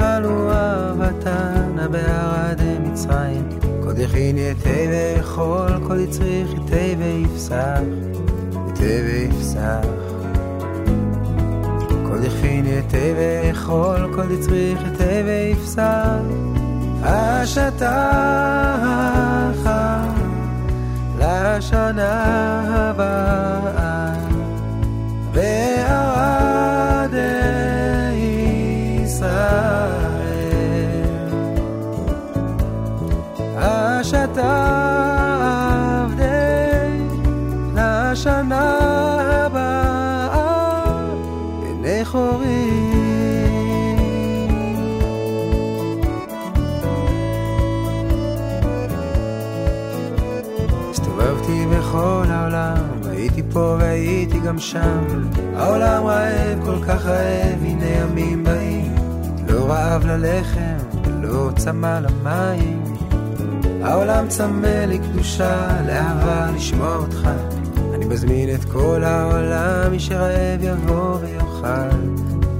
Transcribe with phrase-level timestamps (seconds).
[0.00, 3.48] יאכלו אהבתנה בארדי מצרים.
[3.82, 7.80] קוד יכין יתה ואכול, קוד יצריך יתה ויפסח,
[8.68, 9.86] יתה ויפסח.
[12.08, 16.20] כל יכין יתה ואכול, כל יצריך יתה ויפסח.
[17.02, 17.90] השטח
[21.18, 23.79] לשנה הבאה
[53.52, 55.28] פה והייתי גם שם.
[55.56, 58.94] העולם רעב, כל כך רעב, הנה ימים באים.
[59.48, 62.84] לא רעב ללחם, ולא צמא למים.
[63.82, 67.28] העולם צמא לקדושה, לאהבה, לשמוע אותך.
[67.94, 71.96] אני מזמין את כל העולם, מי שרעב יבוא ויאכל.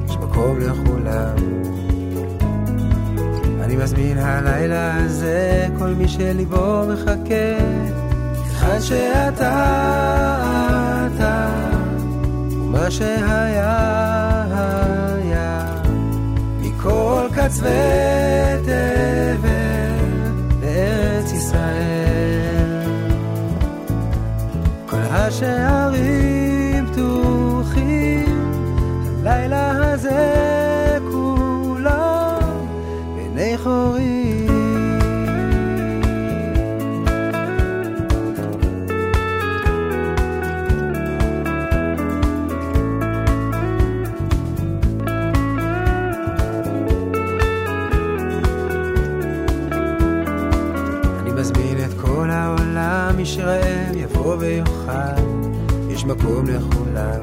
[0.09, 1.35] יש מקום לכולם.
[3.63, 7.59] אני מזמין הלילה הזה כל מי שליבו מחכה
[8.71, 9.57] היכן שאתה
[11.07, 11.49] אתה
[12.51, 14.45] ומה שהיה
[15.15, 15.67] היה.
[16.61, 17.71] מכל קצווי
[18.63, 19.41] תבל
[20.63, 22.81] לארץ ישראל.
[24.87, 28.51] כל השערים פתוחים
[29.21, 30.60] הלילה הזה
[54.31, 55.23] יבוא ויאכל,
[55.91, 57.21] יש מקום לכולם.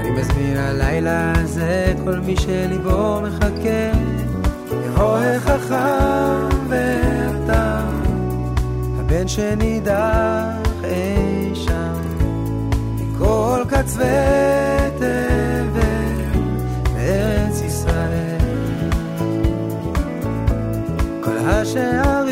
[0.00, 3.98] אני מזמין הלילה הזה כל מי שליבו מחכה,
[4.86, 8.02] יבוא החכם והתם,
[8.98, 11.94] הבן שנידח אי שם,
[12.94, 14.06] מכל קצווי
[14.96, 16.38] תבל
[16.94, 18.38] בארץ ישראל.
[21.24, 22.27] כל השערים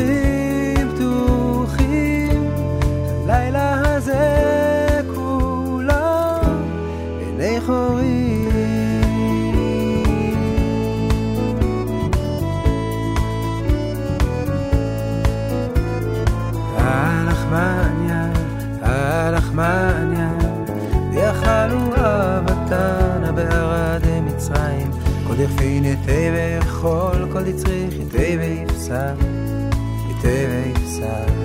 [26.27, 29.15] טבע יכול כל דצריך, טבע יפסח,
[30.21, 31.36] טבע יפסח.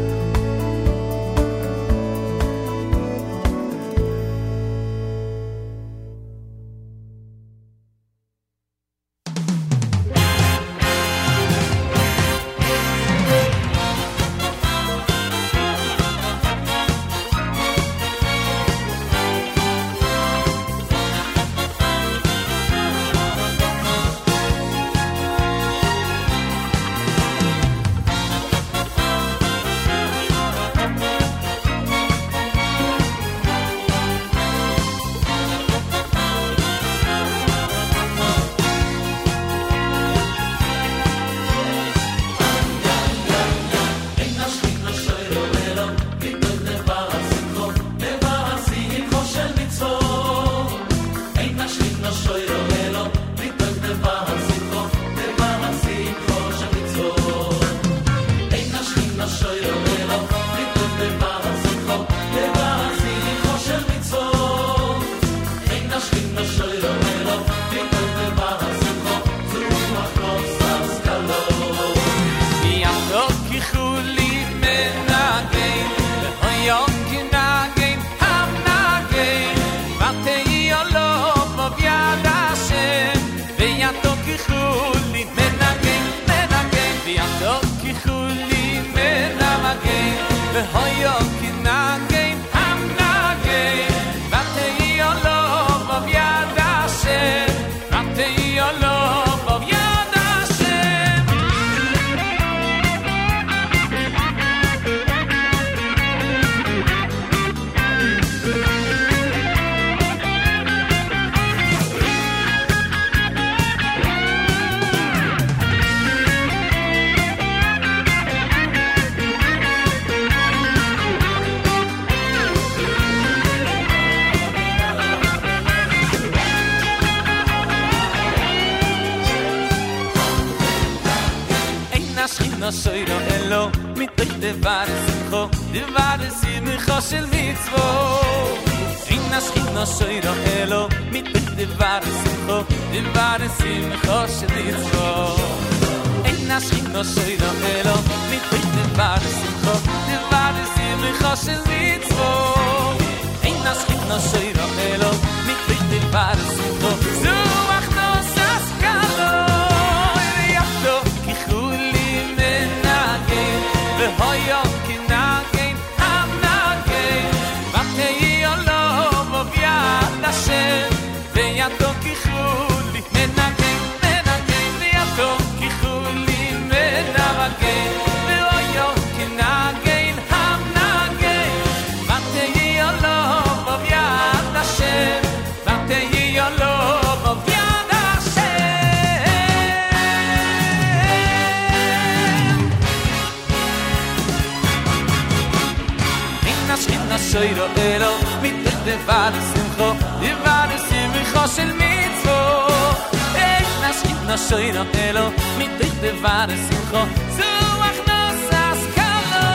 [204.53, 205.25] shoyn a telo
[205.59, 207.03] mit dich de vare simcho
[207.37, 207.51] zu
[207.89, 209.47] ach nas as kalo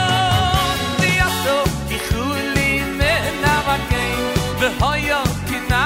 [1.00, 1.58] di ato
[1.88, 4.24] ki khuli me na vakein
[4.60, 5.82] ve hoyo ki na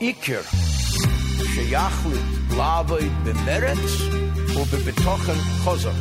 [0.00, 0.44] vi ha'ikir
[1.54, 2.26] sheyachlit
[2.58, 3.94] la'avoid b'meretz
[4.60, 6.00] u'b'betochen chozak.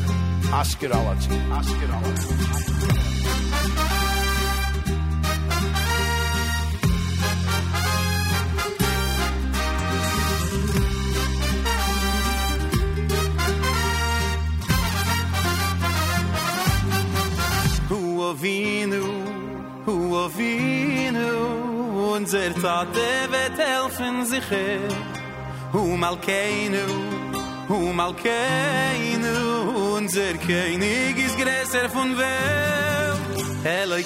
[0.62, 1.30] Askir alatzi.
[1.60, 2.28] Askir alatzi.
[2.28, 3.19] Hu
[22.62, 22.96] צאַט
[23.32, 24.54] וועט העלפן זיך
[25.72, 25.98] הו
[30.00, 33.20] unser König ist größer von Welt.
[33.64, 34.04] Eloi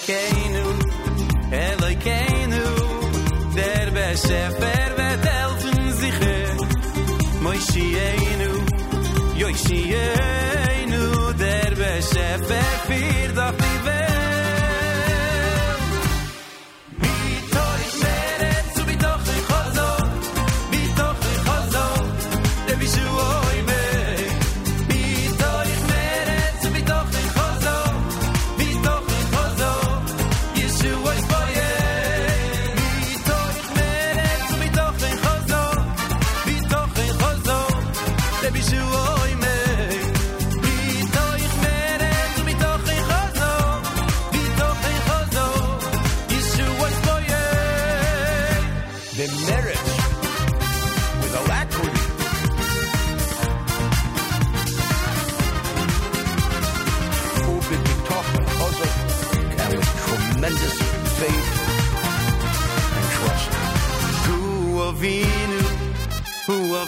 [1.95, 2.67] keinu,
[3.55, 6.19] der Beschefer wird helfen sich.
[7.45, 8.51] Moishienu,
[9.41, 11.05] Yoishienu,
[11.43, 13.52] der Beschefer fiert auf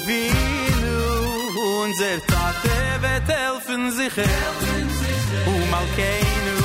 [0.05, 0.97] avinu,
[1.83, 4.13] unser Tate wird helfen sich
[5.45, 6.57] Hu malkeinu,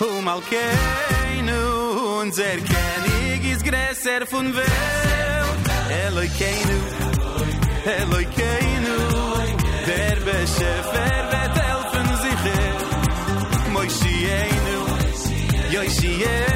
[0.00, 1.60] hu malkeinu,
[2.20, 4.70] unser König ist größer von Welt.
[6.06, 6.78] Eloikeinu,
[7.98, 8.98] Eloikeinu,
[9.86, 12.42] der Beschäfer wird helfen sich
[13.72, 14.78] Moishienu,
[15.72, 16.49] Yoishienu,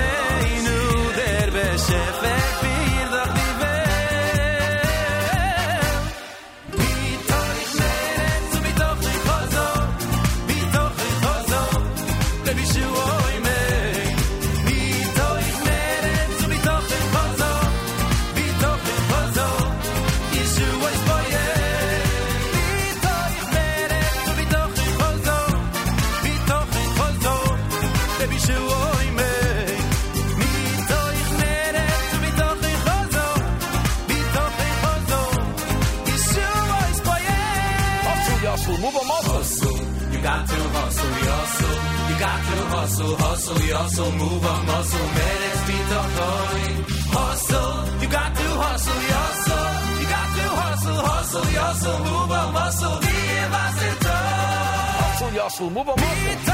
[42.95, 44.13] hustle, hustle, hustle.
[44.13, 46.75] Move on, muscle, minutes, beat the coin.
[47.17, 50.01] Hustle, you got to hustle, hustle.
[50.01, 51.99] You got to hustle, hustle, hustle.
[51.99, 55.01] Move on, muscle, give us a touch.
[55.03, 56.54] Hustle, Yosel, move 'em up.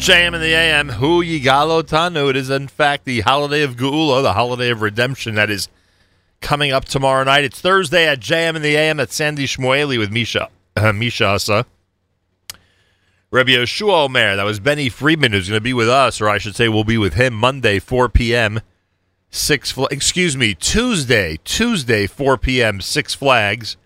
[0.00, 2.30] JM in the AM, Hu Yigalo Tanu.
[2.30, 5.68] It is, in fact, the holiday of Geula, the holiday of redemption that is
[6.40, 7.44] coming up tomorrow night.
[7.44, 11.66] It's Thursday at JM in the AM at Sandy Shmueli with Misha, uh, Misha Asa.
[13.30, 16.38] Rabbi Yoshua Omer, that was Benny Friedman, who's going to be with us, or I
[16.38, 18.60] should say, we'll be with him Monday, 4 p.m.
[19.28, 22.80] Six, Fl- excuse me, Tuesday, Tuesday, 4 p.m.
[22.80, 23.76] Six Flags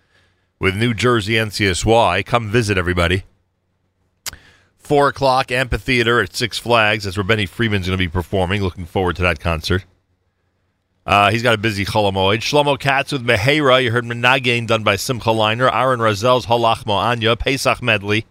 [0.60, 2.24] with New Jersey NCSY.
[2.24, 3.24] Come visit everybody.
[4.84, 7.04] Four o'clock amphitheater at Six Flags.
[7.04, 8.62] That's where Benny Friedman's going to be performing.
[8.62, 9.86] Looking forward to that concert.
[11.06, 12.40] Uh, he's got a busy Chol Hamoed.
[12.40, 13.82] Shlomo Katz with Mehera.
[13.82, 15.72] You heard Menagain done by Simcha Leiner.
[15.72, 17.34] Aaron Razel's Halach Mo'anya.
[17.34, 18.26] Pesach Medley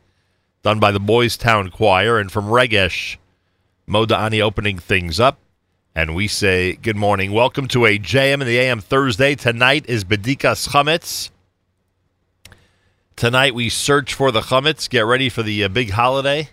[0.62, 2.20] done by the Boys Town Choir.
[2.20, 3.18] And from Regesh,
[3.90, 5.40] Moda'ani opening things up.
[5.96, 7.32] And we say good morning.
[7.32, 9.34] Welcome to a JM in the AM Thursday.
[9.34, 11.32] Tonight is Bedikas Chametz.
[13.16, 14.90] Tonight we search for the chametz.
[14.90, 16.50] Get ready for the uh, big holiday.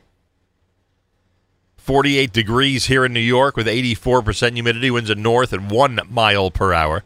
[1.79, 4.90] 48 degrees here in New York with 84% humidity.
[4.90, 7.03] Winds at north at 1 mile per hour.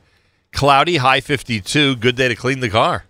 [0.52, 1.96] Cloudy, high 52.
[1.96, 3.04] Good day to clean the car.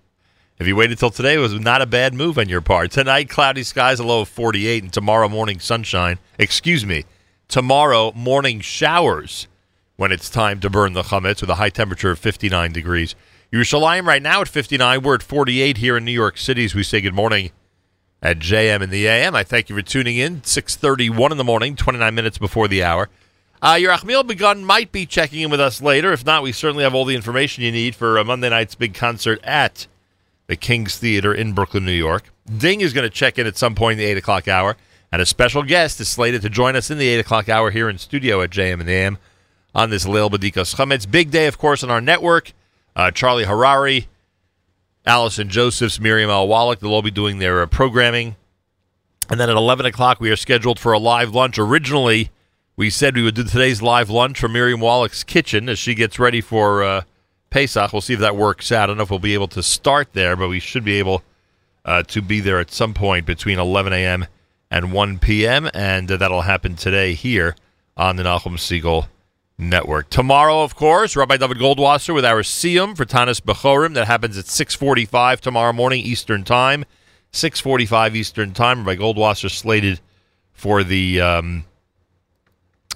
[0.58, 2.92] If you waited till today, it was not a bad move on your part.
[2.92, 6.18] Tonight, cloudy skies, a low of 48, and tomorrow morning sunshine.
[6.38, 7.04] Excuse me,
[7.48, 9.48] tomorrow morning showers
[9.96, 13.14] when it's time to burn the chametz with a high temperature of 59 degrees.
[13.54, 15.02] Yerushalayim right now at 59.
[15.02, 17.52] We're at 48 here in New York City as we say good morning
[18.20, 19.36] at JM in the AM.
[19.36, 20.40] I thank you for tuning in.
[20.42, 23.08] 6:31 in the morning, 29 minutes before the hour.
[23.62, 26.12] Uh, Yerachmiel Begun might be checking in with us later.
[26.12, 28.92] If not, we certainly have all the information you need for uh, Monday night's big
[28.92, 29.86] concert at
[30.48, 32.32] the King's Theater in Brooklyn, New York.
[32.58, 34.76] Ding is going to check in at some point in the 8 o'clock hour,
[35.12, 37.88] and a special guest is slated to join us in the 8 o'clock hour here
[37.88, 39.18] in studio at JM and the AM
[39.76, 41.08] on this Leil Bedikas Chametz.
[41.08, 42.52] Big day, of course, on our network.
[42.96, 44.06] Uh, Charlie Harary,
[45.06, 48.36] Allison Josephs, Miriam Al Wallach, they'll all be doing their uh, programming.
[49.28, 51.58] And then at 11 o'clock, we are scheduled for a live lunch.
[51.58, 52.30] Originally,
[52.76, 56.18] we said we would do today's live lunch from Miriam Wallach's kitchen as she gets
[56.18, 57.02] ready for uh,
[57.50, 57.92] Pesach.
[57.92, 58.84] We'll see if that works out.
[58.84, 61.22] I don't know if we'll be able to start there, but we should be able
[61.84, 64.26] uh, to be there at some point between 11 a.m.
[64.70, 67.56] and 1 p.m., and uh, that'll happen today here
[67.96, 69.08] on the Nachum Segal
[69.56, 70.10] Network.
[70.10, 73.94] Tomorrow, of course, Rabbi David Goldwasser with our Siyum for Tanis Bechorim.
[73.94, 76.84] That happens at 645 tomorrow morning Eastern Time.
[77.32, 78.84] 645 Eastern Time.
[78.84, 80.00] Rabbi Goldwasser slated
[80.52, 81.64] for the um,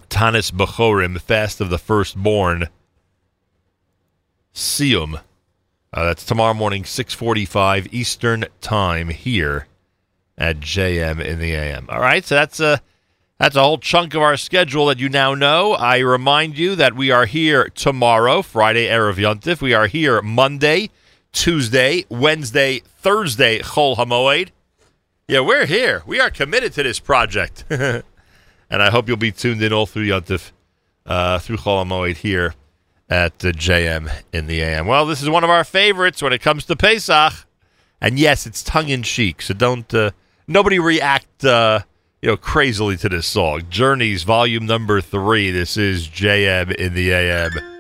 [0.09, 2.69] Tanis Bechorim, Fast of the Firstborn
[4.55, 5.21] Siyum.
[5.93, 9.67] Uh, that's tomorrow morning, 645 Eastern Time here
[10.37, 11.87] at JM in the AM.
[11.89, 12.81] All right, so that's a...
[13.39, 15.75] That's a whole chunk of our schedule that you now know.
[15.75, 19.61] I remind you that we are here tomorrow, Friday, Erev Yontif.
[19.61, 20.91] We are here Monday,
[21.31, 24.49] Tuesday, Wednesday, Thursday, Chol Hamoed.
[25.29, 26.03] Yeah, we're here.
[26.05, 27.65] We are committed to this project.
[27.71, 28.03] and
[28.71, 30.51] I hope you'll be tuned in all through Yontif,
[31.07, 32.55] uh, through Chol Hamoed here
[33.09, 34.89] at the JM in the AM.
[34.89, 37.35] Well, this is one of our favorites when it comes to Pesach.
[38.01, 40.11] And yes, it's tongue in cheek, so don't, uh,
[40.49, 41.83] nobody react, uh,
[42.23, 43.63] you know, crazily to this song.
[43.71, 45.51] Journeys, volume number three.
[45.51, 47.78] This is JM in the AM.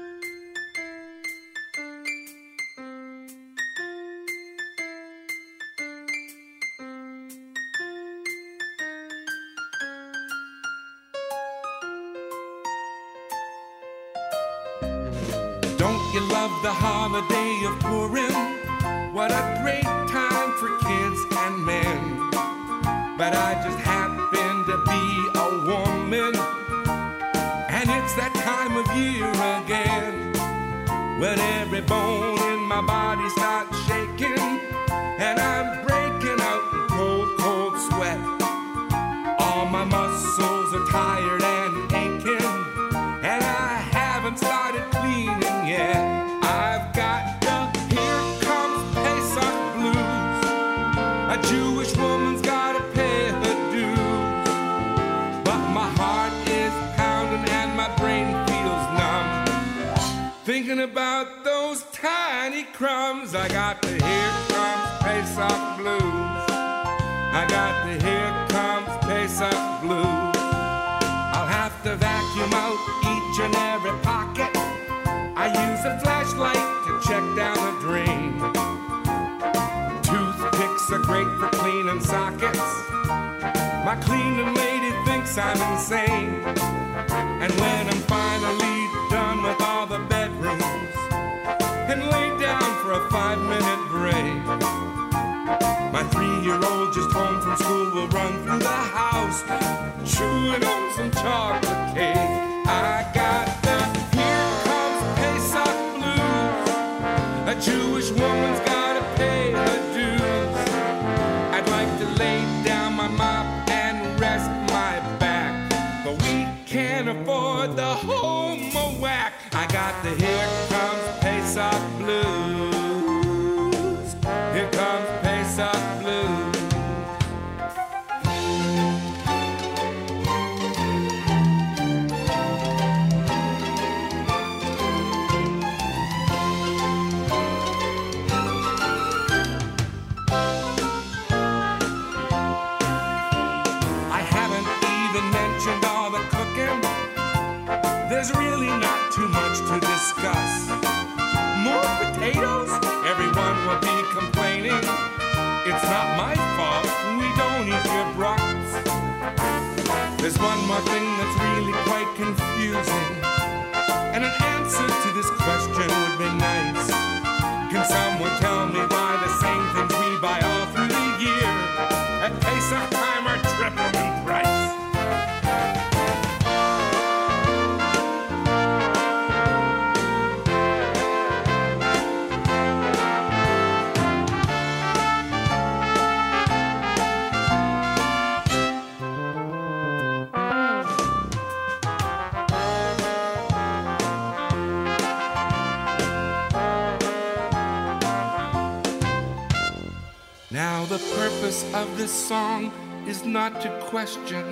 [201.74, 202.72] of this song
[203.06, 204.44] is not to question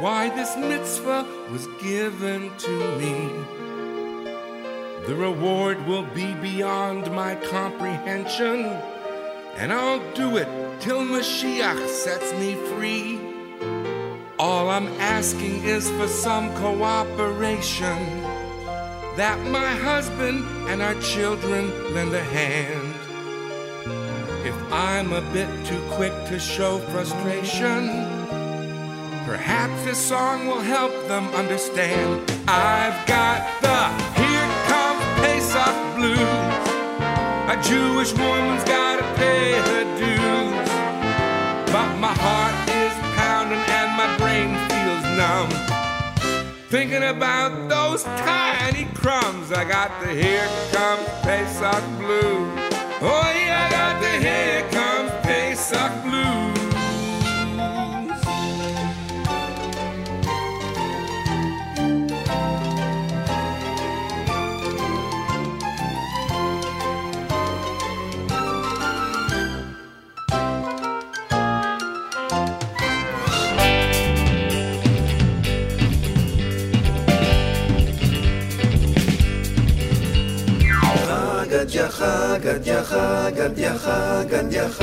[0.00, 3.28] why this mitzvah was given to me.
[5.06, 8.64] The reward will be beyond my comprehension,
[9.56, 10.48] and I'll do it
[10.80, 13.20] till Mashiach sets me free.
[14.38, 17.98] All I'm asking is for some cooperation,
[19.16, 22.81] that my husband and our children lend a hand.
[25.04, 27.88] I'm a bit too quick to show frustration.
[29.26, 32.22] Perhaps this song will help them understand.
[32.46, 33.80] I've got the
[34.14, 36.18] Here Comes Pesach Blues.
[37.50, 40.70] A Jewish woman's gotta pay her dues.
[41.72, 45.50] But my heart is pounding and my brain feels numb.
[46.68, 52.70] Thinking about those tiny crumbs, I got the Here Comes Pesach Blues.
[53.04, 54.81] Oh, yeah, I got the Here Comes
[82.02, 84.81] Gadiacha, Gadiacha, Gadiacha, Gadiacha.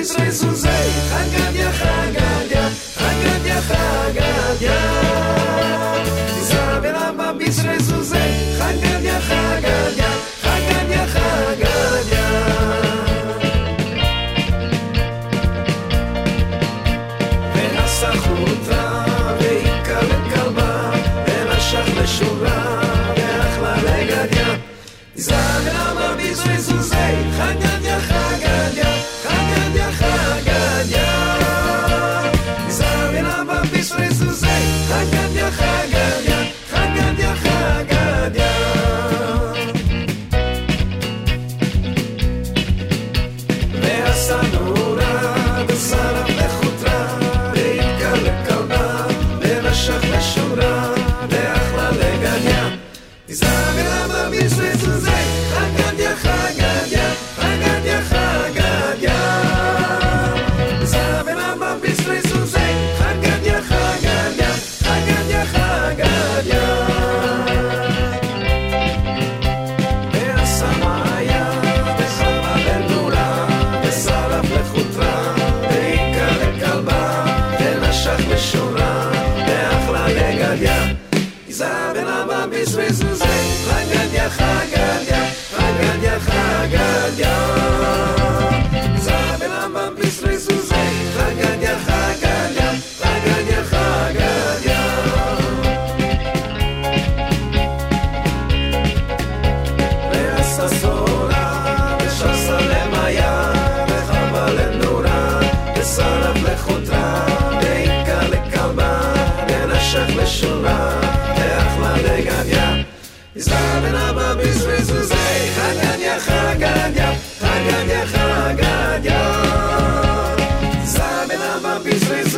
[0.00, 2.19] Isso é isso arranca de arranca.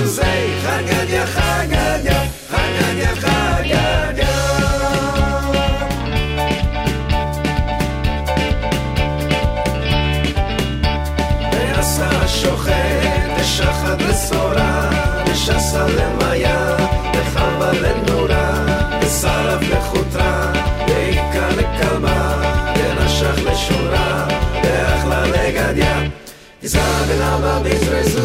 [0.06, 2.21] zeg zei, ga, ga, ga.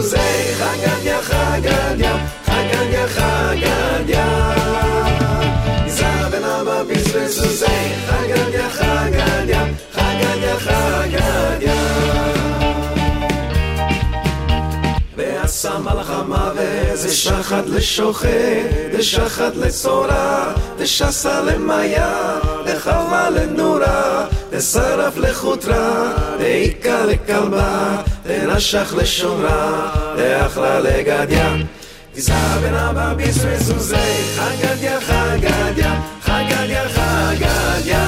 [0.08, 0.48] זי
[16.96, 17.14] זה.
[17.16, 18.28] שחד לשוחט,
[18.92, 24.26] זה שחד לצורה, זה שסה למיה, זה חווה לנורה.
[24.58, 31.56] אסרף לחוטרה, דאיכא לכלבה, דנשך לשומרה, דאחלה לגדיה.
[32.16, 33.96] גזרה בן אבא בישרי סוזי,
[34.36, 38.06] חגדיה חגדיה, חגדיה חגדיה.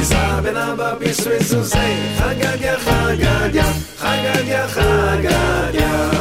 [0.00, 1.78] גזרה בן אבא בישרי סוזי,
[2.18, 6.11] חגדיה חגדיה, חגדיה חגדיה.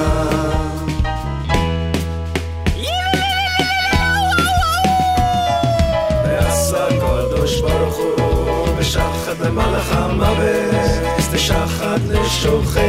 [10.12, 12.82] המוות, לשחד לשוחד,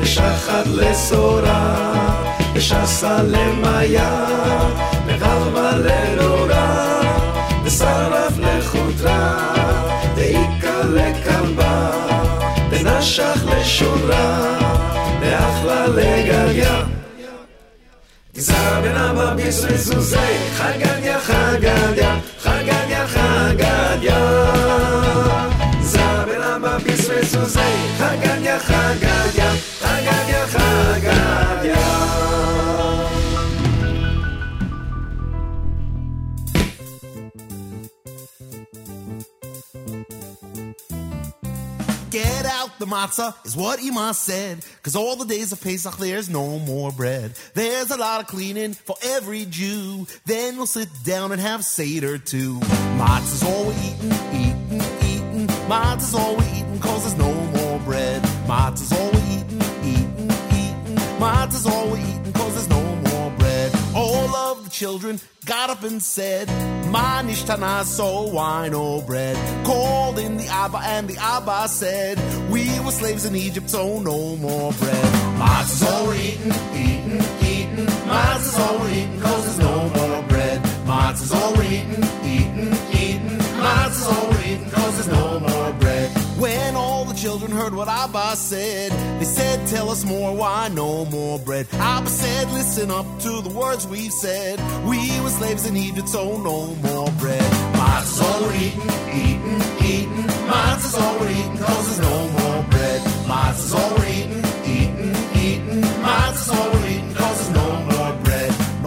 [0.00, 1.74] לשחד לשורה,
[2.54, 4.26] לשסה למיה,
[5.06, 7.00] לרבה לנורא,
[7.66, 9.54] לשרף לחוטרה,
[10.14, 11.90] דאיכה לכלבה,
[12.70, 14.58] דנשך לשורה,
[15.22, 16.82] לאחלה לגריה.
[18.36, 20.16] גזרה בן אבא בישראל זוזי,
[20.56, 22.16] חגדיה חגדיה
[42.10, 44.64] Get out the matzah is what Ima said.
[44.82, 47.32] Cause all the days of Pesach there's no more bread.
[47.54, 50.08] There's a lot of cleaning for every Jew.
[50.24, 52.58] Then we'll sit down and have Seder too.
[52.98, 55.46] Matzah's all we're eating, eating, eating.
[55.68, 57.35] Matzah's all we're eating cause there's no
[58.46, 60.96] Matzah's all we're eating, eating, eating.
[61.18, 63.72] Matzah's all we're eating cause there's no more bread.
[63.94, 66.46] All of the children got up and said,
[66.92, 69.36] Ma nishtana, so why no bread?
[69.66, 72.18] Called in the Abba, and the Abba said,
[72.48, 75.04] We were slaves in Egypt, so no more bread.
[75.40, 77.86] Matzah's all we're eating, eating, eating.
[78.06, 80.62] Matzah's all we're eating, cause there's no more bread.
[80.86, 83.38] Matzah's all we're eating, eating, eating.
[83.58, 85.35] Matzah's all we're eating, cause there's no
[87.26, 91.66] children heard what Abba said, they said, Tell us more, why no more bread?
[91.72, 94.60] Abba said, Listen up to the words we've said.
[94.86, 96.58] We were slaves in Egypt, so no
[96.88, 97.50] more bread.
[97.80, 98.90] Matzah's all we're eating,
[99.24, 99.60] eating,
[99.92, 100.26] eating.
[100.52, 103.00] Matzah's all we're eating, cause there's no more bread.
[103.26, 104.44] Matzah's all we're eating,
[104.78, 105.16] eating,
[105.46, 105.82] eating.
[106.06, 107.15] Matzah's all we're eating,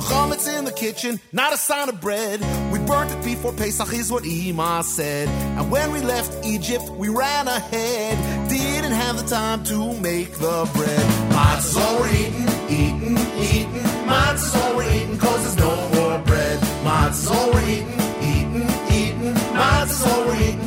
[0.09, 2.39] chametz in the kitchen, not a sign of bread.
[2.71, 5.27] We burnt it before Pesach, is what Ema said.
[5.57, 8.49] And when we left Egypt, we ran ahead.
[8.49, 11.05] Didn't have the time to make the bread.
[11.31, 13.17] Matzah's all we're eating, eating,
[13.49, 13.83] eating.
[14.09, 16.59] Matzah's all we're eating, cause there's no more bread.
[16.83, 18.01] Matzah's all we're eating,
[18.31, 19.33] eating, eating.
[19.53, 20.58] Matzah's all we're eating,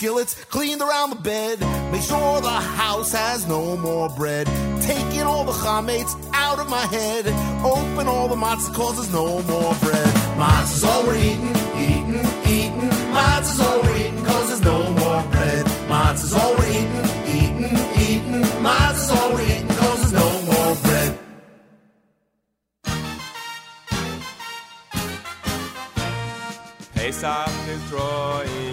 [0.00, 1.60] skillets cleaned around the bed.
[1.92, 4.46] Make sure the house has no more bread.
[4.80, 7.26] Taking all the chametz out of my head.
[7.62, 10.12] Open all the matzah cause there's no more bread.
[10.40, 11.54] Matzah's all we're eating,
[11.86, 12.20] eating,
[12.56, 12.90] eating.
[13.12, 15.66] Matzah's all we're eating cause there's no more bread.
[15.92, 17.04] Matzah's all we're eating,
[17.36, 17.64] eating,
[18.06, 18.42] eating.
[18.64, 21.18] Matzah's all we're eating cause there's no more bread.
[26.94, 28.69] Pesach is drawing.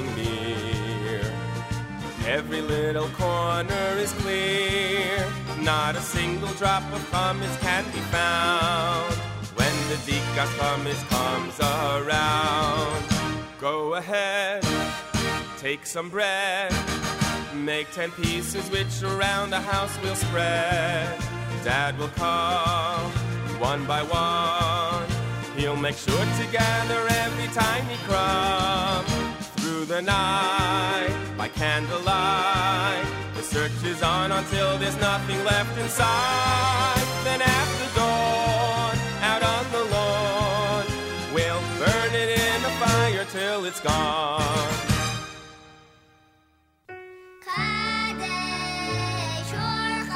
[2.28, 5.25] Every little corner is clear.
[5.61, 9.13] Not a single drop of chametz can be found
[9.55, 13.01] when the dikas chametz comes around.
[13.61, 14.61] Go ahead,
[15.57, 16.73] take some bread,
[17.55, 21.17] make ten pieces which around the house will spread.
[21.63, 23.09] Dad will come
[23.57, 25.07] one by one.
[25.57, 29.05] He'll make sure to gather every tiny crumb
[29.55, 31.26] through the night
[31.58, 33.05] candlelight.
[33.36, 37.01] The search is on until there's nothing left inside.
[37.24, 40.86] Then after dawn, out on the lawn,
[41.34, 44.68] we'll burn it in the fire till it's gone.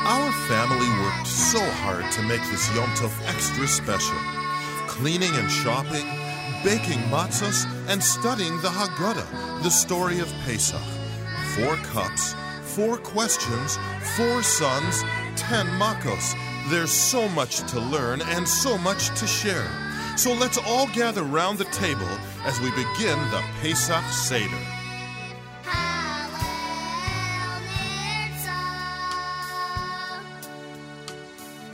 [0.04, 4.18] Our family worked so hard to make this Yom Tov extra special.
[4.88, 6.06] Cleaning and shopping,
[6.64, 11.01] baking matzahs, and studying the Haggadah, the story of Pesach
[11.55, 13.79] Four cups, four questions,
[14.17, 15.05] four sons,
[15.37, 16.35] ten makos.
[16.71, 19.69] There's so much to learn and so much to share.
[20.17, 22.15] So let's all gather round the table
[22.45, 24.65] as we begin the Pesach Seder.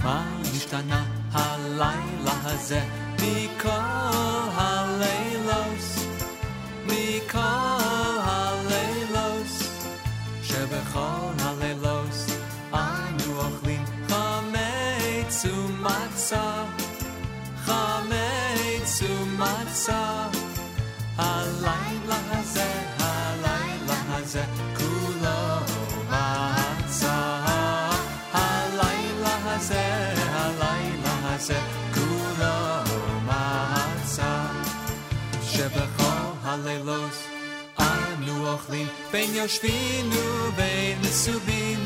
[0.04, 2.80] מה השתנה הלילה הזה
[3.16, 3.68] מכל
[4.54, 5.84] הלילות,
[6.86, 7.75] מכל
[16.26, 16.64] ומצה,
[17.64, 20.26] חמץ ומצה.
[21.16, 24.44] הלילה הזה, הלילה הזה,
[24.76, 25.58] כולו
[26.08, 27.44] מצה.
[28.32, 31.60] הלילה הזה, הלילה הזה,
[31.94, 32.82] כולו
[33.24, 34.46] מצה.
[35.42, 37.12] שבכל הלילות
[37.78, 41.78] אנו אוכלים בין יושבינו בין מסובין,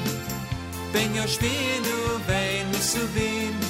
[0.92, 3.69] בין יושבינו בין מסובין.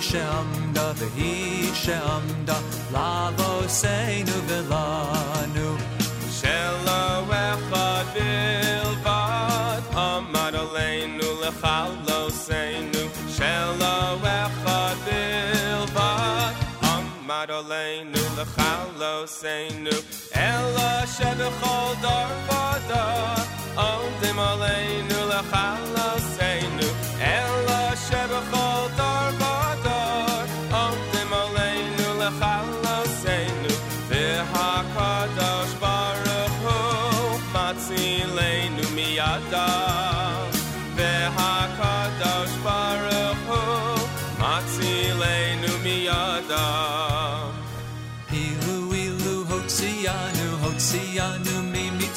[0.00, 2.56] Shemda, Vehi Shemda,
[2.90, 5.68] Lavoseinu Velanu.
[6.36, 13.02] Shelo Echad Bilvad, Amad Aleinu Lechaloseinu.
[13.36, 13.96] Shelo
[14.38, 16.54] Echad Bilvad,
[16.92, 19.94] Amad Aleinu Lechaloseinu.
[20.32, 23.04] Ela Shevechol Darvada,
[23.76, 26.89] Omdim Aleinu Lechaloseinu.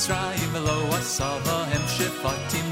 [0.04, 2.63] Mitzrayim lo asava hem shefatim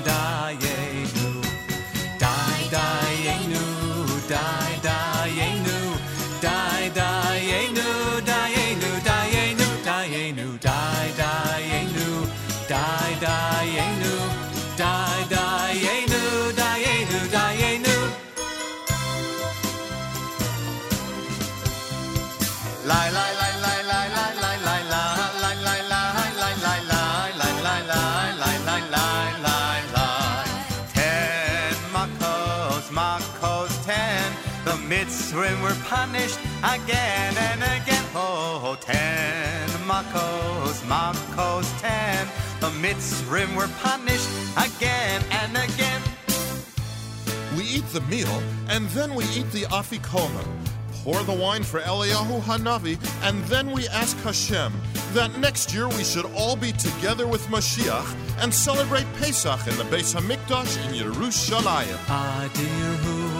[35.92, 38.06] punished again and again.
[38.16, 42.26] Oh, ten makos, makos, ten.
[42.62, 44.30] The Mitzrim were punished
[44.68, 46.02] again and again.
[47.58, 50.48] We eat the meal, and then we eat the afikomen.
[51.04, 52.96] Pour the wine for Eliyahu Hanavi,
[53.28, 54.72] and then we ask Hashem,
[55.12, 58.10] that next year we should all be together with Mashiach
[58.42, 62.00] and celebrate Pesach in the Beis Hamikdash in Yerushalayim.
[62.08, 63.32] Adir hu,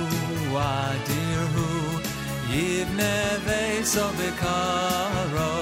[2.52, 5.54] Yivne veso bekaro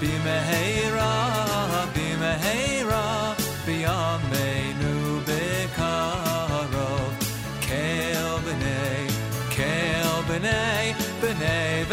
[0.00, 1.12] Bimehera,
[1.94, 6.90] bimehera Biyameinu bekaro
[7.60, 9.04] Kel b'nei,
[9.54, 11.84] kel b'nei B'nei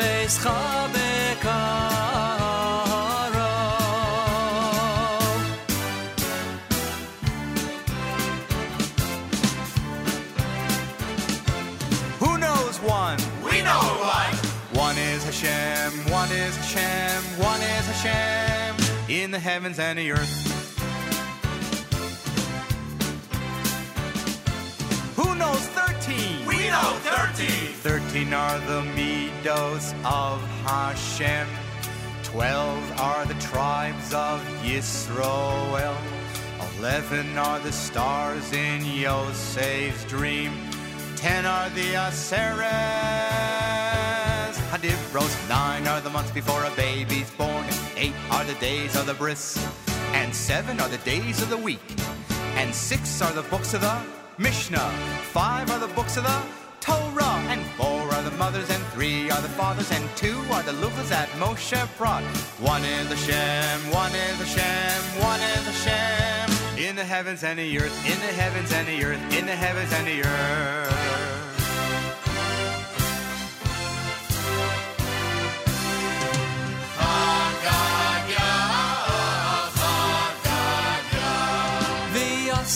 [16.42, 18.76] is Hashem, one is Hashem
[19.10, 20.36] in the heavens and the earth.
[25.16, 26.46] Who knows 13?
[26.48, 27.48] We know 13.
[27.74, 31.48] 13 are the Midos of Hashem.
[32.24, 35.96] 12 are the tribes of Yisroel.
[36.80, 40.52] 11 are the stars in Yosef's dream.
[41.18, 43.41] 10 are the Aseres.
[44.72, 47.66] 9 are the months before a baby's born.
[47.98, 49.58] 8 are the days of the bris.
[50.14, 51.82] And 7 are the days of the week.
[52.56, 54.02] And 6 are the books of the
[54.38, 54.90] Mishnah.
[55.34, 56.42] 5 are the books of the
[56.80, 57.44] Torah.
[57.50, 58.70] And 4 are the mothers.
[58.70, 59.92] And 3 are the fathers.
[59.92, 62.24] And 2 are the luchas that Moshe brought.
[62.62, 66.80] One is Hashem, one is Hashem, one is Hashem.
[66.80, 69.92] In the heavens and the earth, in the heavens and the earth, in the heavens
[69.92, 71.31] and the earth.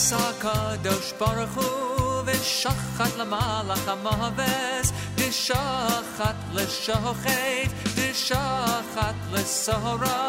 [0.06, 1.68] Asa kadosh baruch hu
[2.26, 10.20] v'shachat lamalach amahaves v'shachat l'shochet v'shachat l'sahara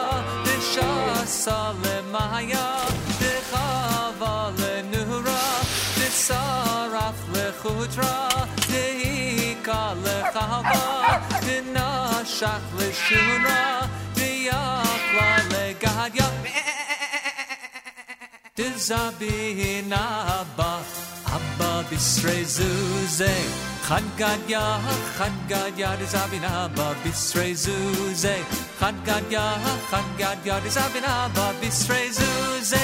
[0.46, 2.66] v'shasa l'mahaya
[3.20, 5.44] v'chava l'nuhra
[5.98, 7.20] v'saraf
[18.56, 20.04] tizabi na
[20.56, 20.80] ba
[21.36, 23.34] abba bisrezuze.
[23.86, 24.64] Khadgadya
[25.18, 28.34] khadgadya tizabi na ba bisrezuze.
[28.80, 29.44] Khadgadya
[29.90, 31.00] khadgadya tizabi
[31.36, 32.82] ba bisrezuze.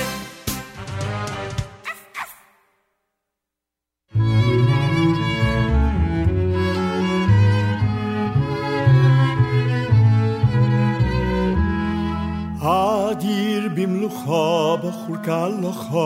[12.62, 15.98] אדיר במלוכה בחולקה לך,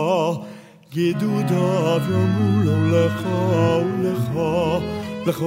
[0.94, 3.26] גדודיו יאמרו לו לך
[4.02, 4.30] ולך,
[5.26, 5.44] לך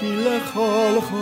[0.00, 0.60] כי לך
[0.96, 1.14] לך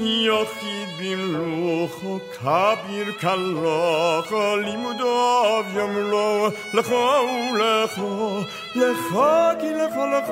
[0.00, 4.32] יחיד במלוכו כביר כלוך
[4.64, 8.00] לימודיו יאמרו לך ולך
[8.74, 9.14] לך
[9.60, 10.30] כי לך לך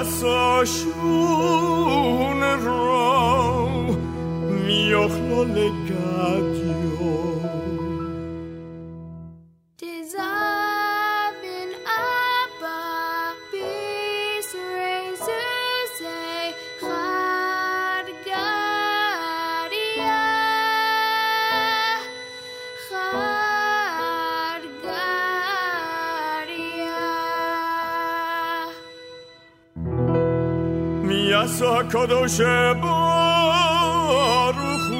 [0.00, 0.90] بساشون
[2.64, 3.68] را
[4.66, 5.70] میخلال
[31.48, 34.90] さかどしゃばるふ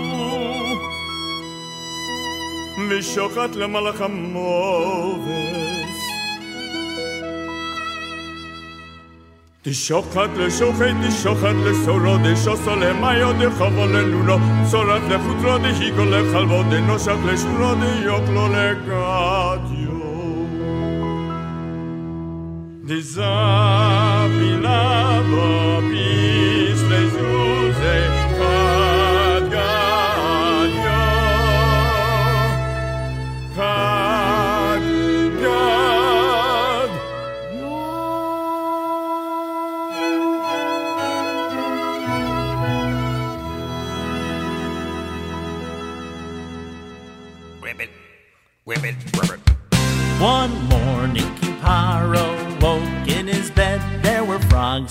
[2.94, 5.90] みしょかつらまらかもです
[9.64, 14.36] دشاخت لشوخی دشاخت لسورا دشا سال میا ده خوال نورا
[14.72, 20.00] سارت لخود را ده هیگل خلوا ده نشت لشورا ده یاکلا لگادیو
[22.88, 24.82] ده زبینا
[25.30, 26.19] بابی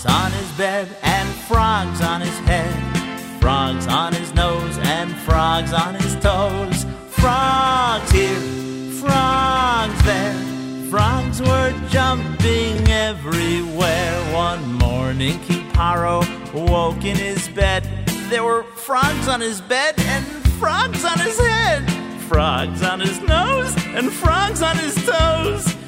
[0.00, 5.72] frogs on his bed and frogs on his head, frogs on his nose and frogs
[5.72, 6.86] on his toes.
[7.10, 8.40] Frogs here,
[8.92, 10.34] frogs there.
[10.88, 14.34] Frogs were jumping everywhere.
[14.34, 16.24] One morning, King Paro
[16.54, 17.84] woke in his bed.
[18.30, 20.24] There were frogs on his bed and
[20.58, 21.86] frogs on his head
[22.30, 25.79] frogs on his nose and frogs on his toes.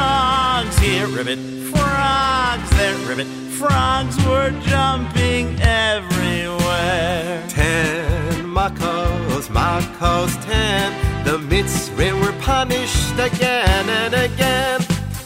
[0.00, 1.38] Frogs here, ribbit,
[1.72, 3.26] frogs there, ribbit.
[3.58, 7.44] Frogs were jumping everywhere.
[7.48, 11.24] Ten Makos, Makos, ten.
[11.26, 14.80] The Mitzvah were punished again and again.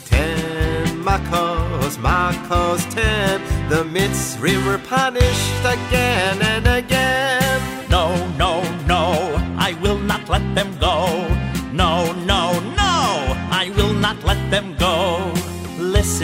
[0.06, 3.40] Ten Makos, Makos, ten.
[3.68, 7.60] The Mitzvah were punished again and again.
[7.88, 8.06] No,
[8.36, 11.28] no, no, I will not let them go.
[11.72, 12.13] No, no, no,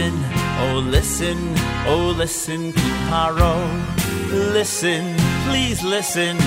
[0.01, 0.25] Listen,
[0.61, 1.39] oh listen,
[1.87, 3.55] oh listen, Kiparo.
[4.55, 6.39] Listen, please listen,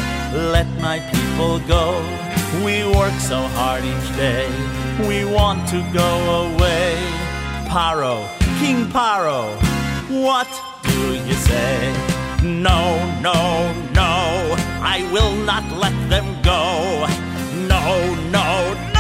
[0.51, 2.01] let my people go.
[2.66, 4.49] We work so hard each day,
[5.08, 6.97] we want to go away.
[7.70, 8.28] Paro,
[8.60, 9.54] King Paro,
[10.10, 10.49] what
[10.82, 11.93] do you say?
[12.41, 12.82] No,
[13.22, 13.38] no,
[13.93, 17.06] no, I will not let them go.
[17.68, 18.92] No, no, no,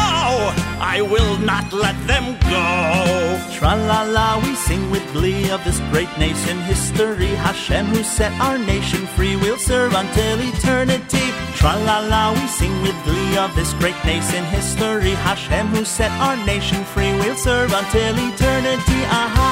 [0.95, 3.41] I will not let them go.
[3.57, 7.33] Tra la la, we sing with glee of this great nation history.
[7.47, 11.25] Hashem, who set our nation free, will serve until eternity.
[11.57, 15.15] Tra la la, we sing with glee of this great nation history.
[15.25, 19.01] Hashem, who set our nation free, will serve until eternity.
[19.09, 19.49] Aha,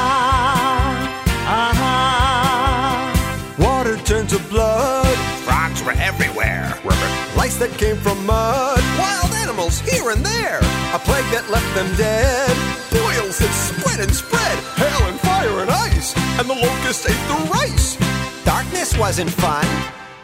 [1.57, 1.91] aha.
[3.57, 5.17] Water turned to blood.
[5.41, 6.77] Frogs were everywhere.
[6.85, 7.11] Ribbit.
[7.35, 8.83] Lice that came from mud.
[9.01, 10.61] Wild animals here and there.
[10.93, 12.51] A plague that left them dead.
[12.91, 14.57] Boils that spread and spread.
[14.75, 16.13] Hail and fire and ice.
[16.37, 17.95] And the locusts ate the rice.
[18.43, 19.65] Darkness wasn't fun.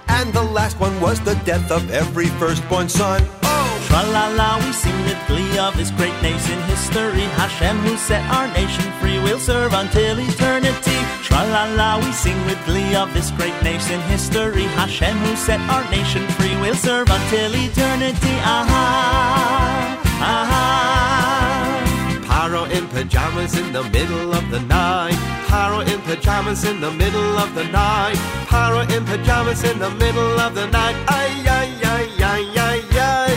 [0.10, 3.24] And the last one was the death of every firstborn son.
[3.44, 3.68] Oh!
[3.88, 7.24] Tra la la, we sing with glee of this great nation history.
[7.40, 11.00] Hashem, who set our nation free, will serve until eternity.
[11.24, 14.68] Tra la la, we sing with glee of this great nation history.
[14.76, 18.36] Hashem, who set our nation free, will serve until eternity.
[18.44, 21.84] Aha, aha.
[22.26, 25.18] Paro in pajamas in the middle of the night.
[25.48, 28.18] Paro in pajamas in the middle of the night.
[28.48, 30.96] Paro in pajamas in the middle of the night.
[31.08, 33.34] Ay, ay, ay, ay, ay, ay.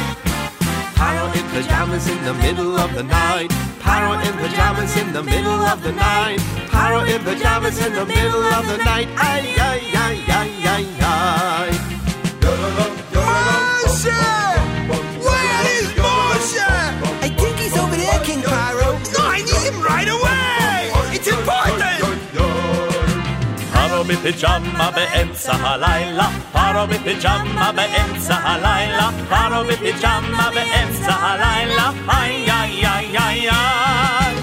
[0.94, 3.50] Paro in pajamas in the middle of the night.
[3.80, 6.38] Paro in pajamas in the middle of the night.
[6.70, 9.08] Paro in pajamas in the middle of the night.
[9.16, 11.70] Ay, ay, ay, ay, ay, ay.
[13.12, 14.08] Moshe!
[14.08, 14.69] Where
[24.19, 33.17] פרו בפיג'מה באמצע הלילה, פרו בפיג'מה באמצע הלילה, פרו בפיג'מה באמצע הלילה, איי איי איי
[33.17, 34.35] איי איי.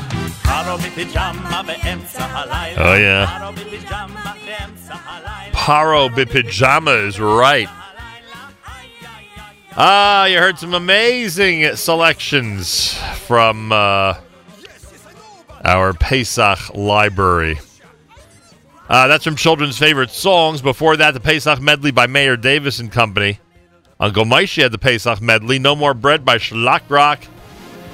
[0.43, 3.40] פרו בפיג'מה באמצע הלילה, Oh, yeah.
[3.40, 5.53] פרו בפיג'מה באמצע הלילה.
[5.53, 7.68] Paro Bipijama is right.
[9.76, 12.95] Ah, you heard some amazing selections
[13.26, 14.14] from uh,
[15.64, 17.59] our Pesach library.
[18.89, 20.61] Uh, that's from Children's Favorite Songs.
[20.61, 23.39] Before that, the Pesach Medley by Mayor Davis and Company.
[23.99, 25.59] On Gomaishi had the Pesach Medley.
[25.59, 27.19] No More Bread by Shalak Rock.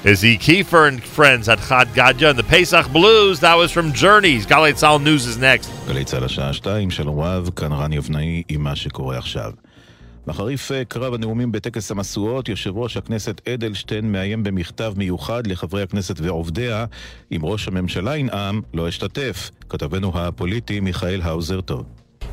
[0.04, 4.46] Izzy Kiefer and friends at Chad Gadya and the Pesach Blues, that was from Journeys.
[4.46, 5.70] Galei Tzahal News is next.
[5.88, 6.52] גלי צה"ל השעה
[6.90, 7.18] Shalom
[10.28, 16.16] בחריף אה, קרב הנאומים בטקס המשואות, יושב ראש הכנסת אדלשטיין מאיים במכתב מיוחד לחברי הכנסת
[16.20, 16.86] ועובדיה
[17.32, 19.52] אם ראש הממשלה ינאם, לא אשתתף.
[19.70, 21.86] כתבנו הפוליטי מיכאל האוזר טוב.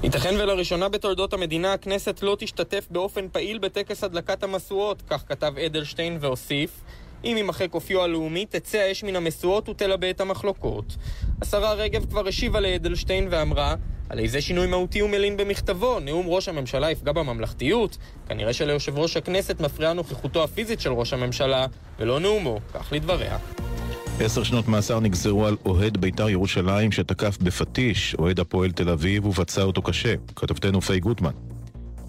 [0.02, 6.18] ייתכן ולראשונה בתולדות המדינה הכנסת לא תשתתף באופן פעיל בטקס הדלקת המשואות, כך כתב אדלשטיין
[6.20, 6.70] והוסיף
[7.24, 10.96] אם יימחק אופיו הלאומי, תצא האש מן המשואות ותלבה את המחלוקות.
[11.42, 13.74] השרה רגב כבר השיבה לאדלשטיין ואמרה
[14.08, 17.98] על איזה שינוי מהותי הוא מלין במכתבו, נאום ראש הממשלה יפגע בממלכתיות?
[18.28, 21.66] כנראה שליושב ראש הכנסת מפריעה נוכחותו הפיזית של ראש הממשלה,
[21.98, 23.38] ולא נאומו, כך לדבריה.
[24.20, 29.62] עשר שנות מאסר נגזרו על אוהד בית"ר ירושלים שתקף בפטיש אוהד הפועל תל אביב ופצע
[29.62, 30.14] אותו קשה.
[30.36, 31.49] כתבתנו פי גוטמן.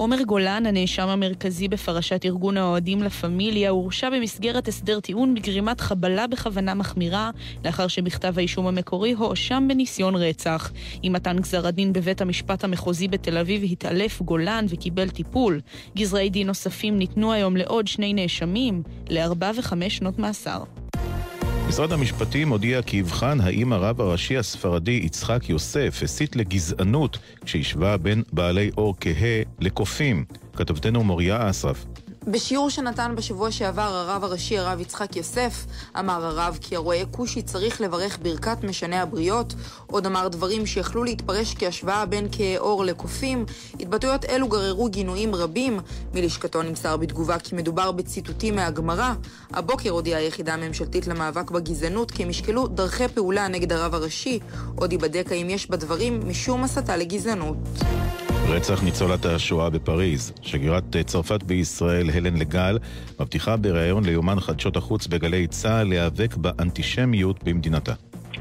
[0.01, 6.27] עומר גולן, הנאשם המרכזי בפרשת ארגון האוהדים לה פמיליה, הורשע במסגרת הסדר טיעון בגרימת חבלה
[6.27, 7.31] בכוונה מחמירה,
[7.65, 10.71] לאחר שבכתב האישום המקורי הואשם בניסיון רצח.
[11.03, 15.61] עם מתן גזר הדין בבית המשפט המחוזי בתל אביב התעלף גולן וקיבל טיפול.
[15.97, 20.63] גזרי דין נוספים ניתנו היום לעוד שני נאשמים, לארבע וחמש שנות מאסר.
[21.71, 28.23] משרד המשפטים הודיע כי יבחן האם הרב הראשי הספרדי יצחק יוסף הסית לגזענות כשהשווה בין
[28.33, 30.25] בעלי עור כהה לקופים.
[30.55, 31.85] כתבתנו מוריה אסרף.
[32.27, 35.65] בשיעור שנתן בשבוע שעבר הרב הראשי הרב יצחק יוסף,
[35.99, 39.53] אמר הרב כי הרועה כושי צריך לברך ברכת משנה הבריות,
[39.87, 43.45] עוד אמר דברים שיכלו להתפרש כהשוואה בין כהי עור לקופים.
[43.79, 45.79] התבטאויות אלו גררו גינויים רבים.
[46.13, 49.13] מלשכתו נמסר בתגובה כי מדובר בציטוטים מהגמרא.
[49.53, 54.39] הבוקר הודיעה היחידה הממשלתית למאבק בגזענות כי הם ישקלו דרכי פעולה נגד הרב הראשי.
[54.75, 57.57] עוד ייבדק האם יש בדברים משום הסתה לגזענות.
[58.51, 60.33] רצח ניצולת השואה בפריז.
[60.41, 62.79] שגרירת צרפת בישראל, הלן לגל,
[63.19, 67.93] מבטיחה בריאיון ליומן חדשות החוץ בגלי צה"ל להיאבק באנטישמיות במדינתה.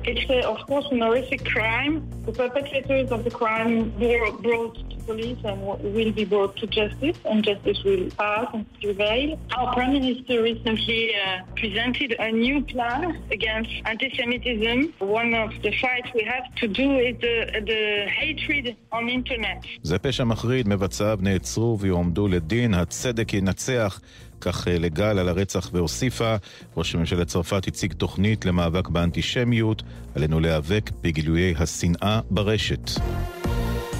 [0.03, 1.93] It's uh, of course an horrific crime.
[2.25, 5.57] The perpetrators of the crime were brought to police and
[5.95, 9.39] will be brought to justice, and justice will pass and prevail.
[9.57, 14.93] Our Prime Minister recently uh, presented a new plan against anti-Semitism.
[14.99, 17.37] One of the fights we have to do is the,
[17.71, 17.83] the
[18.21, 19.59] hatred on internet.
[19.83, 23.99] זה פשע מחריד, מבצעיו נעצרו ויועמדו לדין, הצדק ינצח.
[24.40, 26.36] כך אה, לגל על הרצח והוסיפה,
[26.76, 29.82] ראש ממשלת צרפת הציג תוכנית למאבק באנטישמיות,
[30.14, 32.90] עלינו להיאבק בגילויי השנאה ברשת.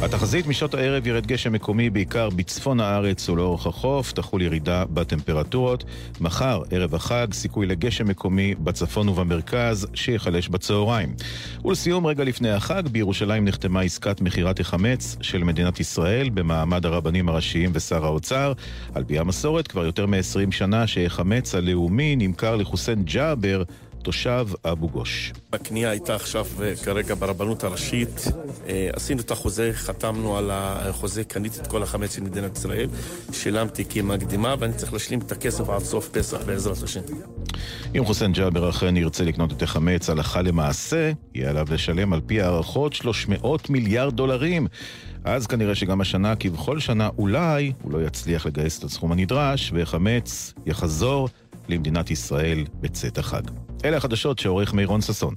[0.02, 5.84] התחזית משעות הערב ירד גשם מקומי בעיקר בצפון הארץ ולאורך החוף, תחול ירידה בטמפרטורות.
[6.20, 11.14] מחר, ערב החג, סיכוי לגשם מקומי בצפון ובמרכז, שיחלש בצהריים.
[11.64, 17.70] ולסיום, רגע לפני החג, בירושלים נחתמה עסקת מכירת החמץ של מדינת ישראל במעמד הרבנים הראשיים
[17.74, 18.52] ושר האוצר.
[18.94, 23.62] על פי המסורת, כבר יותר מ-20 שנה שהחמץ הלאומי נמכר לחוסיין ג'אבר,
[24.02, 25.32] תושב אבו גוש.
[25.52, 28.24] הקנייה הייתה עכשיו אה, כרגע ברבנות הראשית.
[28.68, 32.88] אה, עשינו את החוזה, חתמנו על החוזה, קניתי את כל החמץ של מדינת ישראל,
[33.32, 37.00] שילמתי כמקדימה, ואני צריך להשלים את הכסף עד סוף פסח בעזרת השם.
[37.96, 42.40] אם חוסיין ג'אבר אכן ירצה לקנות את החמץ הלכה למעשה, יהיה עליו לשלם על פי
[42.40, 44.66] הערכות 300 מיליארד דולרים.
[45.24, 50.54] אז כנראה שגם השנה, כבכל שנה, אולי הוא לא יצליח לגייס את הסכום הנדרש, והחמץ
[50.66, 51.28] יחזור
[51.68, 53.42] למדינת ישראל בצאת החג.
[53.84, 55.34] אלה החדשות שעורך מירון ששון.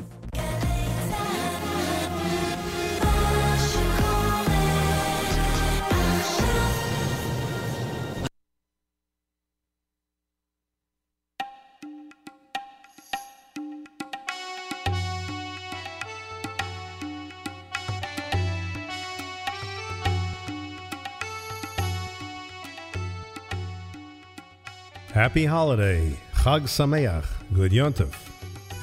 [25.16, 26.04] Happy holiday,
[26.42, 28.33] Chag Sameach, Good Yontov,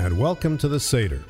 [0.01, 1.23] and welcome to the Seder.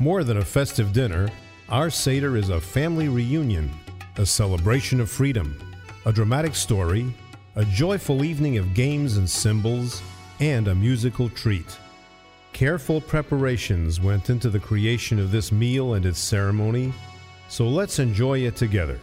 [0.00, 1.28] More than a festive dinner,
[1.68, 3.70] our Seder is a family reunion,
[4.16, 5.56] a celebration of freedom,
[6.04, 7.14] a dramatic story,
[7.54, 10.02] a joyful evening of games and symbols,
[10.40, 11.78] and a musical treat.
[12.52, 16.92] Careful preparations went into the creation of this meal and its ceremony,
[17.48, 18.98] so let's enjoy it together.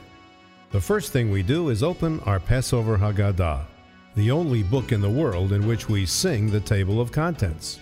[0.72, 3.64] The first thing we do is open our Passover Haggadah,
[4.16, 7.80] the only book in the world in which we sing the table of contents.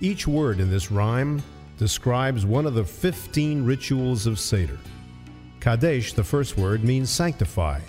[0.00, 1.42] Each word in this rhyme
[1.78, 4.78] describes one of the 15 rituals of Seder.
[5.60, 7.80] Kadesh, the first word, means sanctify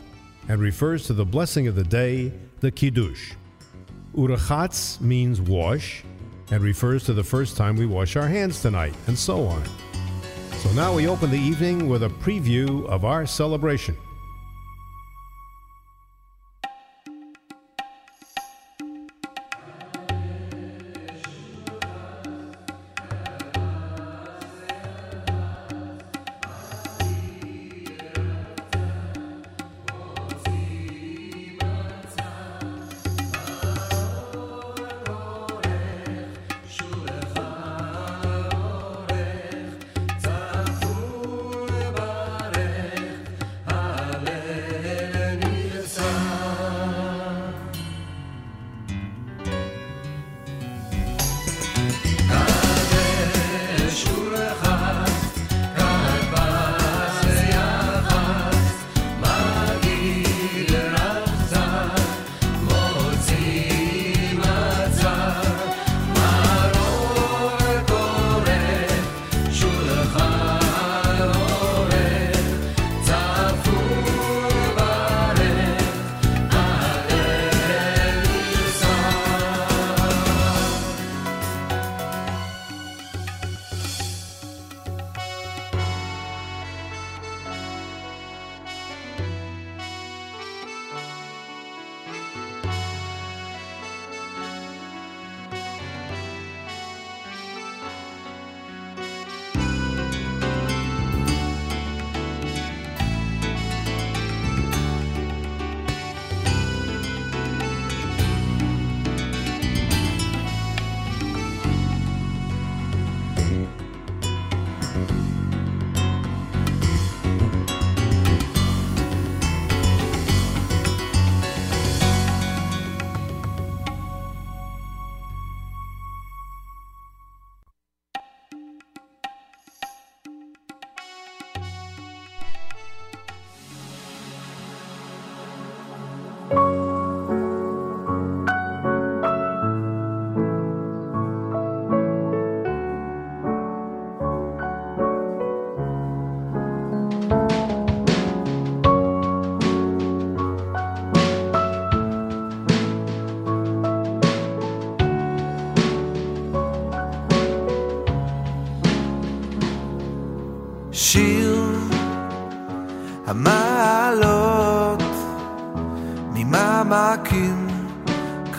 [0.48, 2.32] and refers to the blessing of the day,
[2.62, 3.34] the Kiddush.
[4.16, 6.04] Urachatz means wash
[6.50, 9.62] and refers to the first time we wash our hands tonight, and so on.
[10.60, 13.98] So now we open the evening with a preview of our celebration.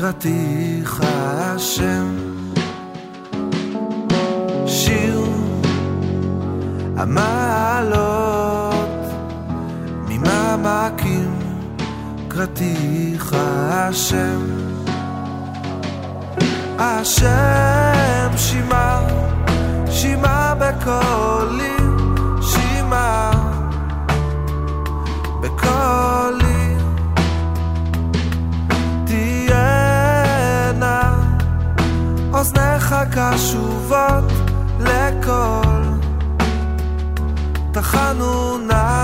[0.08, 2.16] קראתיך השם.
[4.66, 5.24] שיר
[6.96, 7.98] המעלות
[10.08, 11.38] ממעמקים
[12.28, 13.36] קראתיך
[13.70, 14.40] השם.
[16.78, 19.00] השם שמע
[19.90, 21.67] שמע בקולי
[33.38, 34.24] חשובות
[34.80, 35.82] לכל.
[37.72, 38.97] תחנונה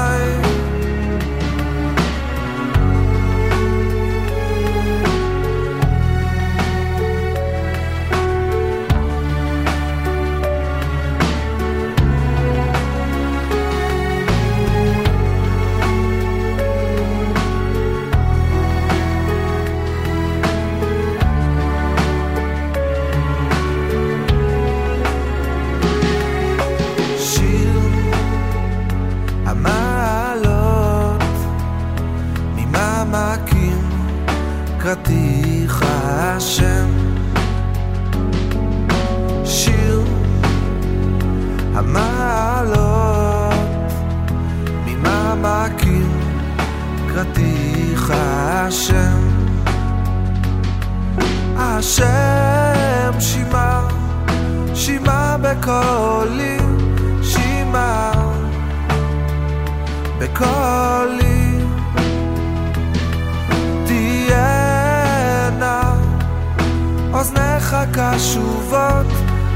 [68.14, 69.06] קשובות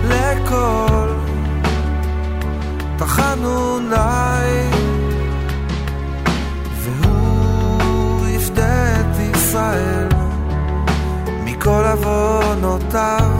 [0.05, 1.09] לכל.
[2.97, 3.97] תחנוני
[6.83, 10.09] והוא יפדה את ישראל.
[11.45, 13.31] מכל עוונותיו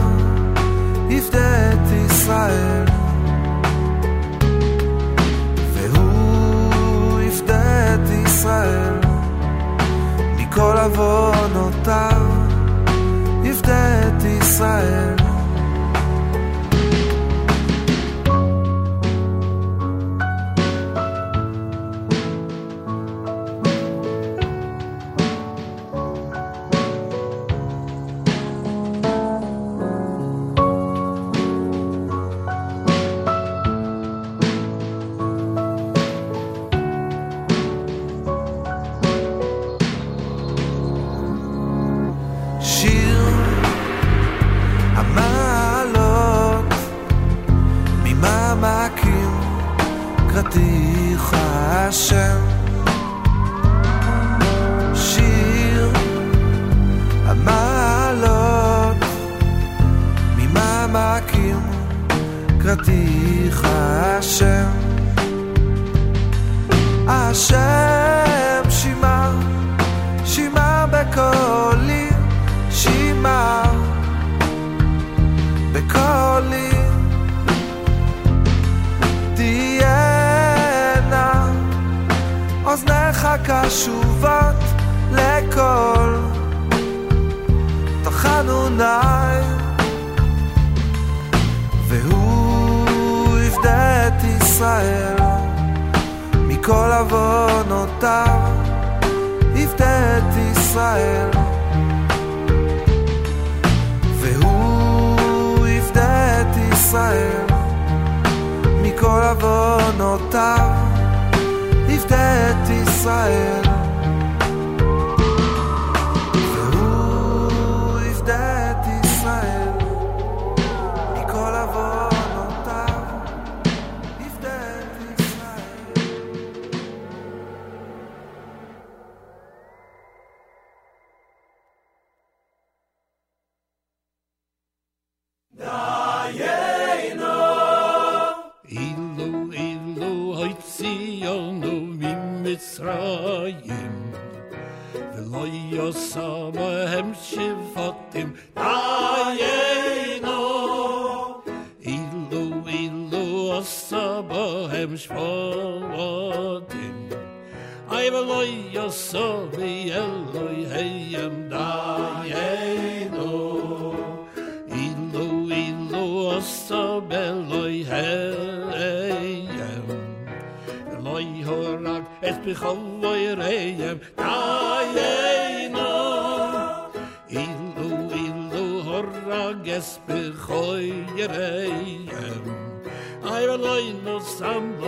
[1.09, 2.85] יפדה את ישראל.
[5.73, 8.99] והוא יפדה את ישראל.
[10.37, 12.21] מכל עוונותיו
[13.43, 13.98] יפדה
[14.49, 15.18] Israel.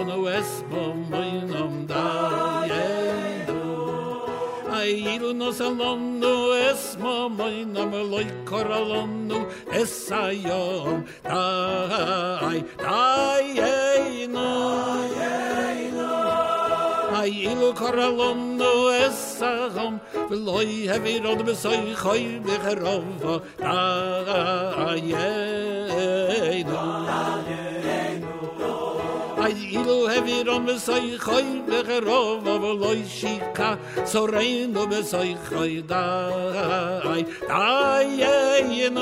[0.02, 3.46] ono espo moinom daje
[4.74, 6.34] a ilno salonu
[6.70, 9.40] esmo moinom loj koralonu
[9.82, 14.50] esajom daj daje no
[17.26, 18.74] ilu koralon no
[19.06, 20.00] esachom
[20.30, 26.64] veloy hevi rod besoy choy bechrova da yei
[29.91, 33.75] אילו הבירון בסוי חוי בחרוב ולוי שיקה
[34.05, 39.01] סורנו בסוי חוי די דיינו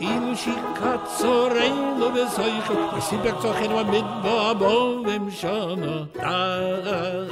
[0.00, 6.04] אילו שיקה צורנו בסוי חוי וסיפק צוחנו המדבע בו ומשנה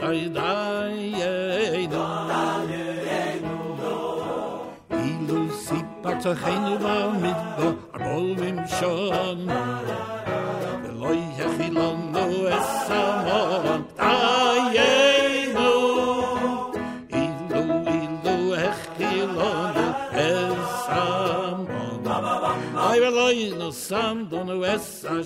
[0.00, 1.16] די דיינו
[1.74, 2.79] אילו
[6.23, 9.39] to khinu va mit go a bol vim shon
[10.83, 12.25] de loy he khilon no
[12.57, 14.13] es a mon a
[14.75, 14.91] ye
[15.55, 15.71] no
[17.21, 17.33] in
[18.97, 20.27] khilon a
[22.89, 24.39] ay no sam do
[24.75, 25.17] es a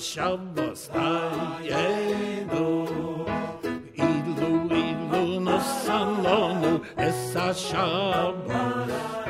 [5.48, 6.74] no sam lo
[7.10, 9.25] es a shabos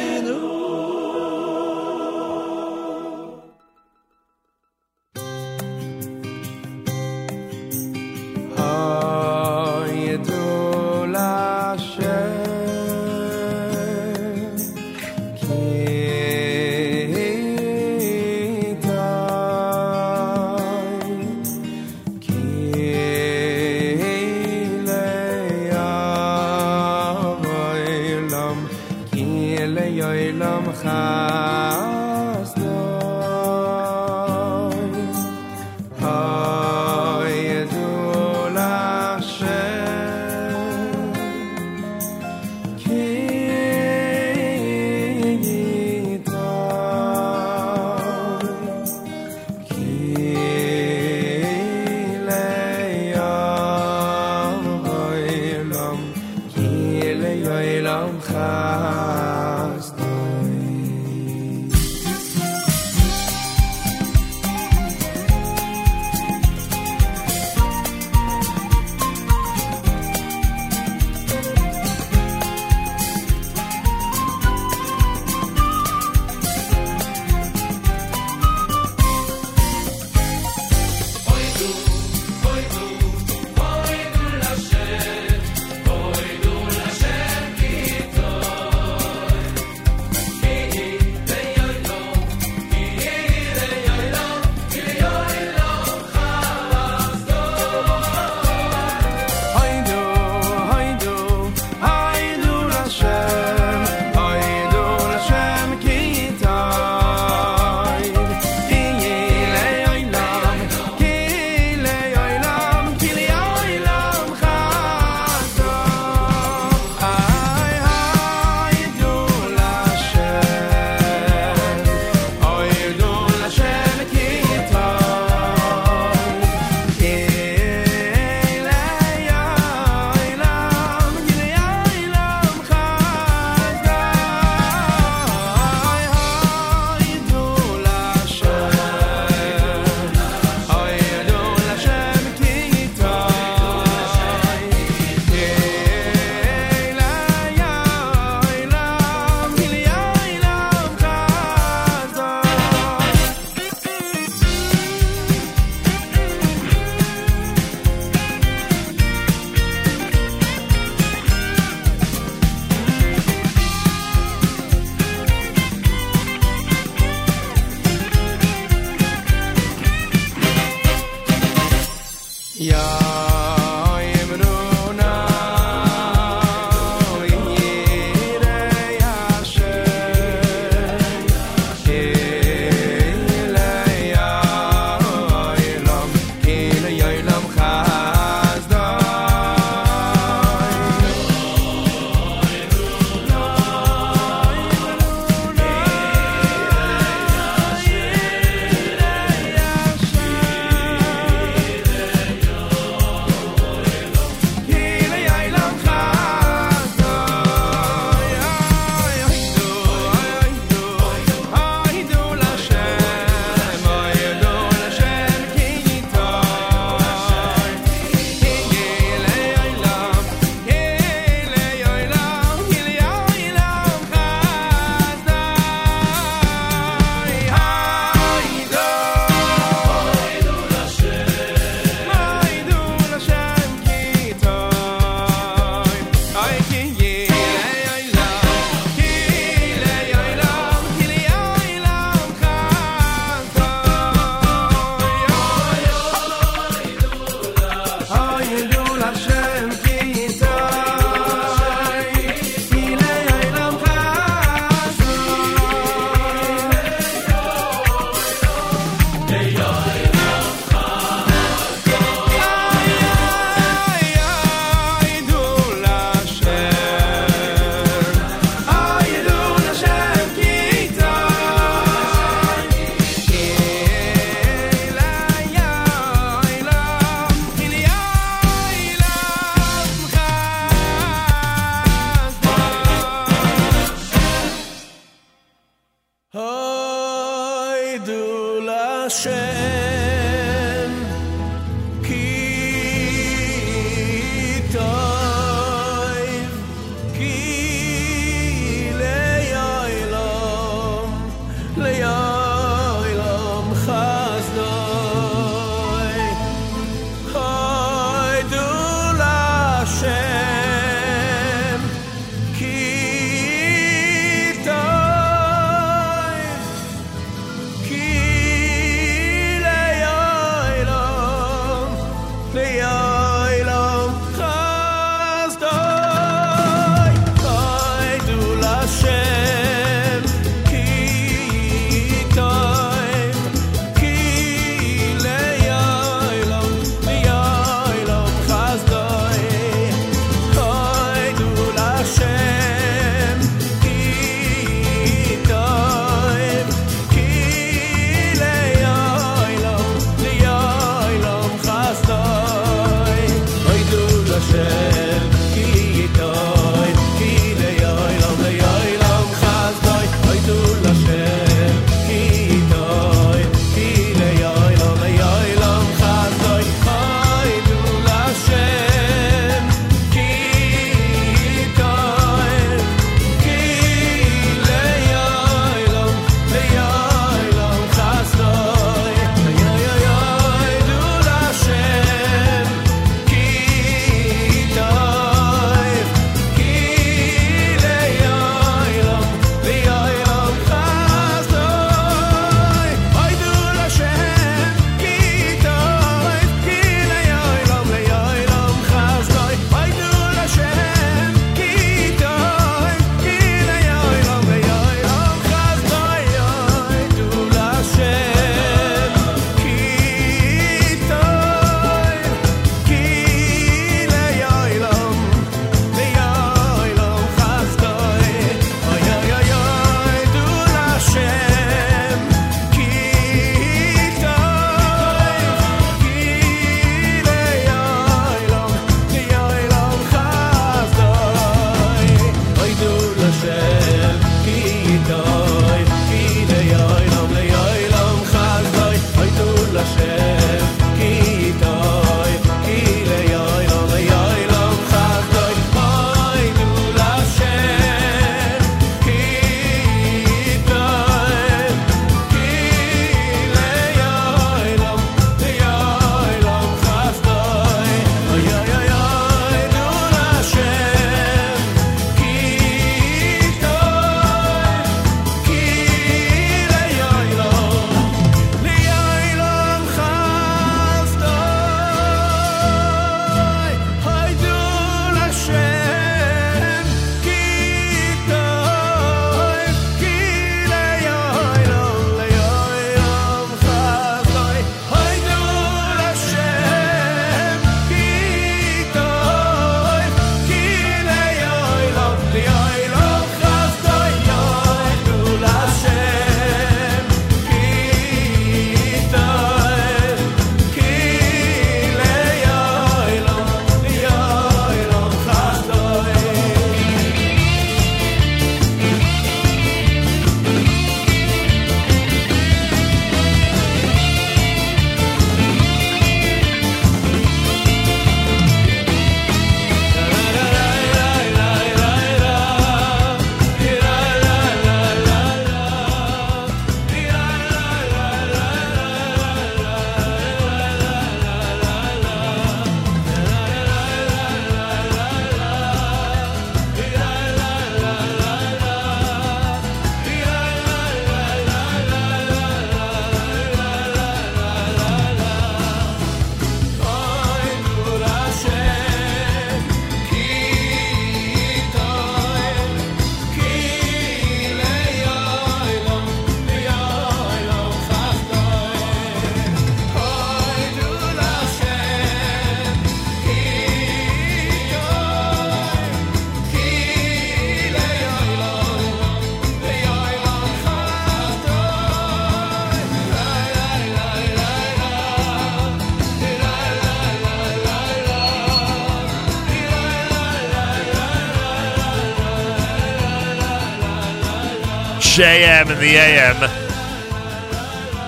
[585.15, 586.35] JM in the AM.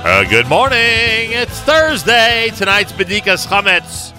[0.04, 0.78] Uh, good morning.
[0.78, 2.50] It's Thursday.
[2.58, 4.14] Tonight's Bedikas Chametz.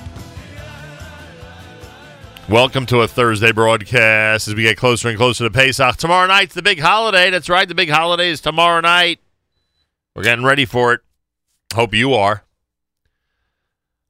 [2.48, 5.98] Welcome to a Thursday broadcast as we get closer and closer to Pesach.
[5.98, 7.28] Tomorrow night's the big holiday.
[7.28, 7.68] That's right.
[7.68, 9.20] The big holiday is tomorrow night.
[10.16, 11.02] We're getting ready for it.
[11.74, 12.44] Hope you are.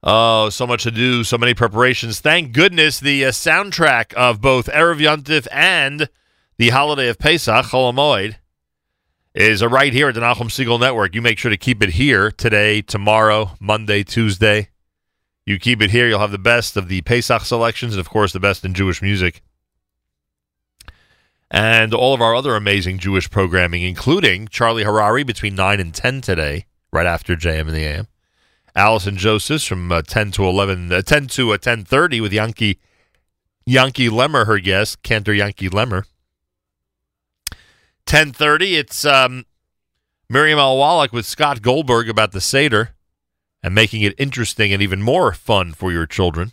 [0.03, 2.21] Oh, so much to do, so many preparations.
[2.21, 6.07] Thank goodness the uh, soundtrack of both Erev Yontif and
[6.55, 8.38] the holiday of Pesach, Chol
[9.33, 11.13] is right here at the Nachum Segal Network.
[11.13, 14.69] You make sure to keep it here today, tomorrow, Monday, Tuesday.
[15.45, 18.33] You keep it here, you'll have the best of the Pesach selections and, of course,
[18.33, 19.41] the best in Jewish music.
[21.49, 26.21] And all of our other amazing Jewish programming, including Charlie Harary between 9 and 10
[26.21, 28.07] today, right after JM and the AM.
[28.75, 32.79] Allison Joseph from uh, 10 to 11, uh, 10 to uh, 10.30 with Yankee,
[33.65, 36.05] Yankee Lemmer, her guest, Cantor Yankee Lemmer.
[38.05, 39.45] 10.30, it's um,
[40.29, 42.95] Miriam Al Wallach with Scott Goldberg about the Seder
[43.61, 46.51] and making it interesting and even more fun for your children.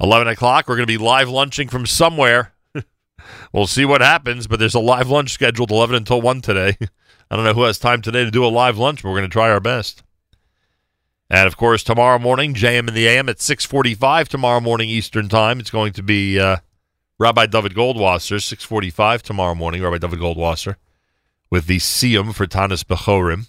[0.00, 2.52] 11 o'clock, we're going to be live lunching from somewhere.
[3.52, 6.76] we'll see what happens, but there's a live lunch scheduled 11 until 1 today.
[7.30, 9.30] I don't know who has time today to do a live lunch, but we're going
[9.30, 10.02] to try our best.
[11.30, 15.60] And of course, tomorrow morning, JM in the AM at 6:45 tomorrow morning Eastern Time.
[15.60, 16.56] It's going to be uh,
[17.20, 19.82] Rabbi David Goldwasser, 6:45 tomorrow morning.
[19.82, 20.76] Rabbi David Goldwasser
[21.50, 23.48] with the Siyum for Tanis Bechorim.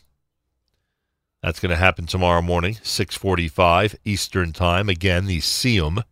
[1.42, 4.90] That's going to happen tomorrow morning, 6:45 Eastern Time.
[4.90, 6.04] Again, the Siyum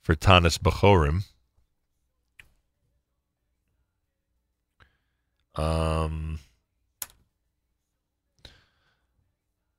[0.00, 1.24] for Tanis Bechorim.
[5.56, 6.38] Um.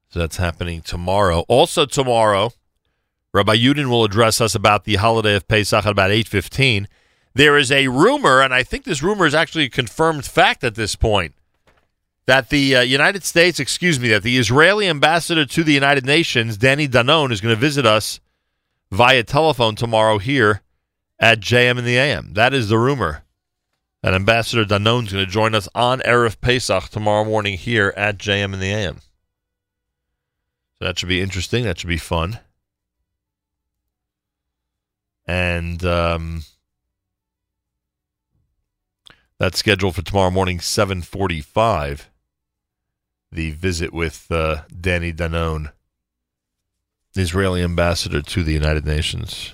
[0.09, 1.45] So that's happening tomorrow.
[1.47, 2.51] Also tomorrow,
[3.33, 6.87] Rabbi Yudin will address us about the holiday of Pesach at about 8.15.
[7.33, 10.75] There is a rumor, and I think this rumor is actually a confirmed fact at
[10.75, 11.33] this point,
[12.25, 16.57] that the uh, United States, excuse me, that the Israeli ambassador to the United Nations,
[16.57, 18.19] Danny Danon, is going to visit us
[18.91, 20.61] via telephone tomorrow here
[21.17, 22.33] at JM in the AM.
[22.33, 23.23] That is the rumor.
[24.03, 28.17] That Ambassador Danon is going to join us on Erev Pesach tomorrow morning here at
[28.17, 28.99] JM in the AM.
[30.79, 31.63] So that should be interesting.
[31.63, 32.39] That should be fun.
[35.25, 36.43] And um,
[39.37, 42.09] that's scheduled for tomorrow morning, seven forty-five.
[43.31, 45.71] The visit with uh, Danny Danon,
[47.13, 49.53] the Israeli ambassador to the United Nations.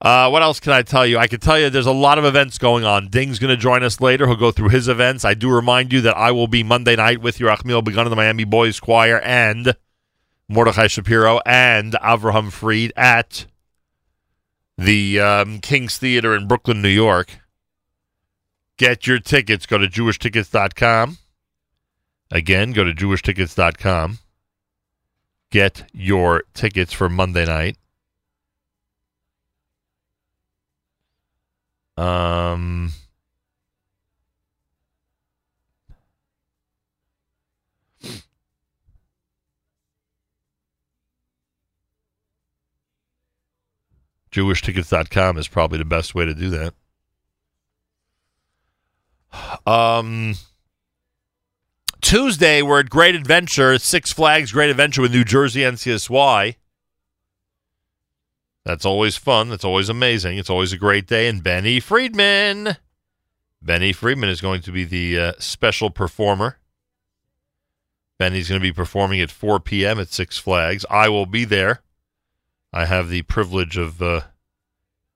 [0.00, 1.18] Uh, what else can I tell you?
[1.18, 3.08] I can tell you there's a lot of events going on.
[3.08, 4.26] Ding's going to join us later.
[4.26, 5.24] He'll go through his events.
[5.24, 8.16] I do remind you that I will be Monday night with Yerachmiel Begun of the
[8.16, 9.74] Miami Boys Choir and
[10.48, 13.46] Mordechai Shapiro and Avraham Fried at
[14.78, 17.40] the um, King's Theater in Brooklyn, New York.
[18.76, 19.66] Get your tickets.
[19.66, 21.18] Go to jewishtickets.com.
[22.30, 24.18] Again, go to jewishtickets.com.
[25.50, 27.78] Get your tickets for Monday night.
[31.96, 32.92] Um,
[44.36, 46.74] JewishTickets.com is probably the best way to do that.
[49.66, 50.34] Um,
[52.02, 56.56] Tuesday, we're at Great Adventure, Six Flags Great Adventure with New Jersey NCSY.
[58.66, 59.48] That's always fun.
[59.48, 60.36] That's always amazing.
[60.36, 61.28] It's always a great day.
[61.28, 62.76] And Benny Friedman.
[63.62, 66.58] Benny Friedman is going to be the uh, special performer.
[68.18, 69.98] Benny's going to be performing at 4 p.m.
[69.98, 70.84] at Six Flags.
[70.90, 71.80] I will be there.
[72.72, 74.22] I have the privilege of uh,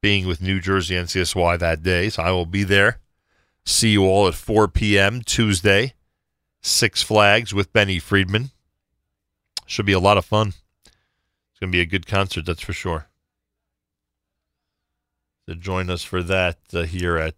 [0.00, 2.98] being with New Jersey NCSY that day, so I will be there.
[3.64, 5.22] See you all at 4 p.m.
[5.22, 5.94] Tuesday,
[6.62, 8.50] Six Flags with Benny Friedman.
[9.66, 10.48] Should be a lot of fun.
[10.86, 13.10] It's going to be a good concert, that's for sure
[15.50, 17.34] to join us for that uh, here at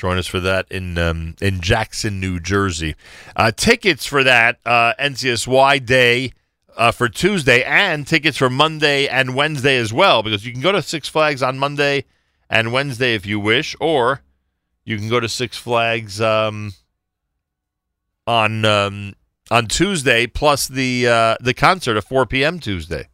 [0.00, 2.94] join us for that in um, in Jackson, New Jersey.
[3.36, 6.32] Uh, tickets for that uh, NCSY day
[6.78, 10.72] uh, for Tuesday and tickets for Monday and Wednesday as well, because you can go
[10.72, 12.06] to Six Flags on Monday
[12.48, 14.22] and Wednesday if you wish, or
[14.84, 16.72] you can go to Six Flags um,
[18.26, 19.12] on um,
[19.50, 22.58] on Tuesday plus the uh, the concert at 4 p.m.
[22.58, 23.09] Tuesday.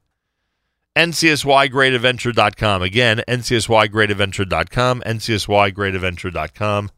[0.97, 2.83] NCSYGreatAdventure.com.
[2.83, 6.91] Again, NCSYGreatAdventure.com, NCSYGreatAdventure.com.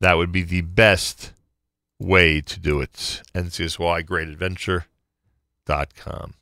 [0.00, 1.32] That would be the best
[1.98, 3.20] way to do it.
[3.34, 6.34] NCSYGreatAdventure.com.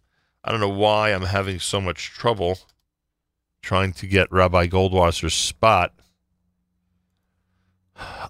[0.45, 2.61] I don't know why I'm having so much trouble
[3.61, 5.93] trying to get Rabbi Goldwasser's spot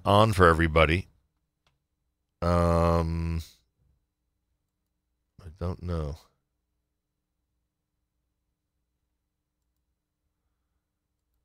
[0.05, 1.09] on for everybody.
[2.41, 3.43] Um,
[5.41, 6.17] I don't know.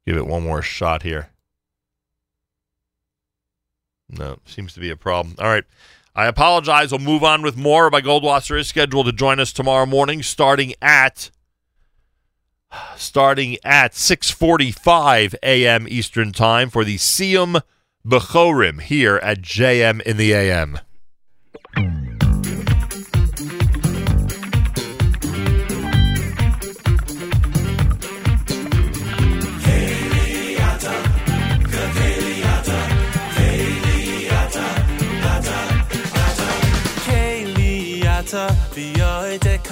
[0.05, 1.29] Give it one more shot here.
[4.09, 5.35] No, seems to be a problem.
[5.39, 5.63] All right.
[6.15, 6.91] I apologize.
[6.91, 7.85] We'll move on with more.
[7.85, 11.31] Rabbi Goldwasser is scheduled to join us tomorrow morning, starting at
[12.95, 15.87] starting at 6:45 a.m.
[15.87, 17.61] Eastern Time for the Siyum
[18.05, 20.79] Bechorim here at JM in the AM.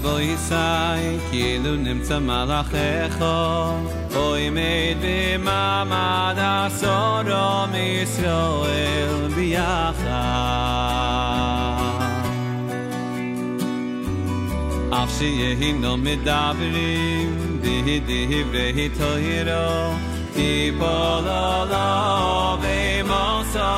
[0.00, 2.74] boy sai ki lu nemtsa malakh
[3.16, 3.36] kho
[4.22, 8.40] o imed be mama da soro misro
[8.84, 9.22] el
[9.56, 10.00] af
[15.00, 16.94] afsi ye mit medavri
[17.62, 19.68] di de ve to hero
[20.34, 20.52] ki
[21.70, 22.78] la ve
[23.10, 23.70] mo sa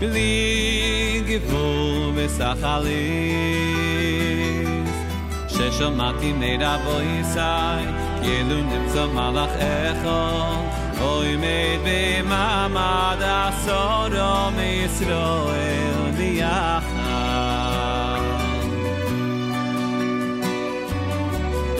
[0.00, 0.58] bli
[2.48, 3.97] fakha li
[5.78, 7.84] שמעתי מידע da boy sai
[8.26, 10.20] ye dun dem samalach echo
[11.10, 12.00] oy me be
[12.30, 12.88] mama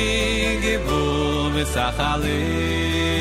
[1.60, 3.20] גיבור וסחליס.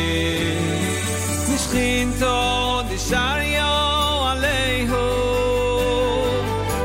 [1.55, 4.99] משכינתו דשריו עליהו,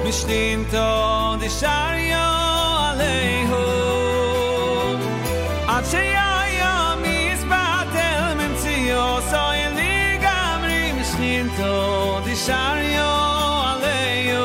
[0.07, 2.19] משכינתו דשריו
[2.79, 3.57] עליהו,
[5.67, 14.43] עד שהיה מסבטל ממציאו סוי לי גמרי משכינתו דשריו עליהו,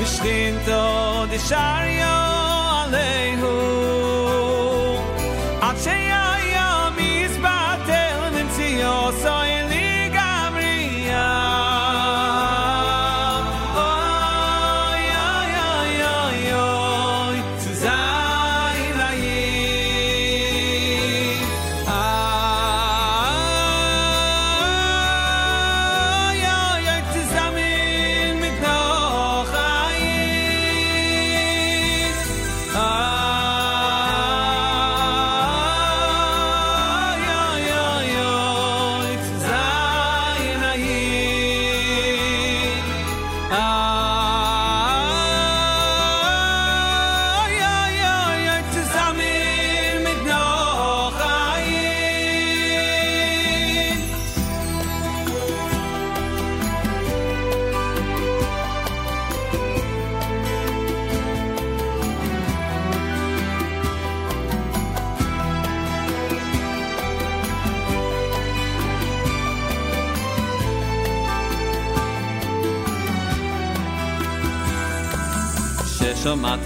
[0.00, 1.81] משכינתו דשריו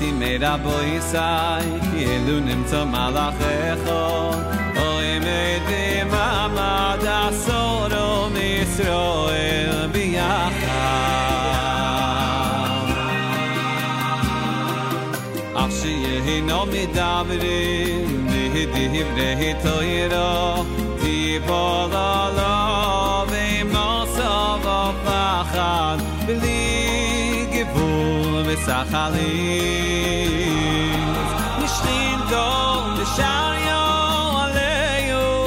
[0.05, 1.17] ששמעתי מרבו ישי,
[1.91, 3.91] כאילו נמצא מלאכך,
[4.77, 10.71] אוי מדי מעמד עשורו מישראל ביחד.
[15.53, 18.27] אף שיהינו מדברים
[18.73, 20.63] בדברי תוירו,
[21.01, 21.74] תיפול עליו
[28.65, 30.31] גיבור וסחליס.
[31.63, 35.45] משכינתו דשריו עליהו,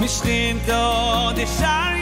[0.00, 1.93] משכינתו דשריו עליהו,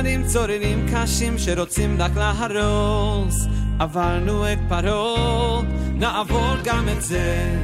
[0.00, 3.46] יצרים צוררים קשים שרוצים רק להרוס.
[3.78, 5.62] עברנו את פרעה,
[5.94, 7.56] נעבור גם את זה.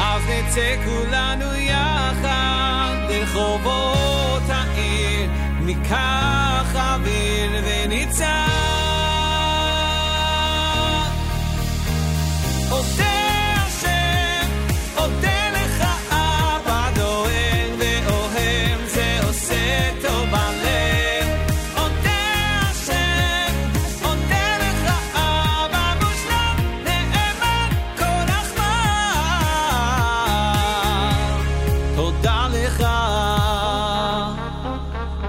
[0.00, 5.30] אז נצא כולנו יחד לרחובות העיר
[5.60, 8.65] ניקח אוויר ונצא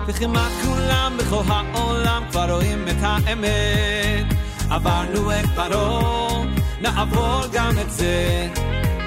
[0.07, 4.25] וכמעט כולם בכל העולם כבר רואים את האמת.
[4.69, 6.43] עברנו את פרעה,
[6.81, 8.47] נעבור גם את זה.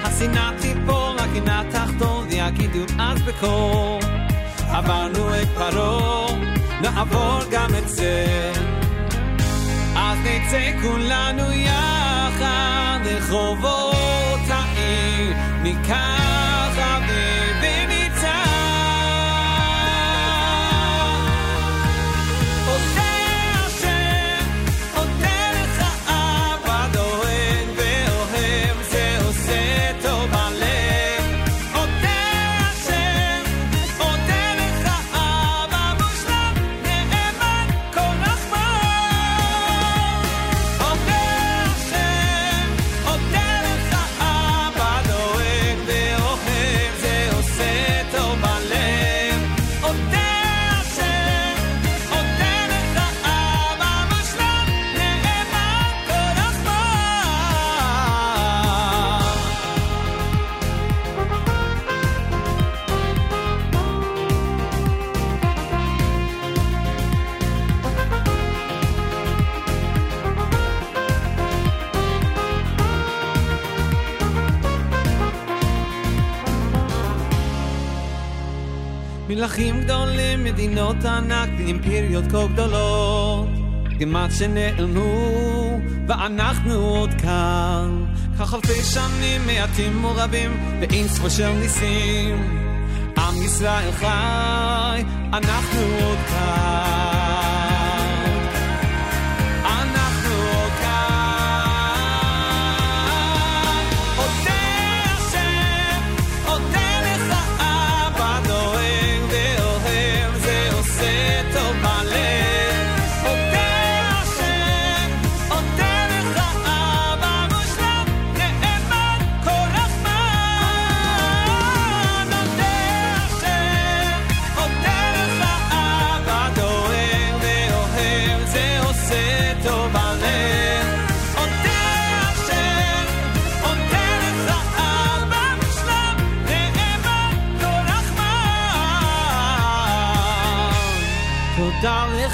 [0.02, 3.98] השנאה תיפול, הגינה תחתון, ויגידו אז בקור.
[4.68, 6.26] עברנו את פרעה,
[6.80, 8.26] נעבור גם את זה.
[9.96, 16.29] אז נצא כולנו יחד לרחובות העיר מכאן.
[79.30, 83.48] מלכים גדולים, מדינות ענק אימפריות כה גדולות.
[83.98, 85.78] כמעט שנעלמו,
[86.08, 88.04] ואנחנו עוד כאן.
[88.38, 92.66] כך אלפי שנים מעטים ורבים, ואין ספור של ניסים.
[93.18, 97.19] עם ישראל חי, אנחנו עוד כאן.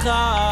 [0.07, 0.46] saw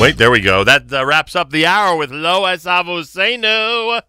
[0.00, 0.64] wait, there we go.
[0.64, 4.02] That uh, wraps up the hour with Loes Avosenu.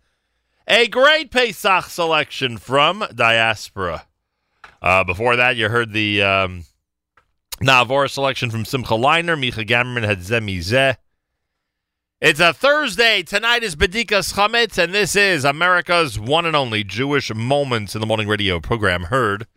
[0.67, 4.05] A great Pesach selection from Diaspora.
[4.81, 6.65] Uh, before that, you heard the um,
[7.61, 9.39] selection from Simcha Leiner.
[9.39, 10.97] Micha Gamerman had Zemi Zeh.
[12.19, 13.23] It's a Thursday.
[13.23, 18.07] Tonight is Bedikas Chametz, and this is America's one and only Jewish Moments in the
[18.07, 19.47] Morning radio program heard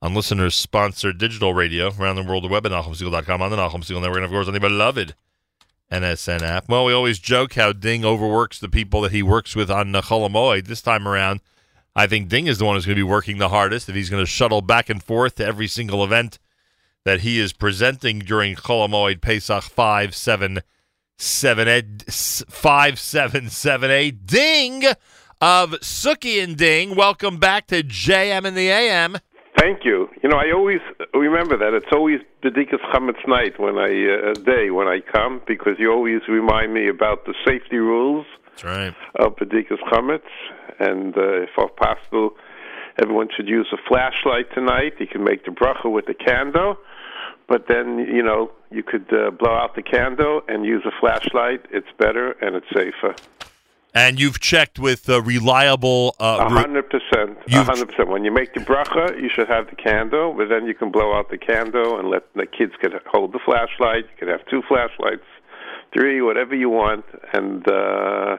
[0.00, 4.00] on listeners sponsored digital radio around the world, the web at NachumSegal.com, on the Segal
[4.00, 5.14] Network, and of course on the beloved
[5.90, 6.68] NSN app.
[6.68, 10.28] Well, we always joke how Ding overworks the people that he works with on Chol
[10.28, 10.66] Hamoed.
[10.66, 11.40] This time around,
[11.94, 13.88] I think Ding is the one who's going to be working the hardest.
[13.88, 16.40] If he's going to shuttle back and forth to every single event
[17.04, 24.26] that he is presenting during Chol Hamoed Pesach 5778, 5778.
[24.26, 24.84] Ding
[25.40, 26.96] of Suki and Ding.
[26.96, 29.18] Welcome back to JM and the AM.
[29.66, 30.08] Thank you.
[30.22, 30.78] You know, I always
[31.12, 31.74] remember that.
[31.74, 36.20] It's always Bedikas Chametz night when I uh, day when I come because you always
[36.28, 38.94] remind me about the safety rules That's right.
[39.16, 40.30] of Bedikas Chametz,
[40.78, 42.36] and uh, if possible,
[43.02, 44.92] everyone should use a flashlight tonight.
[45.00, 46.76] You can make the bracha with the candle,
[47.48, 51.66] but then you know you could uh, blow out the candle and use a flashlight.
[51.72, 53.16] It's better and it's safer.
[54.02, 56.14] And you've checked with uh, reliable.
[56.20, 57.30] A Uh, re- hundred percent.
[57.50, 58.08] Hundred percent.
[58.14, 61.10] When you make the bracha, you should have the candle, but then you can blow
[61.16, 64.04] out the candle and let the kids could hold the flashlight.
[64.10, 65.24] You could have two flashlights,
[65.94, 68.36] three, whatever you want, and uh,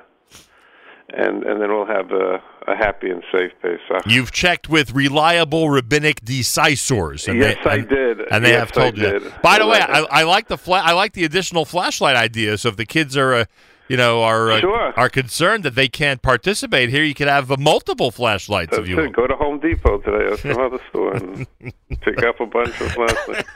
[1.23, 4.03] and and then we'll have a, a happy and safe Pesach.
[4.05, 7.27] You've checked with reliable rabbinic decisors.
[7.27, 8.15] and Yes, they, I and- did.
[8.31, 9.19] and they Yes, have told I you.
[9.19, 9.33] did.
[9.41, 12.57] By the way, I I, I like the fla- I like the additional flashlight idea.
[12.57, 13.45] So if the kids are, uh,
[13.89, 14.93] you know, are uh, Sure.
[14.97, 18.99] are concerned that they can't participate here, you could have uh, multiple flashlights if you.
[18.99, 19.13] it.
[19.13, 21.47] Go to Home Depot today or some other store and
[22.01, 23.49] pick up a bunch of flashlights.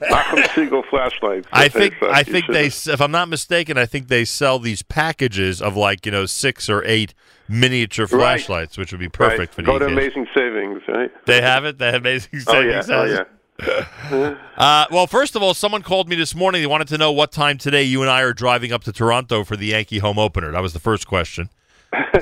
[0.00, 1.48] Nachum Segal flashlights.
[1.52, 1.94] I think.
[2.02, 6.06] I think they, if I'm not mistaken, I think they sell these packages of like
[6.06, 7.14] you know six or eight
[7.48, 8.10] miniature Right.
[8.40, 9.54] flashlights, which would be perfect right.
[9.54, 9.86] for Go to.
[9.86, 11.10] Amazing Savings, right?
[11.26, 11.78] They have it.
[11.78, 12.80] They have amazing Oh yeah.
[12.82, 12.90] savings.
[12.90, 13.24] Oh yeah.
[13.60, 16.62] Uh, well, first of all, someone called me this morning.
[16.62, 19.44] They wanted to know what time today you and I are driving up to Toronto
[19.44, 20.50] for the Yankee home opener.
[20.52, 21.50] That was the first question.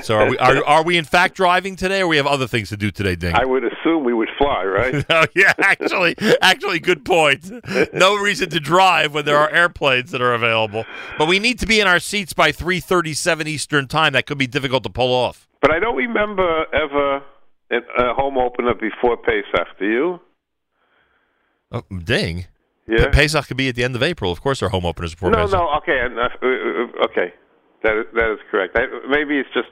[0.01, 2.69] So, are we are, are we in fact driving today, or we have other things
[2.69, 3.35] to do today, Ding?
[3.35, 5.05] I would assume we would fly, right?
[5.09, 7.51] oh yeah, actually, actually, good point.
[7.93, 10.85] No reason to drive when there are airplanes that are available,
[11.17, 14.13] but we need to be in our seats by three thirty-seven Eastern time.
[14.13, 15.47] That could be difficult to pull off.
[15.61, 17.23] But I don't remember ever
[17.71, 19.67] a home opener before Pesach.
[19.79, 20.19] Do you?
[21.71, 22.45] Oh, ding.
[22.87, 23.09] Yeah.
[23.09, 24.31] Pesach could be at the end of April.
[24.31, 25.59] Of course, our home openers before no, Pesach.
[25.59, 25.69] no.
[25.77, 27.33] Okay, and, uh, uh, okay.
[27.83, 28.77] That is, that is correct.
[28.77, 29.67] I, maybe it's just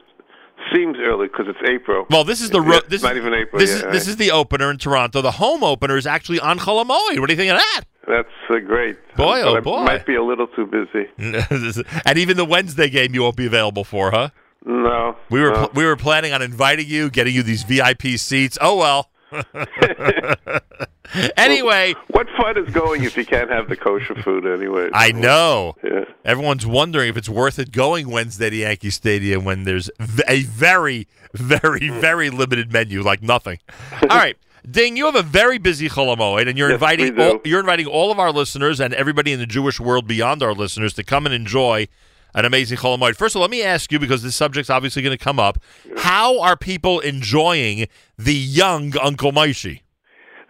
[0.74, 2.06] seems early because it's April.
[2.10, 3.58] Well, this is the ro- not- this not is, even April.
[3.58, 3.92] This is right?
[3.92, 5.22] this is the opener in Toronto.
[5.22, 7.18] The home opener is actually on Chol Hamoed.
[7.20, 7.82] What do you think of that?
[8.06, 8.96] That's uh, great.
[9.16, 9.82] Boy, oh, boy.
[9.82, 11.08] might be a little too busy.
[12.06, 14.28] and even the Wednesday game you won't be available for, huh?
[14.64, 15.16] No.
[15.30, 15.66] We were no.
[15.66, 18.58] pl- we were planning on inviting you, getting you these VIP seats.
[18.60, 19.10] Oh well.
[21.36, 24.90] anyway, what fun is going if you can't have the kosher food anyway?
[24.92, 25.76] I know.
[25.82, 26.04] Yeah.
[26.24, 29.90] Everyone's wondering if it's worth it going Wednesday to Yankee Stadium when there's
[30.28, 32.00] a very, very, hmm.
[32.00, 33.58] very limited menu, like nothing.
[34.02, 34.36] All right.
[34.68, 37.86] Ding, you have a very busy Chol Hamoed, and you're Yes, inviting all, you're inviting
[37.86, 41.24] all of our listeners and everybody in the Jewish world beyond our listeners to come
[41.24, 41.86] and enjoy
[42.34, 43.16] an amazing Chol Hamoed.
[43.16, 45.58] First of all, let me ask you because this subject's obviously going to come up.
[45.98, 47.86] How are people enjoying
[48.18, 49.80] the young Uncle Moishy?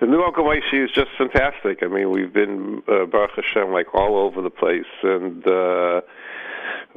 [0.01, 1.83] The new Uncle Moishy is just fantastic.
[1.83, 6.03] I mean, we've been uh, Baruch Hashem like all over the place, and uh,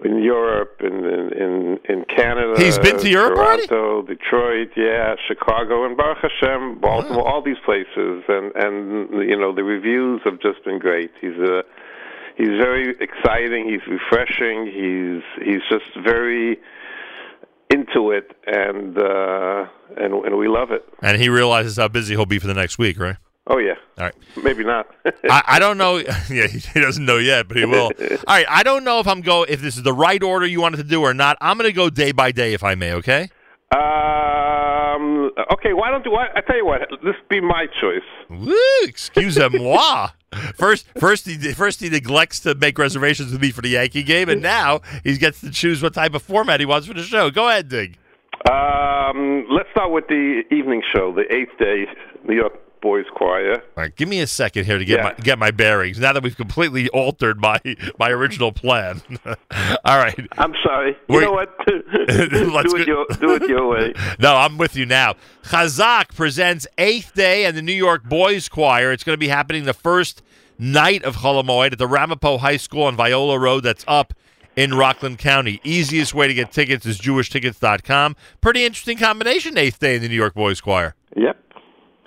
[0.04, 2.62] in Europe, and in, in in Canada.
[2.62, 3.68] He's been to Europe already?
[3.68, 9.54] Toronto, Detroit, yeah, Chicago, and Baruch Hashem, Baltimore, all these places, and and you know
[9.54, 11.12] the reviews have just been great.
[11.22, 11.64] He's a
[12.40, 13.70] he's very exciting.
[13.70, 14.66] He's refreshing.
[14.66, 16.58] He's he's just very
[17.70, 19.66] into it, and uh,
[19.98, 20.84] and and we love it.
[21.04, 23.18] And he realizes how busy he'll be for the next week, right?
[23.48, 23.74] Oh yeah.
[23.98, 24.16] All right.
[24.44, 24.88] Maybe not.
[25.30, 25.98] I, I don't know.
[26.30, 27.92] Yeah, he doesn't know yet, but he will.
[28.02, 28.46] All right.
[28.48, 30.84] I don't know if I'm go if this is the right order you wanted to
[30.84, 31.38] do or not.
[31.42, 32.94] I'm going to go day by day, if I may.
[32.94, 33.30] Okay.
[35.00, 35.32] Um.
[35.54, 35.74] Okay.
[35.74, 36.12] Why don't you?
[36.12, 36.82] Why, I tell you what.
[37.04, 38.02] This be my choice.
[38.30, 38.56] Woo!
[38.84, 40.10] Excusez-moi.
[40.56, 44.30] First, first he first he neglects to make reservations with me for the Yankee game,
[44.30, 47.32] and now he gets to choose what type of format he wants for the show.
[47.32, 47.98] Go ahead, Dig.
[48.50, 49.48] Um.
[49.50, 51.86] Let's start with the evening show, the eighth day
[52.28, 53.54] New York Boys Choir.
[53.56, 55.04] All right, give me a second here to get Yeah.
[55.04, 56.00] my get my bearings.
[56.00, 57.60] Now that we've completely altered my
[57.98, 59.02] my original plan.
[59.26, 60.20] All right.
[60.38, 60.98] I'm sorry.
[61.10, 61.54] You know what?
[61.68, 63.94] Let's do it your do it your way.
[64.20, 65.16] No, I'm with you now.
[65.44, 68.92] Chazak presents Eighth Day and the New York Boys Choir.
[68.92, 70.22] It's going to be happening the first
[70.58, 73.64] night of Chol Hamoed at the Ramapo High School on Viola Road.
[73.64, 74.14] That's up
[74.56, 75.62] in Rockland County.
[75.64, 78.16] Easiest way to get tickets is JewishTickets.com.
[78.42, 79.58] Pretty interesting combination.
[79.58, 80.96] Eighth day in the New York Boys Choir.
[81.16, 81.38] Yep,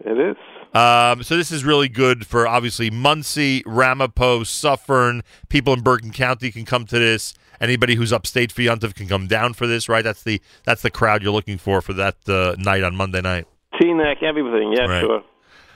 [0.05, 0.37] it is.
[0.75, 5.23] Um, so this is really good for obviously Monsey, Ramapo, Suffern.
[5.49, 7.35] People in Bergen County can come to this.
[7.61, 10.03] Anybody who's upstate for Yontif can come down for this, right?
[10.03, 13.47] That's the that's the crowd you're looking for for that uh, night on Monday night.
[13.75, 14.73] Teaneck, everything.
[14.73, 15.01] Yeah, Right.
[15.01, 15.23] sure.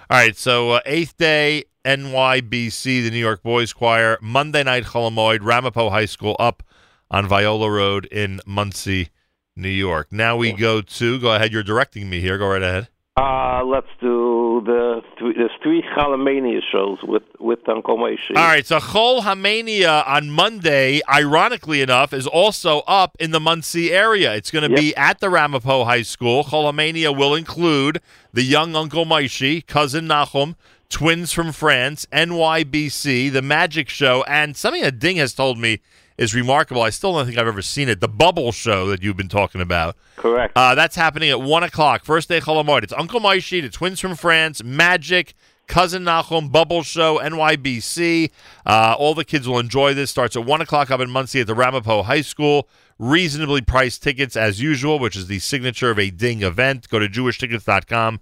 [0.09, 5.11] All right, so uh, eighth day NYBC, the New York Boys Choir, Monday night Chol
[5.11, 6.63] Hamoed, Ramapo High School, up
[7.11, 9.09] on Viola Road in Monsey,
[9.57, 10.09] New York.
[10.13, 11.53] Now we go to go ahead.
[11.53, 12.39] You're directing me here.
[12.39, 12.89] Go right ahead.
[13.17, 18.31] Uh, let's do the three, there's three Chalamania shows with with Uncle Moshe.
[18.31, 23.93] All right, so Chol Hamania on Monday, ironically enough, is also up in the Monsey
[23.93, 24.35] area.
[24.35, 26.45] It's going to be at the Ramapo High School.
[26.45, 28.01] Chol Hamania will include
[28.33, 30.55] the young Uncle Moishy, cousin Nachum,
[30.89, 35.81] twins from France, NYBC, the Magic Show, and something that Ding has told me
[36.19, 36.83] is remarkable.
[36.83, 38.01] I still don't think I've ever seen it.
[38.01, 39.97] The Bubble Show that you've been talking about.
[40.17, 40.57] Correct.
[40.57, 42.05] Uh, that's happening at 1 o'clock.
[42.05, 42.83] First day of Chol Hamoed.
[42.83, 45.35] It's Uncle Moishy, the twins from France, Magic,
[45.67, 48.31] Cousin Nachum, Bubble Show, NYBC.
[48.65, 50.11] Uh, all the kids will enjoy this.
[50.11, 52.69] Starts at 1 o'clock up in Monsey at the Ramapo High School.
[52.99, 56.89] Reasonably priced tickets as usual, which is the signature of a Ding event.
[56.89, 58.21] Go to jewishtickets.com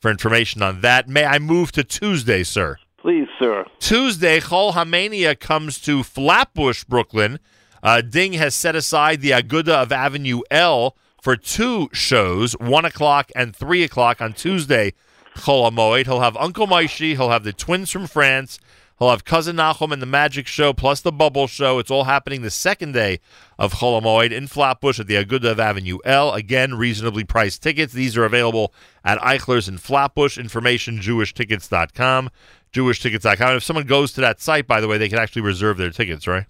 [0.00, 1.08] for information on that.
[1.08, 2.78] May I move to Tuesday, sir?
[3.04, 3.66] Please, sir.
[3.80, 7.38] Tuesday, Chol Hamania comes to Flatbush, Brooklyn.
[7.82, 13.30] Uh, Ding has set aside the Aguda of Avenue L for two shows, 1 o'clock
[13.36, 14.94] and 3 o'clock on Tuesday,
[15.36, 16.06] Chol Hamoed.
[16.06, 18.58] He'll have Uncle Moishy, he'll have the twins from France,
[18.98, 21.78] he'll have Cousin Nachum and the Magic Show, plus the Bubble Show.
[21.78, 23.20] It's all happening the second day
[23.58, 26.32] of Chol Hamoed in Flatbush at the Aguda of Avenue L.
[26.32, 27.92] Again, reasonably priced tickets.
[27.92, 28.72] These are available
[29.04, 30.38] at Eichler's in Flatbush.
[30.38, 32.30] Information, jewishtickets.com
[32.74, 33.48] jewishtickets.com.
[33.48, 35.90] And if someone goes to that site, by the way, they can actually reserve their
[35.90, 36.44] tickets, right?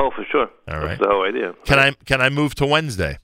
[0.00, 0.48] Oh, for sure.
[0.68, 0.88] All right.
[0.98, 1.54] That's the whole idea.
[1.64, 3.18] Can I can I move to Wednesday?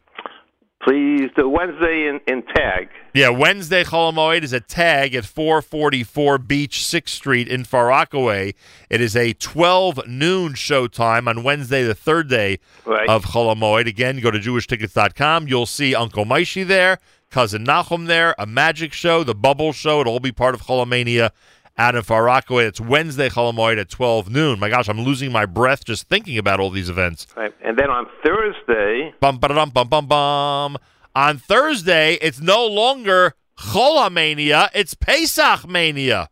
[0.86, 2.88] Please, the Wednesday in, in Tag.
[3.12, 8.54] Yeah, Wednesday Chol Hamoed is a tag at 444 Beach 6th Street in Far Rockaway.
[8.88, 13.08] It is a 12 noon showtime on Wednesday, the third day Right.
[13.08, 13.86] of Chol Hamoed.
[13.88, 15.48] Again, go to jewishtickets.com.
[15.48, 16.98] You'll see Uncle Moishy there,
[17.30, 20.00] Cousin Nachum there, a magic show, the Bubble Show.
[20.02, 21.30] It'll all be part of Cholomania
[21.78, 22.66] out in Far Rockaway.
[22.66, 24.58] It's Wednesday Chol Hamoed at 12 noon.
[24.58, 27.26] My gosh, I'm losing my breath just thinking about all these events.
[27.36, 27.54] Right.
[27.62, 30.78] And then on Thursday, Bum ba dum bum bum bum.
[31.14, 36.28] On Thursday, it's no longer Cholamania, it's Pesach Mania.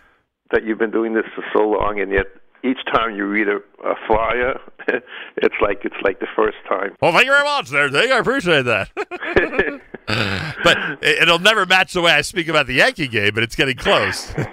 [0.52, 2.26] That you've been doing this for so long, and yet
[2.62, 3.56] each time you read a,
[3.86, 4.60] a flyer,
[5.36, 6.94] it's like it's like the first time.
[7.00, 8.10] Well, thank you very much there, Dick.
[8.10, 8.90] I appreciate that.
[10.64, 13.56] but it- it'll never match the way I speak about the Yankee game, but it's
[13.56, 14.32] getting close.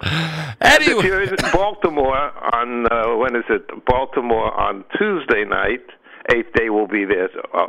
[0.00, 2.16] And if you're in Baltimore
[2.54, 3.84] on uh, when is it?
[3.84, 5.84] Baltimore on Tuesday night.
[6.32, 7.66] Eighth day will be there uh,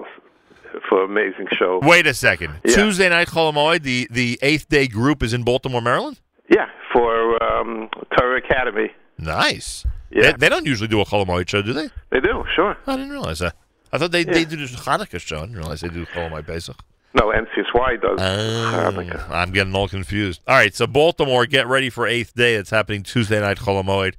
[0.90, 1.80] for amazing show.
[1.82, 2.60] Wait a second.
[2.66, 2.76] Yeah.
[2.76, 6.20] Tuesday night Chol Hamoed, the, the eighth day group is in Baltimore, Maryland?
[6.50, 8.92] Yeah, for um, Torah Academy.
[9.18, 9.86] Nice.
[10.12, 10.32] Yeah.
[10.32, 11.90] They, they don't usually do a Chol Hamoed show, do they?
[12.12, 12.78] They do, sure.
[12.88, 13.56] I didn't realize that.
[13.92, 14.34] I thought they, Yeah.
[14.34, 15.38] they do the Hanukkah show.
[15.38, 16.78] I didn't realize they do Chol Hamoed Pesach.
[17.14, 18.20] No, NCSY does.
[18.22, 20.42] Oh, I'm getting all confused.
[20.48, 22.54] All right, so Baltimore, get ready for eighth day.
[22.56, 24.14] It's happening Tuesday night, Chol Hamoed.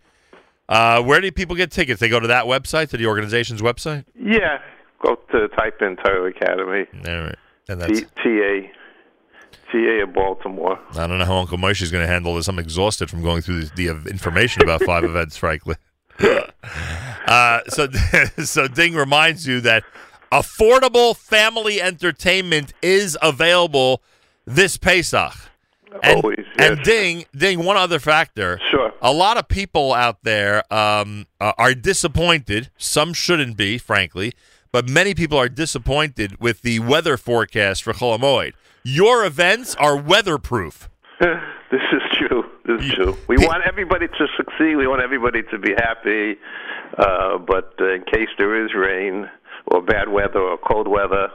[0.68, 2.00] Uh, where do people get tickets?
[2.00, 4.04] They go to that website, to the organization's website?
[4.20, 4.58] Yeah,
[5.04, 6.86] go to type in Torah Academy.
[7.08, 7.36] All right.
[7.68, 8.68] And that's, T- TA.
[9.70, 10.78] TA of Baltimore.
[10.96, 12.48] I don't know how Uncle Moshe's going to handle this.
[12.48, 15.76] I'm exhausted from going through the, the information about five events, frankly.
[17.26, 17.88] Uh, so,
[18.44, 19.84] so Ding reminds you that
[20.32, 24.02] affordable family entertainment is available
[24.46, 25.34] this Pesach.
[26.02, 27.64] And, Always, and ding, ding.
[27.64, 28.60] One other factor.
[28.70, 28.92] Sure.
[29.02, 32.70] A lot of people out there um, uh, are disappointed.
[32.78, 34.32] Some shouldn't be, frankly,
[34.72, 38.52] but many people are disappointed with the weather forecast for Chol Hamoed.
[38.84, 40.88] Your events are weatherproof.
[41.20, 42.44] this is true.
[42.64, 43.16] This is true.
[43.28, 44.76] We want everybody to succeed.
[44.76, 46.36] We want everybody to be happy.
[46.96, 49.28] Uh, but uh, in case there is rain
[49.66, 51.28] or bad weather or cold weather,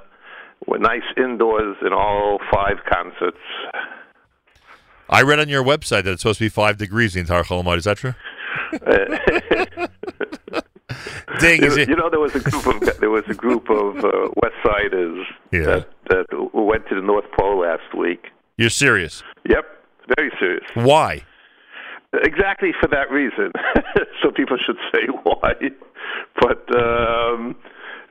[0.68, 3.38] we're nice indoors in all five concerts.
[5.10, 7.64] I read on your website that it's supposed to be five degrees the entire Chol
[7.64, 7.78] Hamoed.
[7.78, 8.16] Is that true?
[11.42, 14.56] You, you know, there was a group of there was a group of uh, West
[14.66, 15.62] Siders Yeah.
[15.66, 18.28] that, that went to the North Pole last week.
[18.58, 19.22] You're serious?
[19.50, 19.66] Yep,
[20.18, 20.64] very serious.
[20.76, 21.24] Why?
[22.24, 23.52] Exactly for that reason.
[24.24, 25.54] so people should say why.
[26.40, 27.56] But um,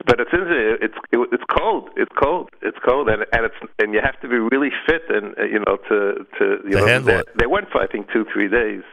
[0.05, 1.89] but it's it's it's cold.
[1.95, 2.49] It's cold.
[2.61, 5.59] It's cold, and and it's and you have to be really fit and uh, you
[5.59, 7.37] know to to you To know handle they, it.
[7.39, 8.83] they went for I think two three days.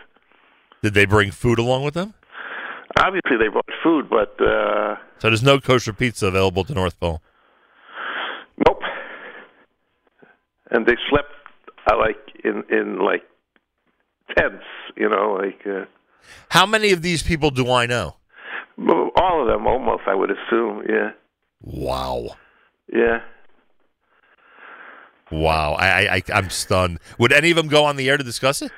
[0.83, 2.15] Did they bring food along with them?
[2.99, 7.21] Obviously they brought food, but uh, So there's no kosher pizza available to North Pole.
[8.67, 8.81] nope.
[10.71, 11.33] And they slept
[11.91, 13.23] uh, like in in like
[14.37, 14.65] tents,
[14.97, 15.61] you know, like.
[15.67, 15.85] Uh,
[16.51, 18.17] How many of these people do I know?
[19.17, 20.83] All of them, almost, I would assume.
[20.89, 21.11] Yeah.
[21.61, 22.37] Wow.
[22.93, 23.21] Yeah.
[25.31, 25.75] Wow.
[25.75, 26.99] I, I, I'm stunned.
[27.19, 28.73] Would any of them go on the air to discuss it?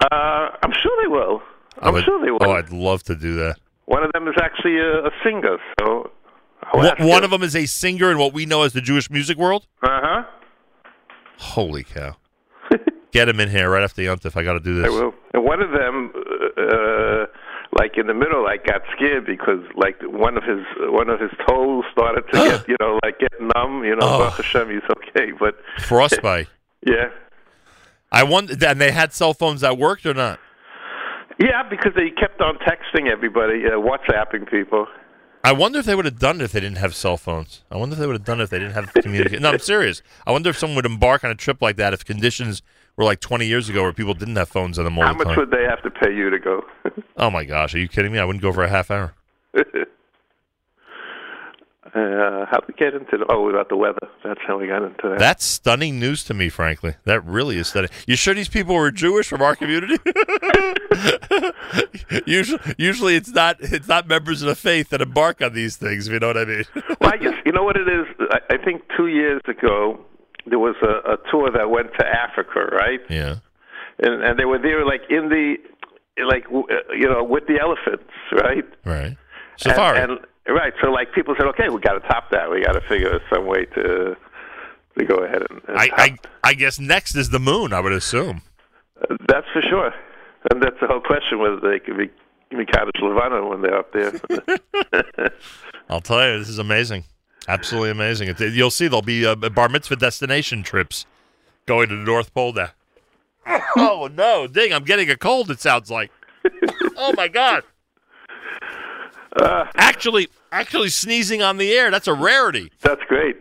[0.00, 1.42] Uh, I'm sure they will.
[1.80, 2.38] I'm would- sure they will.
[2.42, 3.56] Oh, I'd love to do that.
[3.86, 6.10] One of them is actually a, a singer, so.
[6.72, 9.36] One, one of them is a singer in what we know as the Jewish music
[9.38, 9.66] world.
[9.82, 10.22] Uh huh.
[11.38, 12.16] Holy cow!
[13.12, 14.36] Get him in here right after Yontif.
[14.36, 15.14] I got to do this, I will.
[15.34, 16.12] And one of them,
[16.56, 17.26] uh,
[17.76, 21.30] like in the middle, like got scared because like one of his one of his
[21.48, 23.82] toes started to get you know like get numb.
[23.84, 24.18] You know, Oh.
[24.18, 26.46] Baruch Hashem, he's okay, but Frostbite.
[26.86, 27.08] yeah,
[28.12, 28.54] I wonder.
[28.64, 30.38] And they had cell phones that worked or not?
[31.40, 34.86] Yeah, because they kept on texting everybody, uh, WhatsApping people.
[35.42, 37.62] I wonder if they would have done it if they didn't have cell phones.
[37.70, 39.42] I wonder if they would have done it if they didn't have communication.
[39.42, 40.02] no, I'm serious.
[40.26, 42.60] I wonder if someone would embark on a trip like that if conditions
[42.96, 45.24] were like 20 years ago where people didn't have phones on them all How the
[45.24, 46.62] much would they have to pay you to go?
[47.16, 48.18] Oh my gosh, are you kidding me?
[48.18, 49.14] I wouldn't go for a half hour.
[51.92, 54.06] Uh, how did we get into the, oh about the weather?
[54.22, 55.18] That's how we got into that.
[55.18, 56.94] That's stunning news to me, frankly.
[57.04, 57.90] That really is stunning.
[58.06, 59.96] You sure these people were Jewish from our community?
[62.26, 63.56] usually, usually it's not.
[63.58, 66.06] It's not members of the faith that embark on these things.
[66.06, 66.64] If you know what I mean.
[67.00, 68.06] well, I guess you know what it is.
[68.30, 69.98] I, I think two years ago
[70.46, 73.00] there was a, a tour that went to Africa, right?
[73.08, 73.36] Yeah.
[73.98, 75.56] And and they were there like in the
[76.24, 78.64] like uh, you know with the elephants, right?
[78.84, 79.16] Right.
[79.56, 80.00] Safari.
[80.00, 82.50] And, and right, so like people said, okay, we got to top that.
[82.50, 84.16] We got to figure some way to
[84.98, 87.72] to go ahead and, and I, I, I guess next is the moon.
[87.72, 88.42] I would assume.
[89.00, 89.94] Uh, That's for sure.
[90.50, 92.10] And that's the whole question whether they can be
[92.50, 94.12] be Kiddush Levana when they're up there.
[95.88, 97.04] I'll tell you, this is amazing.
[97.46, 98.34] Absolutely amazing.
[98.38, 101.06] You'll see there'll be uh, bar mitzvah destination trips
[101.66, 102.70] going to the North Pole now.
[103.76, 104.72] oh no, ding!
[104.72, 105.50] I'm getting a cold.
[105.50, 106.10] It sounds like.
[106.96, 107.62] oh my god.
[109.36, 111.90] Uh, actually, actually sneezing on the air.
[111.90, 112.72] That's a rarity.
[112.80, 113.36] That's great.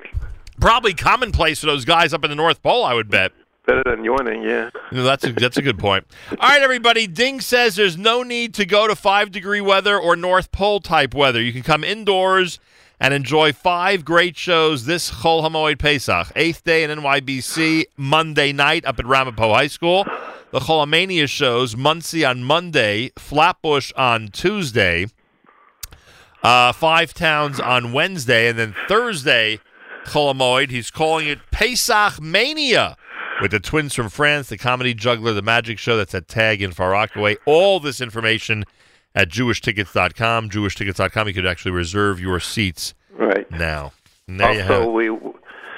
[0.59, 2.83] Probably commonplace for those guys up in the North Pole.
[2.83, 3.31] I would bet.
[3.65, 4.71] Better than yawning, yeah.
[4.91, 6.05] No, that's a, that's a good point.
[6.31, 7.07] All right, everybody.
[7.07, 11.13] Ding says there's no need to go to five degree weather or North Pole type
[11.13, 11.41] weather.
[11.41, 12.59] You can come indoors
[12.99, 16.31] and enjoy five great shows this Chol Hamoed Pesach.
[16.35, 20.05] Eighth day in NYBC, Monday night up at Ramapo High School.
[20.51, 25.05] The Cholamania shows, Monsey on Monday, Flatbush on Tuesday,
[26.43, 29.59] uh, Five Towns on Wednesday, and then Thursday,
[30.05, 30.69] Chol Hamoed.
[30.71, 32.95] He's calling it Pesach Mania
[33.41, 36.71] with the twins from France, the comedy juggler, the magic show that's at Tag in
[36.71, 37.37] Far Rockaway.
[37.45, 38.65] All this information
[39.15, 40.49] at jewishtickets.com.
[40.49, 41.27] Jewishtickets.com.
[41.27, 43.91] You could actually reserve your seats right now.
[44.27, 45.05] And there you have also, we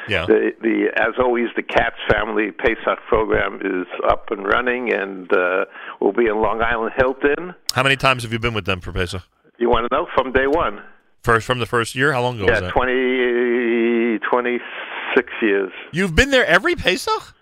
[0.09, 0.25] Yeah.
[0.25, 5.65] the the as always the Katz Family Pesach program is up and running, and uh,
[5.99, 7.55] we'll be in Long Island Hilton.
[7.73, 9.21] How many times have you been with them for Pesach?
[9.61, 10.81] You want to know from day one?
[11.21, 12.11] First from the first year?
[12.13, 12.71] How long ago was that?
[12.71, 15.71] 20, 26 years.
[15.91, 17.35] You've been there every Pesach?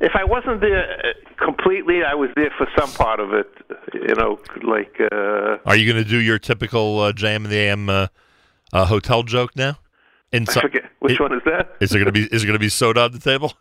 [0.00, 3.50] If I wasn't there uh, completely, I was there for some part of it.
[3.92, 7.56] You know, like uh, Are you going to do your typical uh, JM and the
[7.56, 8.06] AM uh,
[8.72, 9.78] uh, hotel joke now?
[10.32, 11.76] I forget which one is that.
[11.80, 13.52] Is there going to be is there going to be soda on the table?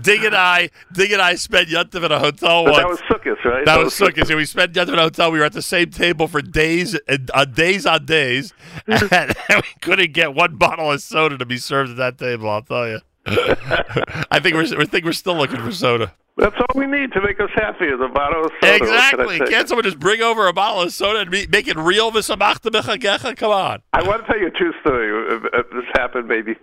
[0.00, 2.76] Dig and I, Dig and I spent Yuntif in a hotel once.
[2.76, 3.64] that was Sukkot, right?
[3.66, 4.34] That was Sukkot.
[4.34, 5.30] We spent Yuntif in a hotel.
[5.30, 8.52] We were at the same table for days, and uh, days on days,
[8.86, 12.48] and we couldn't get one bottle of soda to be served at that table.
[12.48, 13.00] I'll tell you.
[13.26, 16.14] I think we're, we think we're still looking for soda.
[16.38, 18.72] That's all we need to make us happy is a bottle of soda.
[18.72, 19.38] What can Exactly.
[19.40, 22.12] Can't someone just bring over a bottle of soda and make it real?
[22.12, 22.40] Come
[23.50, 23.82] on.
[23.92, 25.40] I want to tell you a true story.
[25.72, 26.54] This happened maybe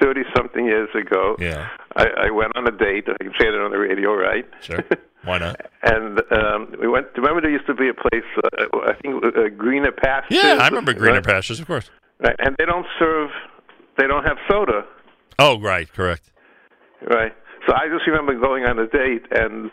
[0.00, 1.36] thirty something years ago.
[1.38, 1.68] Yeah.
[1.96, 3.04] I, I went on a date.
[3.08, 4.46] I can say it on the radio, right?
[4.60, 4.84] Sure.
[5.24, 5.60] Why not?
[5.82, 7.06] And um, we went.
[7.16, 8.24] Remember, there used to be a place.
[8.42, 10.38] Uh, I think uh, Greener Pastures.
[10.38, 11.24] Yeah, I remember Greener right?
[11.24, 11.90] Pastures, of course.
[12.20, 13.30] Right, and they don't serve.
[13.98, 14.84] They don't have soda,
[15.40, 16.30] Oh, right, correct.
[17.10, 17.32] right?
[17.66, 19.70] So I just remember going on a date and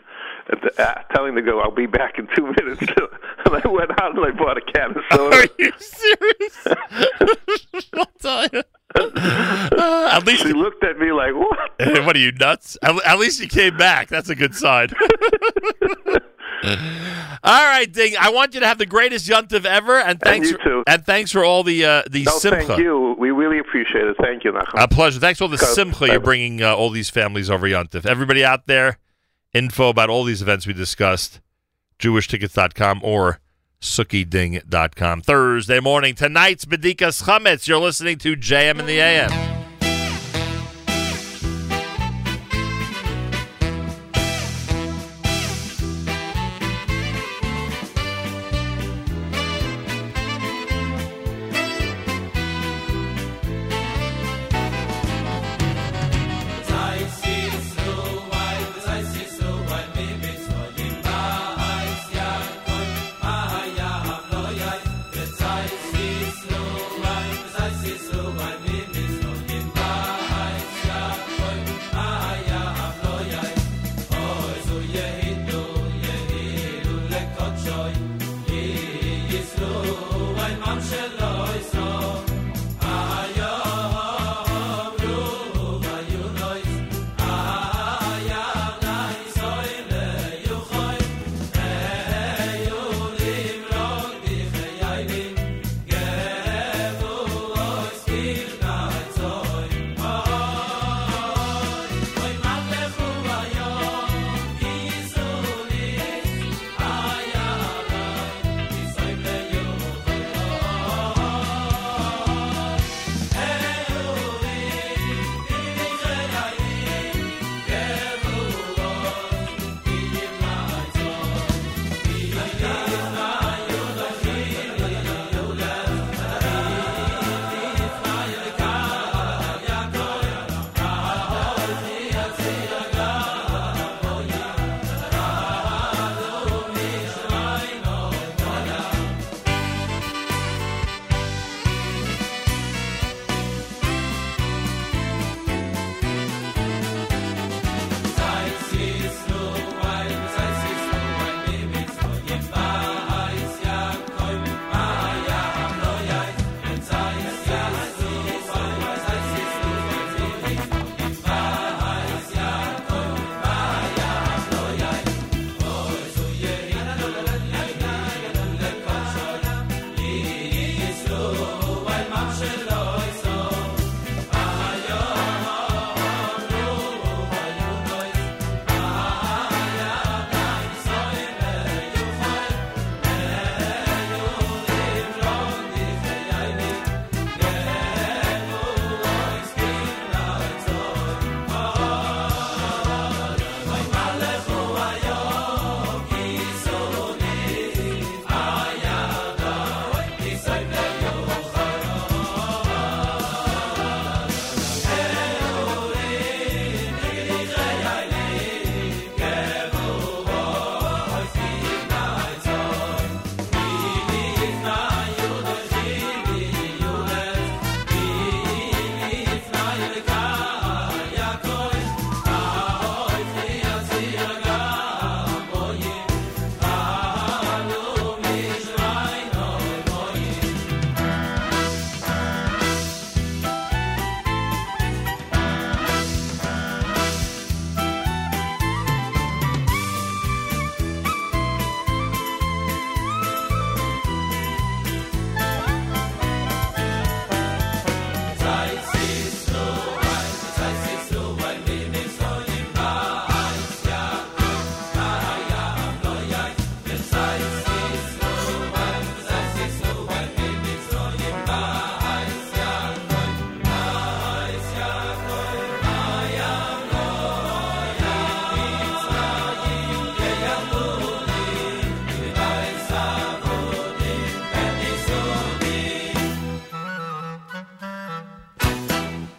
[0.78, 4.24] uh, telling the girl, "I'll be back in two minutes." and I went out and
[4.26, 5.36] I bought a can of soda.
[5.36, 6.66] Are you serious?
[7.94, 8.62] I'll tell you.
[8.94, 11.58] Uh, at least she looked at me like, "What?"
[12.04, 12.78] what are you nuts?
[12.82, 14.08] At, at least you came back.
[14.08, 14.88] That's a good sign.
[17.42, 18.14] all right, Ding.
[18.18, 20.50] I want you to have the greatest yuntiv ever, and thanks.
[20.50, 20.82] you too.
[20.86, 22.66] And thanks for all the uh, the No, simcha.
[22.66, 23.14] thank you.
[23.18, 24.16] We really appreciate it.
[24.20, 24.82] Thank you, Nachum.
[24.82, 25.20] A pleasure.
[25.20, 28.06] Thanks for all the simcha you're bringing uh, all these families over Yontif.
[28.06, 28.98] Everybody out there,
[29.52, 31.40] info about all these events we discussed,
[31.98, 33.40] jewishtickets.com or
[33.86, 35.22] sookieding.com.
[35.22, 37.66] Thursday morning, tonight's Bedikas Chametz.
[37.66, 39.55] You're listening to JM in the AM.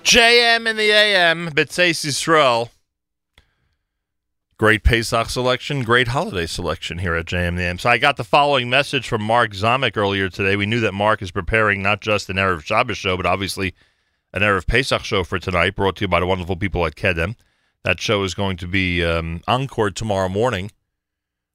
[0.07, 2.69] JM in the AM, B'tzeis Yisrael.
[4.57, 7.77] Great Pesach selection, great holiday selection here at JM the AM.
[7.77, 10.55] So I got the following message from Mark Zomick earlier today.
[10.55, 13.73] We knew that Mark is preparing not just an Erev Shabbos show, but obviously
[14.31, 17.35] an Erev Pesach show for tonight, brought to you by the wonderful people at Kedem.
[17.83, 20.71] That show is going to be um, encored tomorrow morning,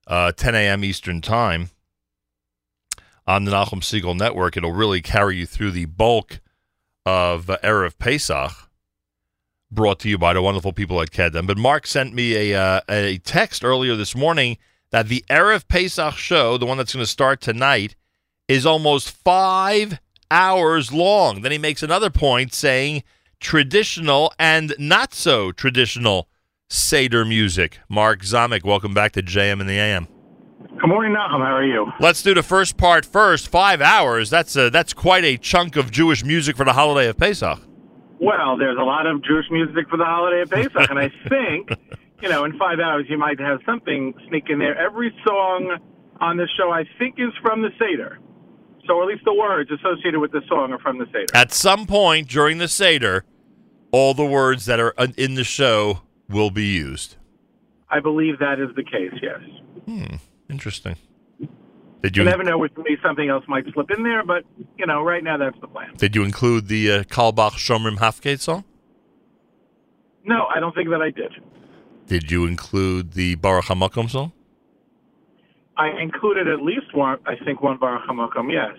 [0.06, 0.84] uh, 10 a.m.
[0.84, 1.70] Eastern Time
[3.26, 4.58] on the Nachum Segal Network.
[4.58, 6.41] It'll really carry you through the bulk
[7.04, 8.52] of uh, Erev Pesach,
[9.70, 11.46] brought to you by the wonderful people at Kedem.
[11.46, 14.58] But Mark sent me a uh, a text earlier this morning
[14.90, 17.96] that the Erev Pesach show, the one that's going to start tonight,
[18.48, 19.98] is almost five
[20.30, 21.42] hours long.
[21.42, 23.02] Then he makes another point saying
[23.40, 26.28] traditional and not so traditional
[26.70, 27.80] Seder music.
[27.88, 30.08] Mark Zomick, welcome back to JM and the AM.
[30.82, 31.38] Good morning, Nachum.
[31.38, 31.92] How are you?
[32.00, 33.46] Let's do the first part first.
[33.46, 34.30] Five hours.
[34.30, 37.60] That's a, that's quite a chunk of Jewish music for the holiday of Pesach.
[38.18, 41.70] Well, there's a lot of Jewish music for the holiday of Pesach, and I think,
[42.20, 44.76] you know, in five hours you might have something sneak in there.
[44.76, 45.78] Every song
[46.20, 48.18] on the show, I think, is from the Seder.
[48.88, 51.26] So at least the words associated with the song are from the Seder.
[51.32, 53.24] At some point during the Seder,
[53.92, 57.14] all the words that are in the show will be used.
[57.88, 59.40] I believe that is the case, yes.
[59.86, 60.16] Hmm.
[60.52, 60.96] Interesting.
[62.02, 64.42] Did You you never know with me, something else might slip in there, but,
[64.76, 65.90] you know, right now that's the plan.
[65.96, 68.64] did you include the uh, Kalbach Shomrim Hafgate song?
[70.24, 71.32] No, I don't think that I did.
[72.06, 74.32] Did you include the Baruch Hamakom song?
[75.76, 78.76] I included at least one, I think, one Baruch HaMakom, yes.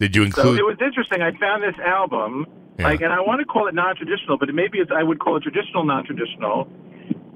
[0.00, 0.58] Did you So include?
[0.58, 1.22] it was interesting.
[1.22, 2.46] I found this album,
[2.78, 5.42] like, and I want to call it non-traditional, but maybe it's I would call it
[5.42, 6.68] traditional non-traditional.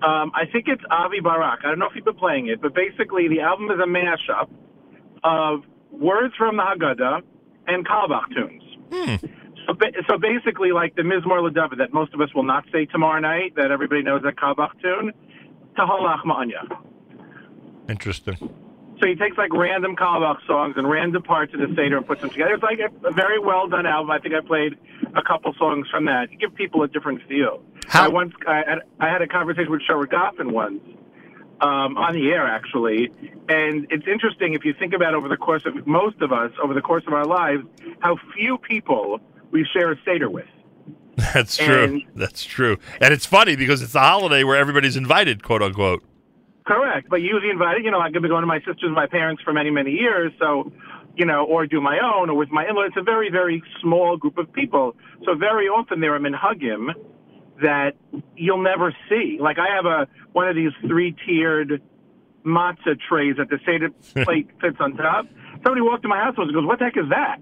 [0.02, 1.60] Um, I think it's Avi Barak.
[1.64, 4.50] I don't know if you've been playing it, but basically the album is a mashup
[5.22, 5.60] of
[5.92, 7.22] words from the Haggadah
[7.68, 8.62] and Carlebach tunes.
[9.66, 9.74] So,
[10.08, 13.54] so basically, like the Mizmor L'David that most of us will not say tomorrow night,
[13.54, 15.12] that everybody knows that Carlebach tune,
[15.78, 16.66] Tahalach Ma'anya.
[17.88, 18.52] Interesting.
[19.02, 22.20] So he takes like random Carlebach songs and random parts of the Seder and puts
[22.20, 22.54] them together.
[22.54, 24.12] It's like a, a very well done album.
[24.12, 24.78] I think I played
[25.16, 27.64] a couple songs from that to give people a different feel.
[27.88, 28.04] How?
[28.04, 30.80] I once I had, I had a conversation with Sherwood Goffin once
[31.60, 33.10] um, on the air actually,
[33.48, 36.72] and it's interesting if you think about over the course of most of us over
[36.72, 37.64] the course of our lives
[37.98, 39.18] how few people
[39.50, 40.46] we share a Seder with.
[41.16, 41.82] That's true.
[41.82, 42.78] And- That's true.
[43.00, 46.04] And it's funny because it's a holiday where everybody's invited, quote unquote.
[46.64, 47.84] Correct, but usually invited.
[47.84, 50.32] You know, I'm going be going to my sisters my parents for many, many years.
[50.38, 50.72] So,
[51.16, 52.88] you know, or do my own, or with my in-laws.
[52.88, 54.94] It's a very, very small group of people.
[55.24, 56.94] So very often there are minhagim
[57.60, 57.92] that
[58.36, 59.38] you'll never see.
[59.40, 61.82] Like I have a one of these three-tiered
[62.44, 63.90] matzah trays that the seder
[64.24, 65.26] plate fits on top.
[65.62, 67.40] Somebody walked in my house and goes, "What the heck is that?"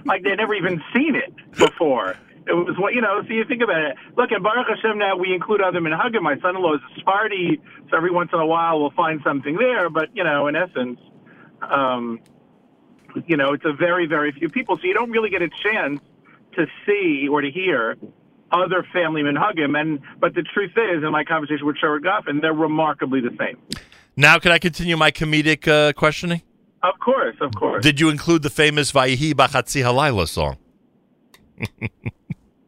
[0.04, 2.16] like they'd never even seen it before.
[2.46, 3.22] It was what you know.
[3.26, 3.96] So you think about it.
[4.16, 6.22] Look, at Baruch Hashem now we include other minhagim.
[6.22, 7.60] My son-in-law is a Sephardi,
[7.90, 9.90] so every once in a while we'll find something there.
[9.90, 11.00] But you know, in essence,
[11.62, 12.20] um,
[13.26, 14.76] you know, it's a very, very few people.
[14.76, 16.00] So you don't really get a chance
[16.54, 17.96] to see or to hear
[18.52, 19.78] other family minhagim.
[19.78, 23.58] And but the truth is, in my conversation with Sherwood Goffin, they're remarkably the same.
[24.16, 26.42] Now, can I continue my comedic uh, questioning?
[26.82, 27.82] Of course, of course.
[27.82, 30.56] Did you include the famous Vayihi Bachatzi Halayla song?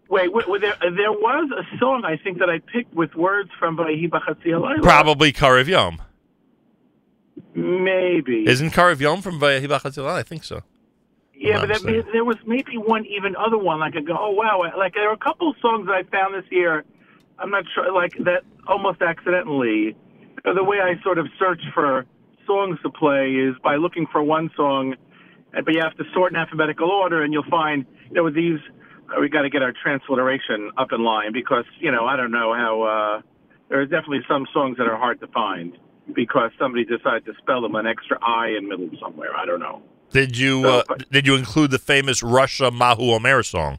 [0.08, 3.50] Wait, wait, wait, there, there was a song I think that I picked with words
[3.58, 6.00] from Vayihi B'Chatzi Probably Karev Yom.
[7.54, 8.48] Maybe.
[8.48, 10.62] Isn't Karev Yom from Vayihi Bachatzi I think so.
[11.34, 13.78] Yeah, but I'm there, there was maybe one even other one.
[13.78, 14.60] Like I go, oh wow!
[14.76, 16.84] Like there are a couple songs that I found this year.
[17.38, 19.96] I'm not sure, like that almost accidentally.
[20.44, 22.06] The way I sort of search for
[22.44, 24.96] songs to play is by looking for one song,
[25.52, 28.58] but you have to sort in alphabetical order, and you'll find know with these
[29.20, 32.52] we got to get our transliteration up in line because you know I don't know
[32.54, 33.22] how uh,
[33.68, 35.76] there are definitely some songs that are hard to find
[36.14, 39.36] because somebody decided to spell them an extra I in middle somewhere.
[39.36, 39.82] I don't know.
[40.10, 43.78] Did you uh, did you include the famous Rasha Mahu Omer song?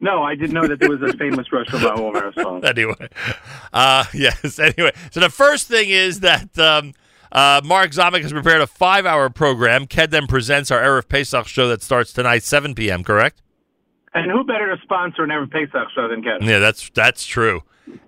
[0.00, 2.64] No, I didn't know that there was a famous Rasha Mahu Omer song.
[2.64, 3.08] anyway,
[3.72, 4.58] uh, yes.
[4.58, 6.92] Anyway, so the first thing is that um,
[7.30, 9.86] uh, Mark Zomick has prepared a five-hour program.
[9.86, 13.04] Kedem presents our Erev Pesach show that starts tonight, 7 p.m.
[13.04, 13.40] Correct?
[14.14, 16.44] And who better to sponsor an Erev Pesach show than Kedem?
[16.46, 17.62] Yeah, that's that's true.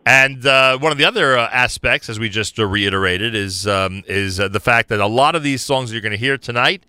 [0.06, 4.04] And uh, one of the other uh, aspects, as we just uh, reiterated, is um,
[4.06, 6.84] is uh, the fact that a lot of these songs you're going to hear tonight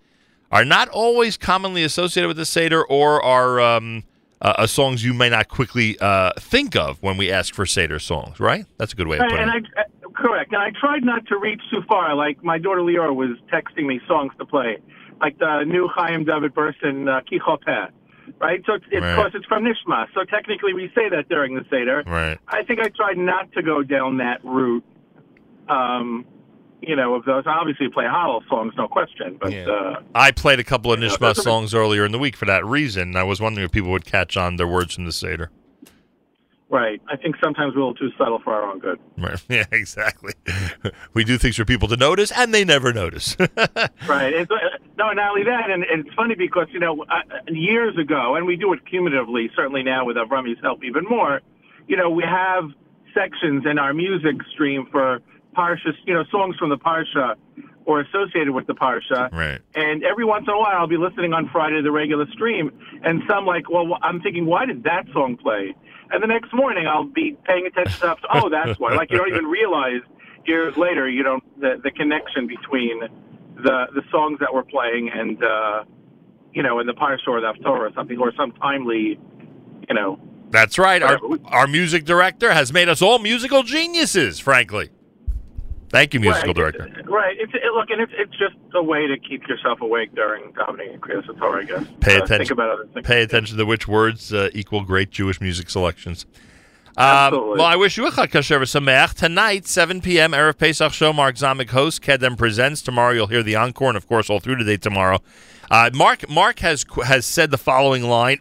[0.50, 4.04] are not always commonly associated with the Seder, or are um,
[4.40, 7.98] uh, uh, songs you may not quickly uh, think of when we ask for Seder
[7.98, 8.38] songs.
[8.38, 8.66] Right?
[8.78, 9.72] That's a good way of putting and it.
[9.76, 9.82] I,
[10.14, 10.52] correct.
[10.52, 12.14] And I tried not to reach too far.
[12.14, 14.78] Like my daughter Leora was texting me songs to play,
[15.20, 17.90] like the new Chaim David Burson uh, Kichopeh.
[18.40, 18.62] Right?
[18.66, 19.10] So it's, it's Right.
[19.10, 20.06] of course it's from Nishma.
[20.14, 22.02] So technically we say that during the Seder.
[22.06, 22.38] Right.
[22.48, 24.84] I think I tried not to go down that route.
[25.68, 26.24] Um,
[26.80, 27.42] you know, of those.
[27.46, 29.36] I obviously play Hallel songs, no question.
[29.40, 32.36] But uh, I played a couple of Nishma that's a- songs earlier in the week
[32.36, 33.16] for that reason.
[33.16, 35.50] I was wondering if people would catch on their words from the Seder.
[36.70, 38.98] Right, I think sometimes we're a little too subtle for our own good.
[39.16, 39.42] Right.
[39.48, 40.34] Yeah, exactly.
[41.14, 43.36] We do things for people to notice, and they never notice.
[44.06, 44.32] Right.
[44.32, 44.56] It's, uh,
[44.96, 48.46] no, not only that, and, and it's funny because you know uh, years ago, and
[48.46, 49.50] we do it cumulatively.
[49.54, 51.40] Certainly now with Avrami's help, even more.
[51.86, 52.64] You know, we have
[53.14, 55.20] sections in our music stream for
[55.56, 57.34] parsha, you know, songs from the parsha
[57.84, 59.32] or associated with the parsha.
[59.32, 59.60] Right.
[59.74, 62.70] And every once in a while, I'll be listening on Friday to the regular stream,
[63.02, 65.74] and some like, well, I'm thinking, why did that song play?
[66.10, 68.18] And the next morning, I'll be paying attention to, stuff.
[68.32, 68.94] oh, that's why.
[68.94, 70.00] Like you don't even realize
[70.46, 73.00] years later, you don't the the connection between
[73.56, 75.84] the the songs that we're playing and uh,
[76.52, 79.18] you know, in the parsha or the Haftorah or something, or some timely,
[79.88, 80.18] you know,
[80.50, 81.02] That's right.
[81.02, 84.90] Our, our music director has made us all musical geniuses, frankly.
[85.90, 87.02] Thank you, musical right, director.
[87.04, 87.36] Right.
[87.38, 90.94] It's it, look, and it's it's just a way to keep yourself awake during davening
[90.94, 91.84] and Torah, I guess.
[92.00, 92.38] Pay Uh, attention.
[92.38, 93.06] Think about other things.
[93.06, 96.26] Pay attention to which words uh, equal great Jewish music selections.
[96.98, 99.14] Um, well, I wish you a Chag Kasher Sameach.
[99.14, 101.12] Tonight, 7 p.m., Erev Pesach show.
[101.12, 102.02] Mark Zomick host.
[102.02, 102.82] Kedem presents.
[102.82, 105.20] Tomorrow, you'll hear the encore, and of course, all through today tomorrow.
[105.70, 108.38] Uh, Mark Mark has has said the following line.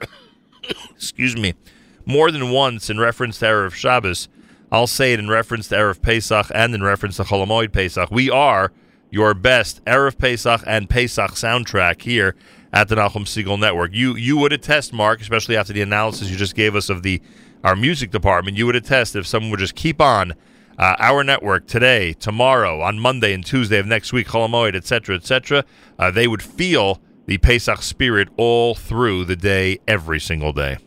[0.96, 1.54] excuse me,
[2.06, 4.28] more than once in reference to Erev Shabbos.
[4.72, 8.12] I'll say it in reference to Erev Pesach and in reference to Chol Hamoed Pesach.
[8.12, 8.74] We are
[9.10, 12.36] your best Erev Pesach and Pesach soundtrack here
[12.74, 13.94] at the Nachum Segal Network.
[13.94, 17.22] You you would attest, Mark, especially after the analysis you just gave us of the
[17.64, 18.58] our music department.
[18.58, 20.34] You would attest if someone would just keep on
[20.78, 25.16] uh, our network today, tomorrow, on Monday and Tuesday of next week, Chol Hamoed, etc.,
[25.16, 25.64] etc.
[25.98, 30.78] Uh, they would feel the Pesach spirit all through the day, every single day.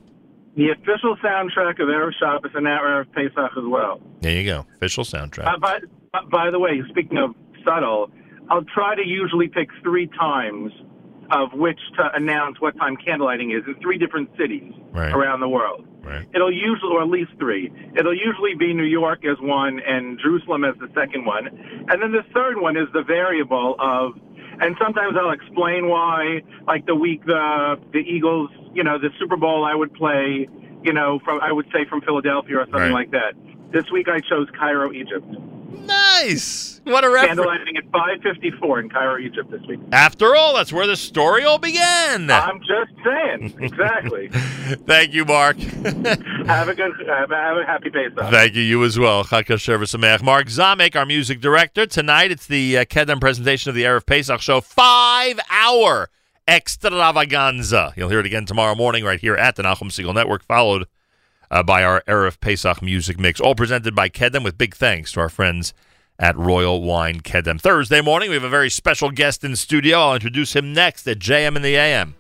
[0.56, 4.00] The official soundtrack of Erev Shabbos and Erev Pesach as well.
[4.20, 5.46] There you go, official soundtrack.
[5.46, 5.78] Uh, by,
[6.30, 8.10] by the way, speaking of subtle,
[8.50, 10.72] I'll try to usually pick three times
[11.30, 15.12] of which to announce what time candlelighting is in three different cities Right.
[15.14, 15.86] around the world.
[16.02, 16.26] Right.
[16.34, 17.70] It'll usually, or at least three.
[17.96, 21.46] It'll usually be New York as one and Jerusalem as the second one.
[21.88, 24.14] And then the third one is the variable of,
[24.60, 29.36] and sometimes I'll explain why, like the week the, the Eagles, you know, the Super
[29.36, 30.48] Bowl I would play,
[30.82, 32.92] you know, from, I would say from Philadelphia or something Right.
[32.92, 33.34] like that.
[33.72, 35.26] This week I chose Cairo, Egypt.
[35.70, 36.80] Nice.
[36.84, 37.40] What a reference.
[37.40, 39.80] Candlelighting at 5:54 in Cairo, Egypt this week.
[39.92, 42.30] After all, that's where the story all began.
[42.30, 44.28] I'm just saying, exactly.
[44.86, 45.58] Thank you, Mark.
[45.58, 48.30] have a good, have a, have a happy Pesach.
[48.30, 48.62] Thank you.
[48.62, 49.24] You as well.
[49.24, 50.22] Chag Kasher Sameach.
[50.22, 51.86] Mark Zomick, our music director.
[51.86, 54.60] Tonight, it's the uh, Kedem presentation of the Erev Pesach show.
[54.60, 56.08] Five-hour
[56.48, 57.92] extravaganza.
[57.96, 60.86] You'll hear it again tomorrow morning right here at the Nachum Segal Network, followed
[61.50, 65.20] uh, by our Erev Pesach music mix, all presented by Kedem with big thanks to
[65.20, 65.74] our friends
[66.18, 67.60] at Royal Wine Kedem.
[67.60, 69.98] Thursday morning, we have a very special guest in studio.
[69.98, 72.14] I'll introduce him next at JM in the AM.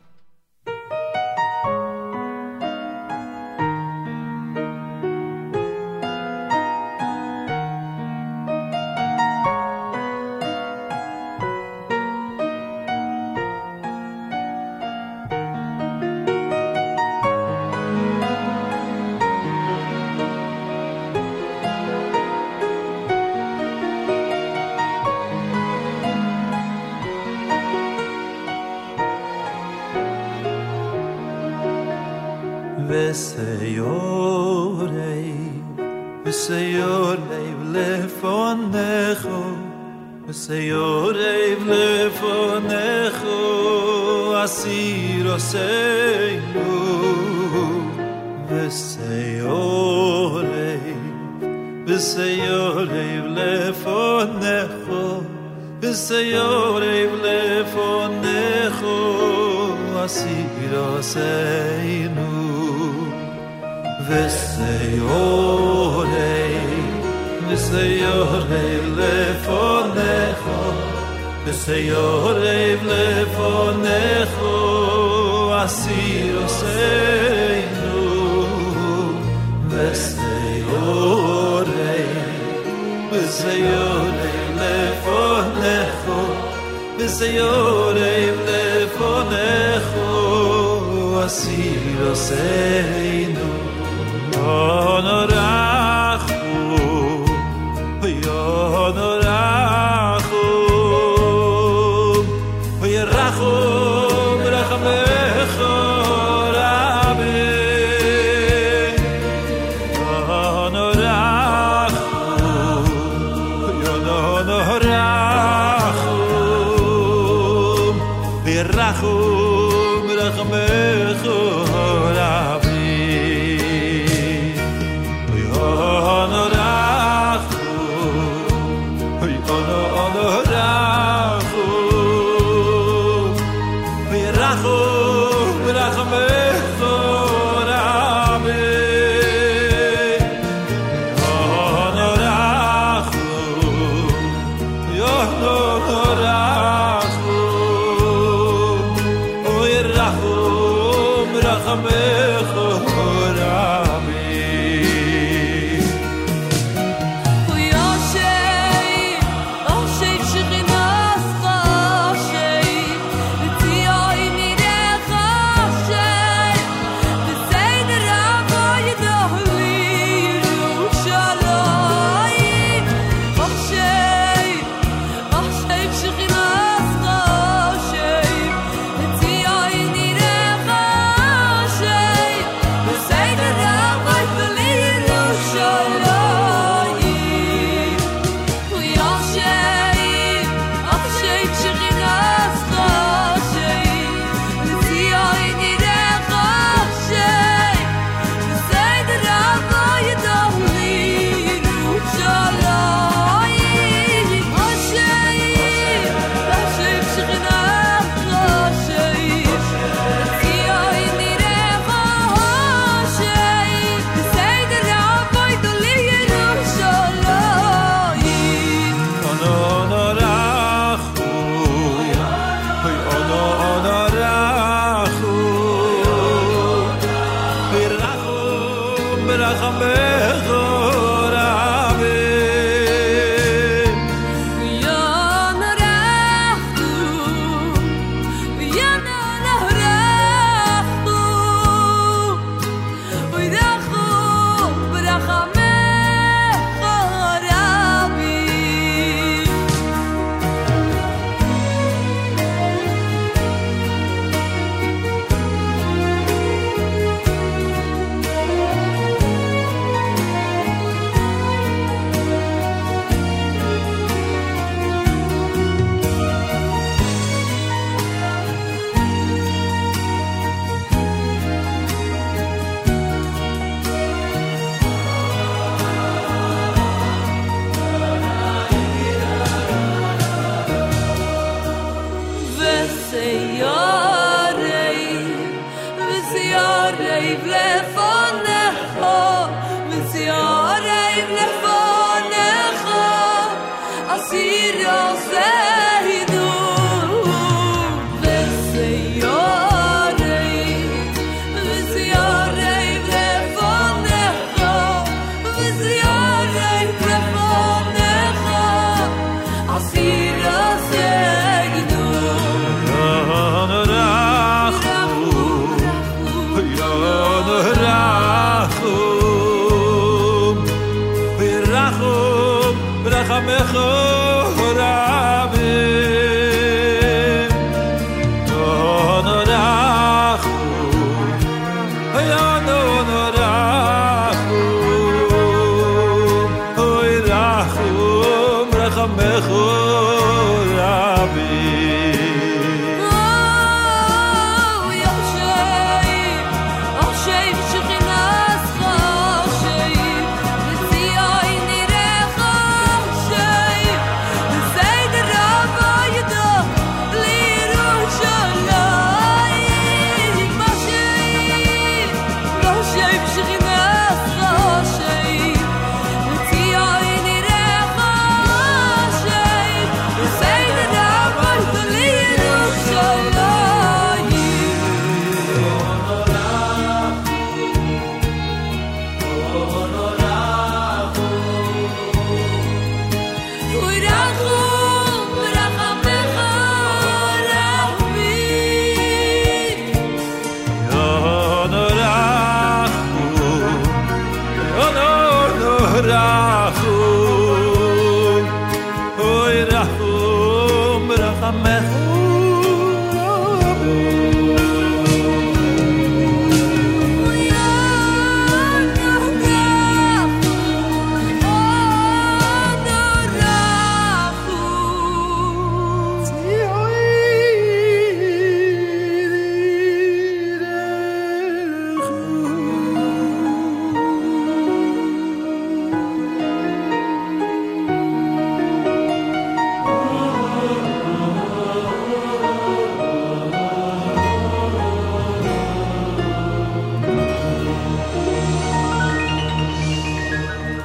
[71.70, 72.09] Veseyorei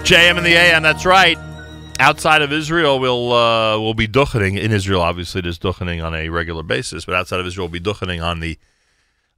[0.05, 1.35] JM and the AM, that's right.
[1.99, 4.55] Outside of Israel, we'll uh, we'll be duchening.
[4.55, 7.79] In Israel, obviously, is duchening on a regular basis, but outside of Israel, we'll be
[7.79, 8.59] duchening on the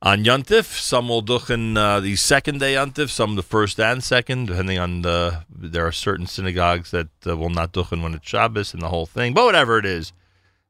[0.02, 0.66] on Yontif.
[0.66, 5.04] Some will duchen uh, the second day Yontif, some the first and second, depending on
[5.04, 5.46] the.
[5.50, 9.06] There are certain synagogues that uh, will not duchen when it's Shabbos and the whole
[9.06, 9.34] thing.
[9.34, 10.12] But whatever it is,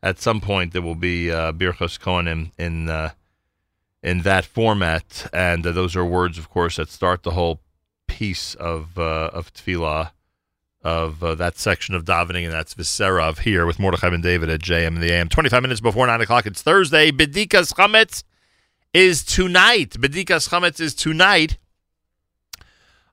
[0.03, 3.13] at some point there will be uh, Birchos Kohanim in uh,
[4.03, 7.61] in that format, and uh, those are words, of course, that start the whole
[8.17, 10.09] piece of uh, of tefillah
[10.81, 14.49] of uh, that section of davening, and that's Visera of here with Mordechai and David
[14.49, 15.29] at JM and the AM.
[15.29, 17.11] 25 minutes before 9 o'clock, it's Thursday.
[17.11, 18.23] Bedikas Chametz
[18.91, 19.91] is tonight.
[19.91, 21.59] Bedikas Chametz is tonight.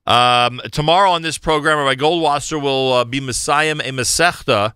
[0.07, 4.73] Um, tomorrow on this program, Rabbi Goldwasser will uh, be mesayem a Masechta,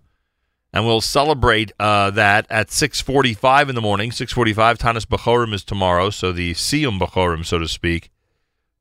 [0.72, 4.10] and we'll celebrate uh, that at 6.45 in the morning.
[4.10, 8.10] 6.45, Tanis Bechorim is tomorrow, so the Siyum Bechorim, so to speak,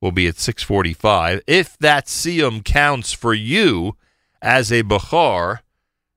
[0.01, 1.41] will be at 6.45.
[1.47, 3.95] If that Siyum counts for you
[4.41, 5.59] as a Bechor,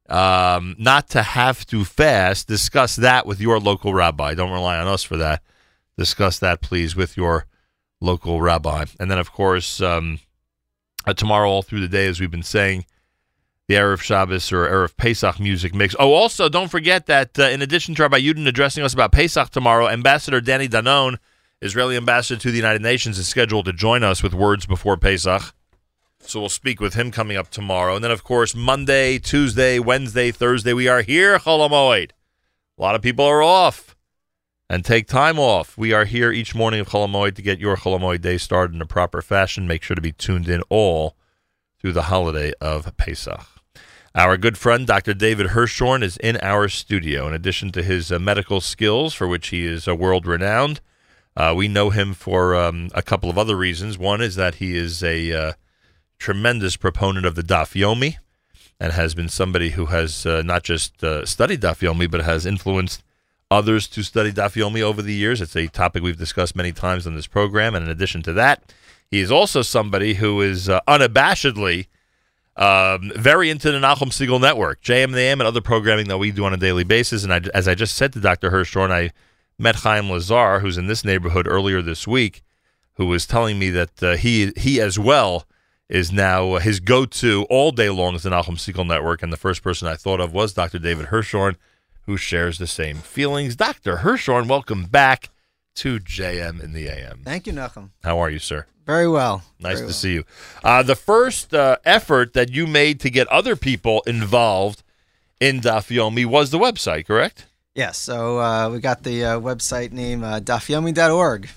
[0.08, 4.34] um, not to have to fast, discuss that with your local rabbi.
[4.34, 5.42] Don't rely on us for that.
[5.96, 7.46] Discuss that, please, with your
[8.00, 8.84] local rabbi.
[9.00, 10.20] And then, of course, um,
[11.06, 12.84] uh, tomorrow, all through the day, as we've been saying,
[13.68, 15.94] the Erev Shabbos or Erev Pesach music mix.
[15.98, 19.50] Oh, also, don't forget that uh, in addition to Rabbi Yudin addressing us about Pesach
[19.50, 21.16] tomorrow, Ambassador Danny Danon,
[21.62, 25.54] Israeli ambassador to the United Nations, is scheduled to join us with words before Pesach.
[26.20, 27.94] So we'll speak with him coming up tomorrow.
[27.94, 32.10] And then, of course, Monday, Tuesday, Wednesday, Thursday, we are here, Chol Hamoed.
[32.78, 33.96] A lot of people are off
[34.68, 35.78] and take time off.
[35.78, 38.74] We are here each morning of Chol Hamoed to get your Chol Hamoed day started
[38.74, 39.68] in a proper fashion.
[39.68, 41.16] Make sure to be tuned in all
[41.80, 43.46] through the holiday of Pesach.
[44.14, 45.14] Our good friend, Dr.
[45.14, 47.28] David Hirschorn, is in our studio.
[47.28, 50.80] In addition to his uh, medical skills, for which he is uh, world renowned,
[51.36, 53.98] uh, we know him for um, a couple of other reasons.
[53.98, 55.52] One is that he is a uh,
[56.18, 58.16] tremendous proponent of the Daf Yomi
[58.78, 62.44] and has been somebody who has uh, not just uh, studied Daf Yomi, but has
[62.44, 63.02] influenced
[63.50, 65.40] others to study Daf Yomi over the years.
[65.40, 67.74] It's a topic we've discussed many times on this program.
[67.74, 68.72] And in addition to that,
[69.10, 71.86] he is also somebody who is uh, unabashedly
[72.56, 76.44] um, very into the Nachum Segal Network, JM and and other programming that we do
[76.44, 77.24] on a daily basis.
[77.24, 78.50] And I, as I just said to Dr.
[78.50, 79.10] Hirschorn, I
[79.58, 82.42] met Chaim Lazar, who's in this neighborhood earlier this week,
[82.94, 85.46] who was telling me that uh, he he as well
[85.88, 89.22] is now uh, his go-to all day long is the Nachum Segal Network.
[89.22, 90.78] And the first person I thought of was Dr.
[90.78, 91.56] David Hirschorn,
[92.06, 93.56] who shares the same feelings.
[93.56, 93.98] Dr.
[93.98, 95.28] Hirschorn, welcome back
[95.76, 97.20] to JM in the AM.
[97.24, 97.90] Thank you, Nachum.
[98.02, 98.66] How are you, sir?
[98.86, 99.42] Very well.
[99.60, 99.92] Nice Very to well.
[99.92, 100.24] see you.
[100.64, 104.82] Uh, the first uh, effort that you made to get other people involved
[105.40, 107.46] in Daf Yomi was the website, correct?
[107.74, 111.48] Yes, so uh, we got the uh, website name uh, dafyomi.org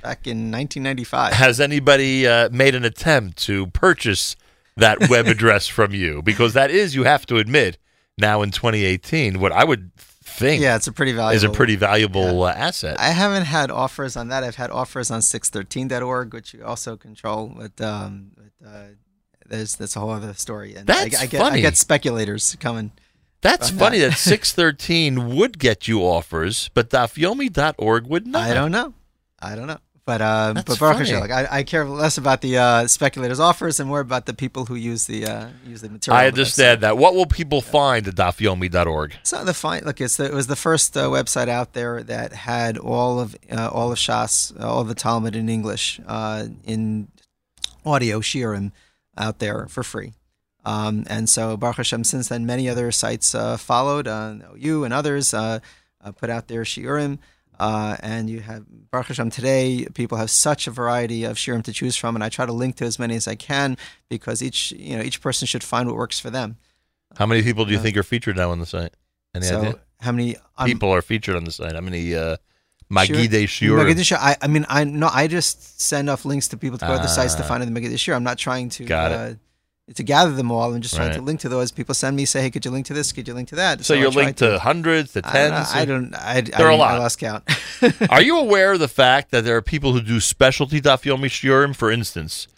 [0.00, 1.32] back in 1995.
[1.32, 4.36] Has anybody uh, made an attempt to purchase
[4.76, 6.22] that web address from you?
[6.22, 7.78] Because that is, you have to admit,
[8.16, 11.74] now in 2018, what I would think Yeah, it's a pretty valuable, is a pretty
[11.74, 13.00] valuable uh, asset.
[13.00, 14.44] I haven't had offers on that.
[14.44, 17.52] I've had offers on 613.org, which you also control.
[17.56, 18.84] But, um, but uh,
[19.48, 20.76] there's that's a whole other story.
[20.76, 21.58] And That's I, I get funny.
[21.58, 22.92] I get speculators coming.
[23.40, 28.50] That's funny that 613 would get you offers, but dafyomi.org would not.
[28.50, 28.94] I don't know.
[29.40, 29.78] I don't know.
[30.06, 30.98] But uh, That's but Baruch.
[30.98, 34.34] Hashem, like, I, I care less about the uh, speculators' offers and more about the
[34.34, 36.20] people who use the uh, use the material.
[36.22, 36.96] I understand that.
[36.96, 39.16] What will people find at dafyomi.org?
[39.24, 42.32] So the fine look, it's the, it was the first uh, website out there that
[42.32, 46.46] had all of uh, all of Shas, uh, all of the Talmud in English, uh,
[46.62, 47.08] in
[47.84, 48.70] audio shiurim
[49.18, 50.12] out there for free.
[50.66, 54.06] Um, and so Baruch Hashem, since then, many other sites uh, followed.
[54.08, 55.60] Uh, you and others uh,
[56.02, 57.18] uh, put out their shiurim.
[57.58, 59.86] Uh, and you have Baruch Hashem today.
[59.94, 62.76] People have such a variety of shiurim to choose from, and I try to link
[62.76, 63.78] to as many as I can
[64.10, 66.56] because each you know each person should find what works for them.
[67.16, 68.92] How many people do you Uh, think are featured now on the site?
[69.34, 69.74] Any so idea?
[70.00, 71.72] how many um, people are featured on the site?
[71.74, 72.36] How many uh,
[72.90, 73.78] Magide Shiur- Shiur?
[73.84, 74.18] Magid Shiur.
[74.20, 77.02] I, I mean, I no, I just send off links to people to go to
[77.02, 77.48] the sites to Ah.
[77.48, 78.14] find the Magid Shiur.
[78.14, 79.38] I'm not trying to Got it.
[79.94, 80.74] To gather them all.
[80.74, 81.70] I'm just trying to link to those.
[81.70, 83.12] People send me say, "Hey, could you link to this?
[83.12, 85.56] Could you link to that?" So I you're linked to hundreds, to I don't know.
[85.56, 85.72] tens?
[85.72, 86.14] I don't.
[86.14, 86.94] I, I, There are a lot.
[86.94, 87.44] I lost count.
[88.10, 91.76] are you aware of the fact that there are people who do specialty dafyomi shiurim?
[91.76, 92.48] For instance,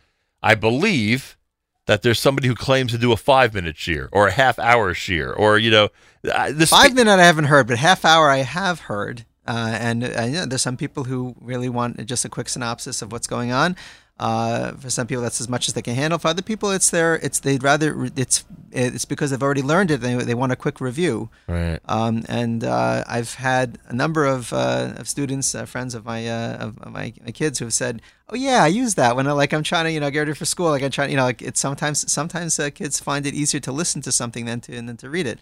[0.42, 1.36] I believe
[1.84, 4.94] that there's somebody who claims to do a five minute shiur or a half hour
[4.94, 5.90] shiur, or you know,
[6.23, 9.26] this Five minute I haven't heard, but half hour I have heard.
[9.47, 13.10] Uh, and uh, yeah, there's some people who really want just a quick synopsis of
[13.10, 13.76] what's going on.
[14.19, 16.19] Uh, for some people, that's as much as they can handle.
[16.19, 20.01] For other people, it's their it's they'd rather it's it's because they've already learned it.
[20.01, 21.31] They they want a quick review.
[21.47, 21.79] Right.
[21.85, 26.27] Um, and uh, I've had a number of, uh, of students, uh, friends of my
[26.27, 29.33] uh, of, my, my kids who have said, "Oh yeah, I use that when I
[29.33, 30.71] like I'm trying to you know get ready for school.
[30.71, 33.71] Like I'm trying you know like it's sometimes sometimes uh, kids find it easier to
[33.71, 35.39] listen to something than to than to read it."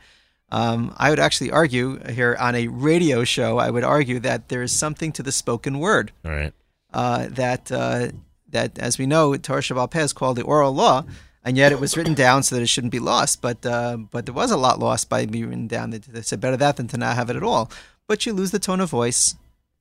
[0.53, 3.59] Um, I would actually argue here on a radio show.
[3.59, 6.13] I would argue that there is something to the spoken word.
[6.25, 6.53] All right.
[6.93, 8.09] Uh, that uh,
[8.57, 11.05] that, as we know, Torah Shabbat Peh is called the oral law,
[11.45, 13.41] and yet it was written down so that it shouldn't be lost.
[13.41, 15.91] But uh, but there was a lot lost by being written down.
[15.91, 17.71] They- said better that than to not have it at all.
[18.09, 19.35] But you lose the tone of voice.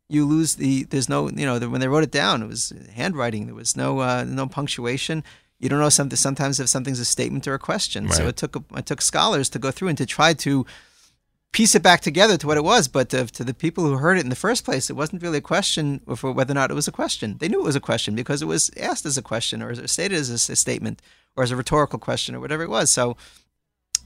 [0.10, 0.84] You lose the.
[0.92, 1.30] There's no.
[1.30, 3.45] You know, the, when they wrote it down, it was handwriting.
[3.48, 5.24] There was no uh, no punctuation.
[5.60, 6.18] You don't know something.
[6.18, 8.02] Sometimes if something's a statement or a question.
[8.12, 10.66] So it took it took scholars to go through and to try to
[11.52, 12.88] piece it back together to what it was.
[12.88, 15.38] But to, to the people who heard it in the first place, it wasn't really
[15.38, 17.38] a question for whether or not it was a question.
[17.40, 20.18] They knew it was a question because it was asked as a question or stated
[20.18, 21.02] as a statement
[21.36, 22.92] or as a rhetorical question or whatever it was.
[22.92, 23.16] So,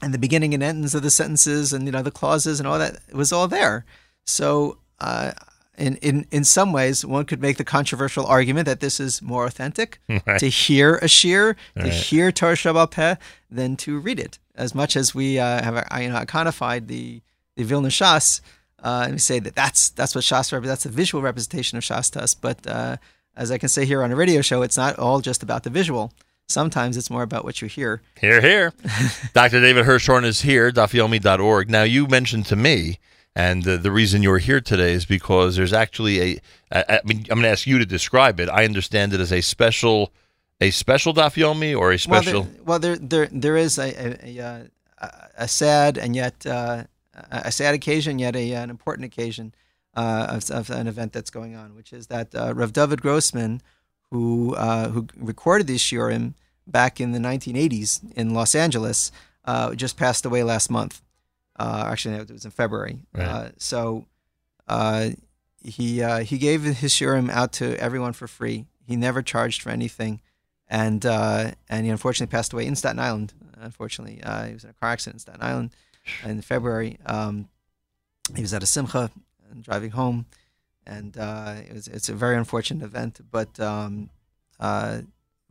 [0.02, 2.78] and the beginning and ends of the sentences and you know the clauses and all
[2.78, 3.84] that it was all there.
[4.24, 5.32] So, uh,
[5.76, 9.44] in in in some ways, one could make the controversial argument that this is more
[9.46, 10.38] authentic Right.
[10.38, 11.92] to hear a shir, to Right.
[11.92, 13.16] hear Torah Shabbat Peh,
[13.50, 14.38] than to read it.
[14.54, 17.22] As much as we uh, have uh, you know codified the
[17.60, 18.40] the Vilna Shas,
[18.82, 22.10] uh, and we say that that's that's what Shas that's a visual representation of Shas
[22.12, 22.34] to us.
[22.34, 22.96] But uh,
[23.36, 25.70] as I can say here on a radio show, it's not all just about the
[25.70, 26.12] visual.
[26.48, 28.02] Sometimes it's more about what you hear.
[28.20, 28.72] Here, here.
[29.34, 29.60] Dr.
[29.60, 31.70] David Hirschorn is here, dafyomi.org.
[31.70, 32.98] Now, you mentioned to me,
[33.36, 36.40] and uh, the reason you're here today is because there's actually a.
[36.72, 38.48] I, I mean, I'm going to ask you to describe it.
[38.48, 40.12] I understand it as a special,
[40.60, 42.48] a special dafyomi or a special.
[42.64, 44.62] Well, there, well, there, there, there is a a, a, uh,
[44.98, 45.10] a,
[45.44, 46.84] a sad and yet uh,
[47.30, 49.54] a sad occasion, yet a, an important occasion
[49.94, 53.60] uh, of, of an event that's going on, which is that uh, Rav David Grossman,
[54.10, 56.34] who uh, who recorded these shiurim
[56.66, 59.12] back in the 1980s in Los Angeles,
[59.44, 61.02] uh, just passed away last month.
[61.58, 63.00] Uh, actually, it was in February.
[63.12, 63.26] Right.
[63.26, 64.06] Uh, so
[64.68, 65.10] uh,
[65.62, 68.66] he uh, he gave his shiurim out to everyone for free.
[68.86, 70.20] He never charged for anything,
[70.68, 73.34] and uh, and he unfortunately passed away in Staten Island.
[73.60, 75.70] Unfortunately, uh, he was in a car accident in Staten Island
[76.24, 76.98] in February.
[77.06, 77.48] Um,
[78.34, 79.10] he was at a simcha
[79.50, 80.26] and driving home,
[80.86, 83.20] and uh, it was it's a very unfortunate event.
[83.30, 84.10] But um,
[84.58, 85.02] uh,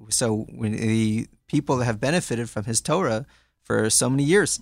[0.09, 3.25] so when the people that have benefited from his Torah
[3.63, 4.61] for so many years,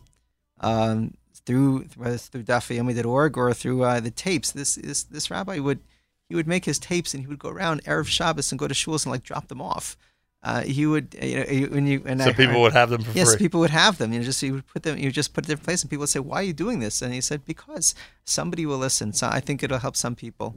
[0.60, 1.14] um,
[1.46, 5.80] through whether through dafyomi.org or through uh, the tapes, this this this rabbi would
[6.28, 8.74] he would make his tapes and he would go around erev Shabbos and go to
[8.74, 9.98] shuls and like drop them off.
[10.44, 12.90] Uh, he would, uh, you know, when you and So I- people I- would have
[12.90, 13.38] them for yes, free.
[13.38, 14.14] people would have them.
[14.14, 14.98] You know, just you would put them.
[14.98, 17.02] You just put it in place, and people would say, "Why are you doing this?"
[17.02, 19.14] And he said, "Because somebody will listen.
[19.14, 20.56] So I think it'll help some people."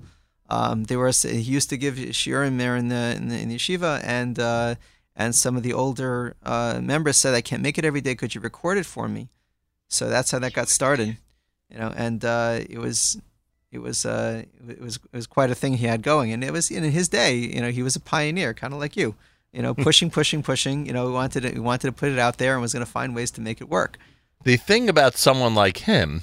[0.50, 3.56] Um, there was he used to give shiurim there in the in the, in the
[3.56, 4.74] yeshiva, and uh,
[5.16, 8.14] and some of the older uh, members said, "I can't make it every day.
[8.14, 9.28] Could you record it for me?"
[9.88, 11.16] So that's how that got started,
[11.70, 11.92] you know.
[11.96, 13.16] And uh, it was
[13.72, 16.52] it was uh, it was it was quite a thing he had going, and it
[16.52, 17.34] was in his day.
[17.34, 19.14] You know, he was a pioneer, kind of like you.
[19.52, 20.86] You know, pushing, pushing, pushing.
[20.86, 22.84] You know, we wanted to, he wanted to put it out there and was going
[22.84, 23.98] to find ways to make it work.
[24.44, 26.22] The thing about someone like him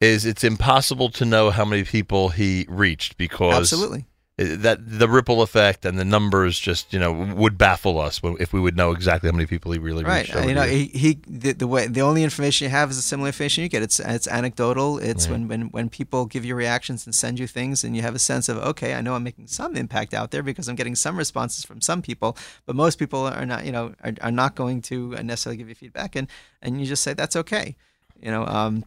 [0.00, 4.06] is it's impossible to know how many people he reached because Absolutely.
[4.38, 8.60] That the ripple effect and the numbers just you know would baffle us if we
[8.60, 10.24] would know exactly how many people he really Right.
[10.28, 10.36] reached.
[10.36, 13.02] Over you know, he, he the, the way the only information you have is the
[13.02, 13.82] similar information you get.
[13.82, 14.98] It's it's anecdotal.
[14.98, 15.32] It's Right.
[15.32, 18.18] when, when when people give you reactions and send you things, and you have a
[18.18, 21.16] sense of okay, I know I'm making some impact out there because I'm getting some
[21.16, 23.64] responses from some people, but most people are not.
[23.64, 26.28] You know, are, are not going to necessarily give you feedback, and
[26.60, 27.74] and you just say that's okay.
[28.20, 28.46] You know.
[28.46, 28.84] Um,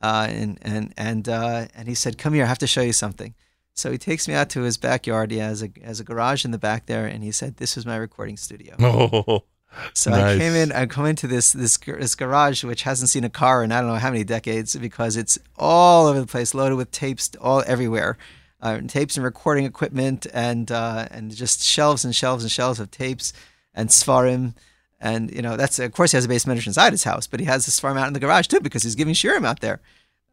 [0.00, 2.92] uh, and and and uh, and he said, "Come here, I have to show you
[2.92, 3.34] something."
[3.74, 5.32] So he takes me out to his backyard.
[5.32, 7.84] He has a has a garage in the back there, and he said, "This is
[7.84, 9.42] my recording studio." Oh,
[9.94, 10.72] So I came in.
[10.72, 13.90] I come into this this this garage, which hasn't seen a car in I don't
[13.90, 18.18] know how many decades, because it's all over the place, loaded with tapes all everywhere,
[18.60, 22.90] uh, tapes and recording equipment, and uh, and just shelves and shelves and shelves of
[22.90, 23.32] tapes
[23.74, 24.54] and svarim.
[25.00, 27.40] And you know that's of course he has a beis medrash inside his house, but
[27.40, 29.80] he has the svarim out in the garage too because he's giving shirim out there.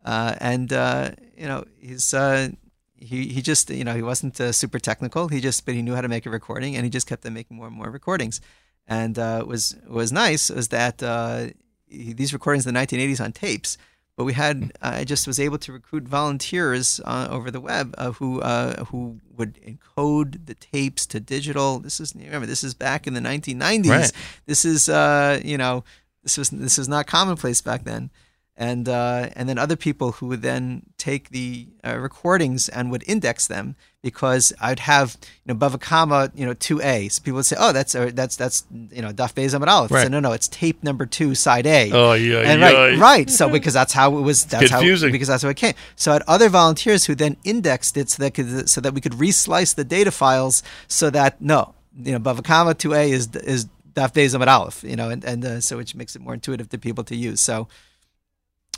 [0.04, 2.50] Uh, and uh, you know he's uh,
[2.96, 5.28] he he just you know he wasn't uh, super technical.
[5.28, 7.34] He just but he knew how to make a recording, and he just kept on
[7.34, 8.42] making more and more recordings.
[8.88, 11.48] And uh, was was nice was that uh,
[11.90, 13.78] these recordings in the 1980s on tapes.
[14.16, 18.14] But we had I just was able to recruit volunteers uh, over the web uh,
[18.14, 21.80] who uh, who would encode the tapes to digital.
[21.80, 23.90] This is remember this is back in the 1990s.
[23.90, 24.12] Right.
[24.46, 25.84] This is uh, you know
[26.24, 28.10] this was this was not commonplace back then
[28.58, 33.04] and uh, and then other people who would then take the uh, recordings and would
[33.08, 33.76] index them
[34.08, 37.10] because I'd have you know a Bava Kamma you know two A.
[37.10, 39.92] So people would say, oh that's uh, that's that's you know Daf Beis Aleph.
[39.92, 40.04] Right.
[40.04, 41.92] said, no no it's tape number two side A.
[41.92, 42.72] Oh, yeah, and yeah.
[42.72, 43.30] right right.
[43.30, 45.10] So because that's how it was that's confusing.
[45.10, 45.74] how because that's how it came.
[45.98, 49.02] So I had other volunteers who then indexed it so that could, so that we
[49.02, 53.12] could reslice the data files so that no you know a Bava Kamma two A
[53.12, 54.86] is is Daf Beis Aleph.
[54.86, 57.42] You know and and uh, so which makes it more intuitive to people to use.
[57.42, 57.68] So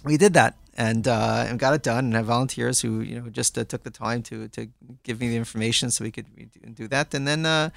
[0.04, 3.30] we did that and uh, and got it done and had volunteers who you know
[3.30, 4.70] just uh, took the time to to
[5.04, 6.28] give me the information so we could
[6.74, 7.70] do- that and then uh,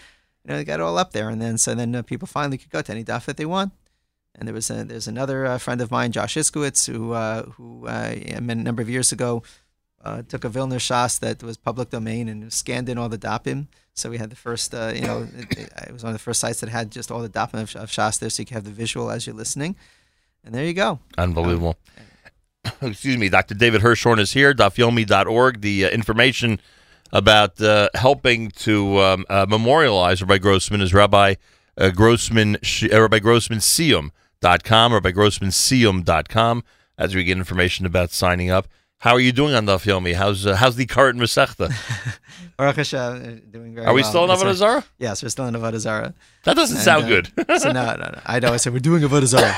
[0.44, 2.70] you know got it all up there and then so then uh, people finally could
[2.70, 3.72] go to any daf that they want
[4.36, 7.86] and there was a, there's another uh, friend of mine Josh Iskowitz who uh, who
[7.89, 9.42] uh, a number of years ago
[10.05, 13.66] uh, took a Vilna Shas that was public domain and scanned in all the dapim.
[13.94, 16.40] So we had the first, uh, you know, it, it was one of the first
[16.40, 18.64] sites that had just all the dapim of, of Shas there, so you could have
[18.64, 19.76] the visual as you're listening.
[20.44, 20.98] And there you go.
[21.18, 21.76] Unbelievable.
[22.82, 23.55] Excuse me, Dr.
[23.55, 25.60] David Hirschorn is here, dafyomi.org.
[25.60, 26.60] The uh, information
[27.12, 31.34] about uh, helping to um, uh, memorialize Rabbi Grossman is Rabbi
[31.76, 36.65] uh, Grossman, uh, Rabbi Grossman Siyum.com, Rabbi Grossman Siyum.com,
[36.97, 38.68] as we get information about signing up.
[38.99, 40.15] How are you doing on Daf Yomi?
[40.15, 41.74] How's uh, how's the current Masechta?
[42.62, 44.10] Baruch Hashem, uh, doing very Are we well.
[44.10, 44.55] still in Avodah sir.
[44.55, 44.84] Zarah?
[44.99, 46.15] Yes, we're still in Avodah Zarah.
[46.44, 47.26] That doesn't And, sound uh, good.
[47.60, 48.20] so no, no, no.
[48.26, 48.52] I know.
[48.52, 49.55] I said we're doing Avodah Zarah.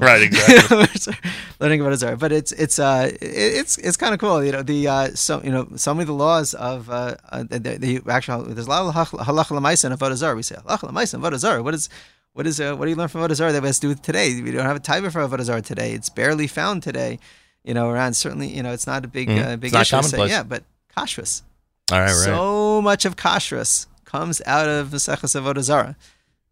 [0.00, 1.14] Right, exactly.
[1.60, 3.18] Learning Avodah Zarah, but it's it's uh it,
[3.60, 4.42] it's it's kind of cool.
[4.42, 7.58] You know the uh so you know some of the laws of uh, uh the,
[7.58, 10.36] the, the actual there's a lot of halach- halacha l'maisa in Avodah Zarah.
[10.36, 11.62] We say halacha l'maisa in Avodah Zarah.
[11.62, 11.88] What is
[12.34, 14.02] what is uh, what do you learn from Avodah Zarah that has to do with
[14.02, 14.40] today?
[14.40, 15.92] We don't have a type for Avodah Zarah today.
[15.92, 17.18] It's barely found today.
[17.64, 19.44] You know, around certainly you know it's not a big Mhm.
[19.46, 20.02] uh, big issue.
[20.02, 20.62] say, yeah, but
[20.96, 21.42] kashrus.
[21.92, 22.12] All right, right.
[22.12, 25.96] So much of kashrus comes out of Maseches Avodah Zarah.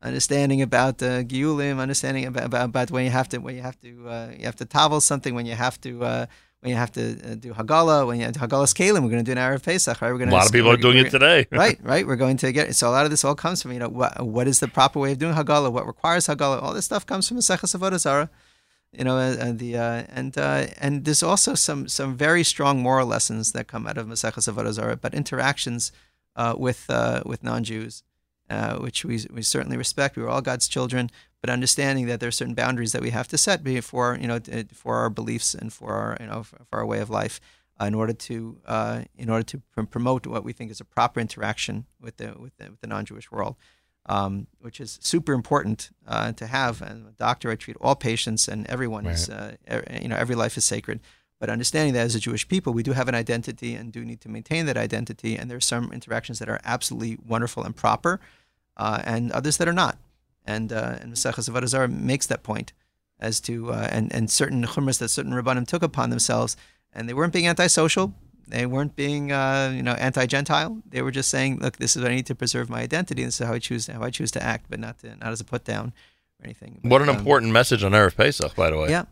[0.03, 3.81] Understanding about uh, giulim, understanding about, about, about when you have to when you have
[3.81, 6.27] to uh, you have to tavel something, when you have to uh,
[6.61, 9.03] when you have to uh, do hagala, when you have to hagala scaling.
[9.03, 10.13] We're going to do an Erev Pesach, right?
[10.13, 11.47] We're going to A lot of people are doing it today.
[11.51, 11.79] right?
[11.83, 12.07] Right.
[12.07, 14.25] We're going to get so a lot of this all comes from you know what
[14.25, 16.63] what is the proper way of doing hagala, what requires hagala.
[16.63, 18.31] All this stuff comes from Maseches Avodah Zarah
[18.93, 22.81] you know, and, and the uh, and uh, and there's also some some very strong
[22.81, 25.93] moral lessons that come out of Maseches Avodah Zarah, but interactions
[26.35, 28.03] uh, with uh, with non-Jews,
[28.49, 30.17] uh, which we we certainly respect.
[30.17, 33.29] We are all God's children, but understanding that there are certain boundaries that we have
[33.29, 34.41] to set before you know
[34.73, 37.41] for our beliefs and for our you know for, our way of life.
[37.79, 40.85] Uh, in order to uh, in order to pr- promote what we think is a
[40.85, 43.57] proper interaction with the with the, with the non-Jewish world,
[44.09, 46.83] um, which is super important uh, to have.
[46.83, 50.35] And a doctor, I treat all patients, and everyone is uh, e- you know every
[50.35, 51.01] life is sacred.
[51.39, 54.23] But understanding that as a Jewish people, we do have an identity and do need
[54.23, 55.37] to maintain that identity.
[55.37, 58.21] And there are some interactions that are absolutely wonderful and proper,
[58.79, 59.99] uh, and others that are not.
[60.47, 62.73] And uh, and Maseches Avodah Zarah makes that point
[63.19, 66.57] as to uh, and and certain chumras that certain rabbanim took upon themselves,
[66.93, 68.15] and they weren't being antisocial.
[68.49, 70.83] They weren't being, uh, you know, anti-Gentile.
[70.89, 73.41] They were just saying, "Look, this is what I need to preserve my identity, this
[73.41, 75.45] is how I choose how I choose to act, but not to, not as a
[75.45, 75.93] put down
[76.41, 78.91] or anything." What an um, important message on Erev Pesach, by the way.
[78.91, 79.05] Yeah.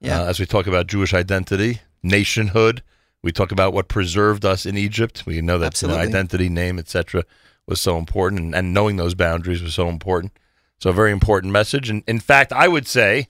[0.00, 0.22] Yeah.
[0.22, 2.82] Uh, as we talk about Jewish identity, nationhood,
[3.22, 5.24] we talk about what preserved us in Egypt.
[5.26, 6.02] We know that Absolutely.
[6.02, 7.24] identity, name, etc.,
[7.66, 10.32] was so important, and, and knowing those boundaries was so important.
[10.78, 11.90] So, a very important message.
[11.90, 13.28] And in fact, I would say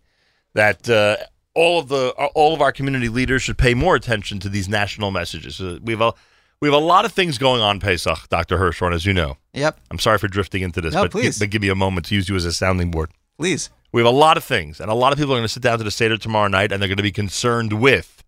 [0.54, 1.16] that uh,
[1.58, 5.10] all of the all of our community leaders should pay more attention to these national
[5.10, 5.60] messages.
[5.60, 6.12] Uh, we have a
[6.60, 9.36] we have a lot of things going on Pesach, Doctor Hirschorn, as you know.
[9.54, 9.80] Yep.
[9.90, 11.38] I'm sorry for drifting into this, No, but, please.
[11.38, 13.10] but give me a moment to use you as a sounding board.
[13.36, 13.70] Please.
[13.92, 15.62] We have a lot of things, and a lot of people are going to sit
[15.62, 18.22] down to the Seder tomorrow night, and they're going to be concerned with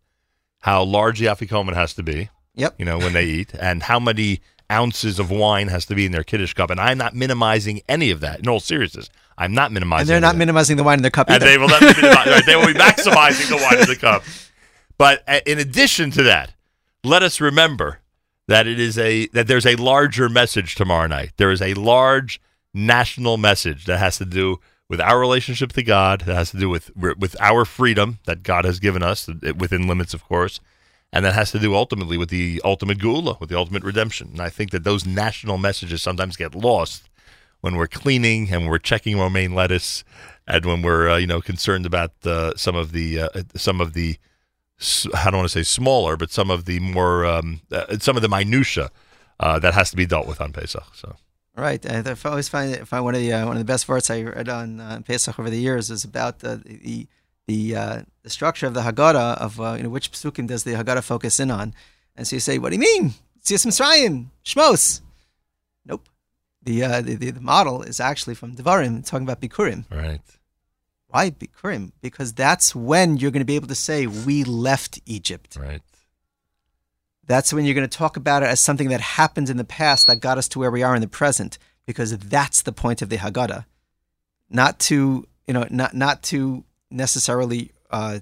[0.61, 2.31] how large the afikoman has to be.
[2.55, 2.75] Yep.
[2.79, 6.13] You know when they eat, and how many ounces of wine has to be in
[6.13, 6.71] their kiddush cup.
[6.71, 8.41] And I'm not minimizing any of that.
[8.41, 9.11] In all seriousness,
[9.41, 10.03] I'm not minimizing.
[10.03, 12.15] And they're not minimizing the wine in their cup and they will not be minimi-
[12.27, 14.23] right, they will be maximizing the wine in the cup.
[14.99, 16.53] But uh, in addition to that,
[17.03, 18.01] let us remember
[18.49, 21.33] that it is a that there's a larger message tomorrow night.
[21.39, 22.41] There is a large
[22.75, 24.61] national message that has to do
[24.91, 28.65] with our relationship to God, that has to do with with our freedom that God
[28.67, 30.61] has given us uh, within limits, of course,
[31.13, 34.29] and that has to do ultimately with the ultimate gula, with the ultimate redemption.
[34.33, 37.09] And I think that those national messages sometimes get lost
[37.61, 40.05] when we're cleaning and we're checking romaine lettuce,
[40.47, 43.93] and when we're uh, you know concerned about uh, some of the uh, some of
[43.93, 44.17] the
[45.15, 48.23] I don't want to say smaller, but some of the more um, uh, some of
[48.23, 48.91] the minutia
[49.39, 50.95] uh, that has to be dealt with on Pesach.
[50.95, 51.17] So
[51.57, 51.85] Right.
[51.85, 54.23] I always find it, find one of the uh, one of the best verses I
[54.23, 57.07] read on Pesach over the years is about the the
[57.51, 60.73] the, uh, the structure of the Haggadah of uh, you know which psukim does the
[60.73, 61.75] Haggadah focus in on,
[62.17, 63.15] and so you say, what do you mean?
[63.45, 65.01] Tzias Mitzrayim, Shmos.
[66.63, 69.85] The, uh, the the the model is actually from Devarim, talking about Bikurim.
[69.91, 70.21] Right.
[71.09, 71.93] Why Bikurim?
[72.03, 75.57] Because that's when you're going to be able to say we left Egypt.
[75.59, 75.81] Right.
[77.27, 80.07] That's when you're going to talk about it as something that happened in the past
[80.07, 83.09] that got us to where we are in the present, because that's the point of
[83.09, 83.65] the Haggadah.
[84.51, 88.21] Not to, you know, not not to necessarily uh,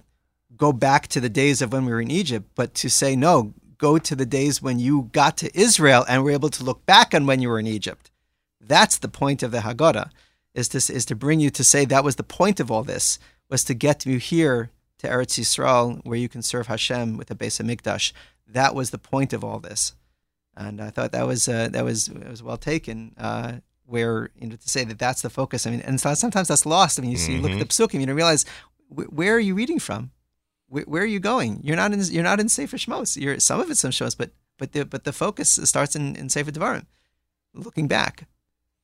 [0.57, 3.55] go back to the days of when we were in Egypt, but to say no,
[3.79, 7.15] go to the days when you got to Israel and were able to look back
[7.15, 8.08] on when you were in Egypt.
[8.69, 10.11] That's the point of the Haggadah,
[10.55, 13.19] is to is to bring you to say that was the point of all this
[13.51, 17.35] was to get you here to Eretz Yisrael, where you can serve Hashem with the
[17.35, 18.13] of Mikdash.
[18.47, 19.95] That was the point of all this,
[20.57, 23.15] and I thought that was uh, that was was well taken.
[23.19, 23.53] Uh,
[23.87, 25.67] where you know to say that that's the focus.
[25.67, 26.99] I mean, and so- sometimes that's lost.
[26.99, 28.45] I mean, you see, you look at the psukim, you don't realize
[28.91, 30.11] wh- where are you reading from?
[30.69, 31.61] Where, where are you going?
[31.65, 33.17] You're not in you're not in Sefer Shmos.
[33.21, 36.29] You're some of it's in Shmos, but but the but the focus starts in, in
[36.29, 36.85] Sefer Devarim,
[37.55, 38.27] looking back,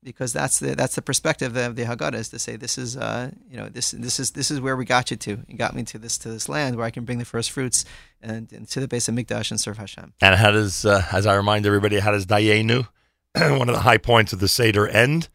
[0.04, 3.30] because that's the that's the perspective of the Haggadah is to say this is uh
[3.50, 5.38] you know this this is this is where we got you to.
[5.48, 7.84] You got me to this to this land where I can bring the first fruits
[8.20, 10.12] and, and to the base of Mikdash and serve Hashem.
[10.20, 12.86] And how does, uh, as I remind everybody, how does Dayenu,
[13.34, 15.28] one of the high points of the Seder, end?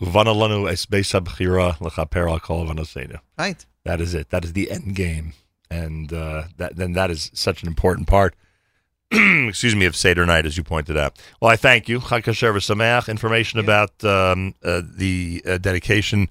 [0.00, 3.20] Uvana lanu es beis habchira lechaper al kol vanosenu.
[3.38, 3.64] Right.
[3.84, 4.30] That is it.
[4.30, 5.34] That is the end game,
[5.70, 8.34] and uh, that then that is such an important part.
[9.48, 11.18] excuse me, of Seder night, as you pointed out.
[11.40, 11.98] Well, I thank you.
[11.98, 13.08] Chag Kasher v'Sameach.
[13.08, 16.30] Information about um, uh, the uh, dedication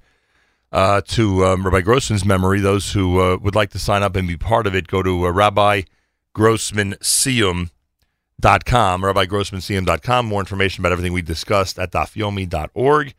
[0.72, 2.58] uh, to um, Rabbi Grossman's memory.
[2.58, 5.26] Those who uh, would like to sign up and be part of it, go to
[5.26, 5.82] uh, Rabbi
[6.34, 7.70] Grossman Siyum
[8.40, 10.26] dot com, rabbigrossmansiyum.com.
[10.26, 13.14] More information about everything we discussed at dafyomi.org,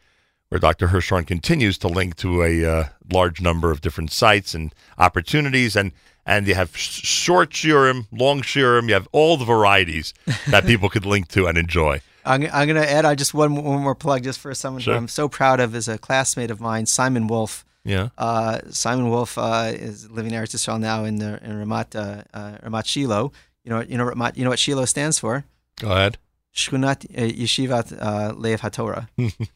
[0.50, 0.90] where Dr.
[0.90, 2.84] Hirschorn continues to link to a uh,
[3.14, 5.78] large number of different sites and opportunities.
[5.78, 5.94] And,
[6.26, 10.14] and you have sh- short shiurim, long shiurim, you have all the varieties
[10.48, 12.02] that people could link to and enjoy.
[12.26, 14.94] I'm, I'm going to add I just one, one more plug just for someone Sure.
[14.94, 17.66] who I'm so proud of is a classmate of mine, Simon Wolf.
[17.84, 18.10] Yeah.
[18.18, 22.24] Uh, Simon Wolf uh, is living in Eretz Yisrael now in the, in Ramat uh,
[22.34, 23.34] uh, Ramat Shiloh.
[23.66, 25.44] You know you know Ramat, you know what Shiloh stands for?
[25.82, 26.18] Go ahead.
[26.56, 29.08] Shkunat uh, Yeshivat uh, Lev HaTorah.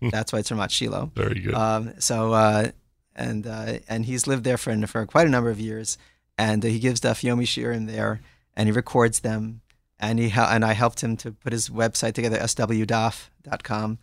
[0.12, 1.12] That's why it's Ramat Shiloh.
[1.16, 1.54] Very good.
[1.54, 2.72] Um, so uh,
[3.16, 5.98] and uh, and he's lived there for for quite a number of years,
[6.38, 8.22] and he gives Daf Yomi Shirim there,
[8.56, 9.62] and he records them,
[10.00, 13.98] and he and I helped him to put his website together, swdaf.com,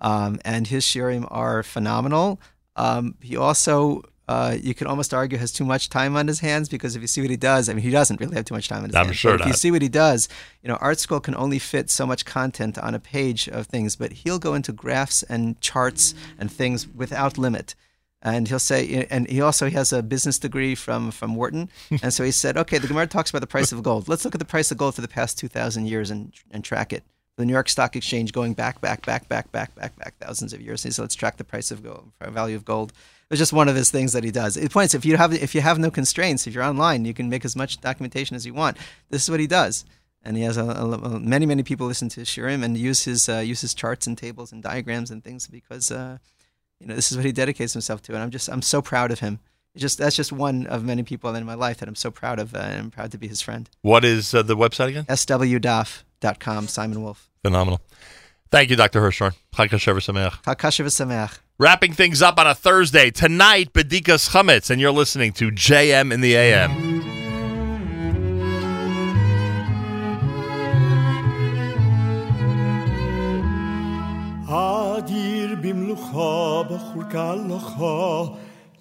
[0.00, 2.40] um, and his Shirim are phenomenal.
[2.76, 4.02] Um, he also.
[4.28, 7.06] Uh, you could almost argue has too much time on his hands because if you
[7.06, 8.96] see what he does, I mean, he doesn't really have too much time on his
[8.96, 9.16] I'm hands.
[9.18, 10.28] sure but if you see what he does,
[10.64, 14.12] you know, ArtScroll can only fit so much content on a page of things, but
[14.12, 17.76] he'll go into graphs and charts and things without limit.
[18.22, 21.68] And he'll say, and he also has a business degree from from Wharton,
[22.02, 24.08] and so he said, okay, the Gemara talks about the price of gold.
[24.08, 26.64] Let's look at the price of gold for the past two thousand years and and
[26.64, 27.04] track it.
[27.36, 30.60] The New York Stock Exchange going back, back, back, back, back, back, back thousands of
[30.62, 30.82] years.
[30.82, 32.94] He said, let's track the price of gold, value of gold.
[33.30, 34.56] It's just one of his things that he does.
[34.56, 37.28] It points if you have if you have no constraints, if you're online, you can
[37.28, 38.78] make as much documentation as you want.
[39.10, 39.84] This is what he does,
[40.22, 43.28] and he has a, a- a- many many people listen to Shirim and use his
[43.28, 46.16] uh, use his charts and tables and diagrams and things because uh,
[46.80, 49.10] you know, this is what he dedicates himself to, and I'm just I'm so proud
[49.10, 49.38] of him.
[49.74, 52.38] It's just that's just one of many people in my life that I'm so proud
[52.38, 53.68] of, uh, and I'm proud to be his friend.
[53.82, 55.04] What is uh, the website again?
[55.08, 56.68] S.W.DAF.com.
[56.68, 57.28] Simon Wolf.
[57.42, 57.80] Phenomenal.
[58.50, 59.00] Thank you, Dr.
[59.00, 59.34] Hirschorn.
[61.58, 66.20] Wrapping things up on a Thursday tonight, Bedikas Chametz, and you're listening to JM in
[66.20, 67.16] the AM.
[74.48, 75.35] Adi
[75.65, 77.83] במלוכה בחורקה לך,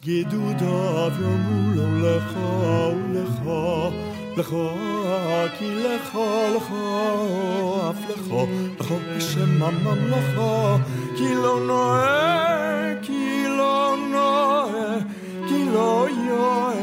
[0.04, 2.36] גדודיו יאמרו לו לך
[2.96, 3.42] ולך,
[4.36, 4.56] לך,
[5.58, 6.18] כי לך,
[6.56, 6.72] לך,
[7.90, 8.34] אף לך,
[8.80, 10.76] לך השם הממלכה,
[11.16, 14.96] כי לא נועה, כי לא נועה,
[15.48, 16.73] כי לא יועה,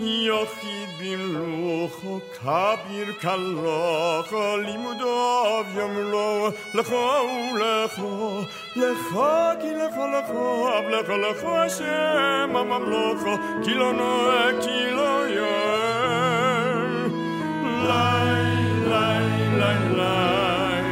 [0.00, 8.41] יחיד במלוכו, لخو كبير كلاخ لمداف يملو لخو لخو
[8.75, 16.91] لخو كي لخو لخو لخو لخو شم مملوخو كيلو نو كيلو يم
[17.87, 18.45] لاي
[18.89, 19.27] لاي
[19.59, 20.87] لاي لاي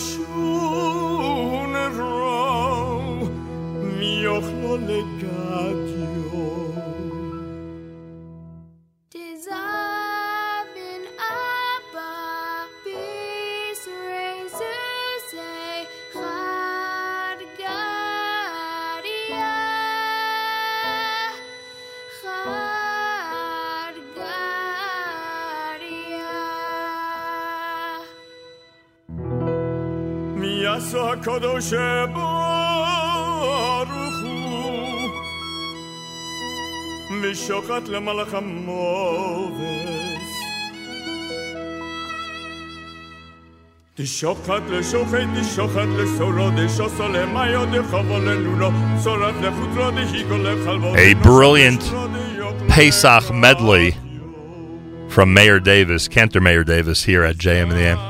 [0.00, 0.29] worship.
[31.12, 31.72] הקדוש
[32.12, 33.00] ברוך
[34.22, 35.08] הוא
[37.22, 39.60] ושוחט למלאך המובס
[43.94, 48.70] תשוחט לשוחט תשוחט לסורו דשוסו למיו דחבו ללולו
[49.02, 51.82] צורת לחוטרו דהיגו לחלבו A brilliant
[52.68, 53.94] Pesach medley
[55.08, 58.09] from Meir Davis, Cantor Meir Davis here at JM and the AM.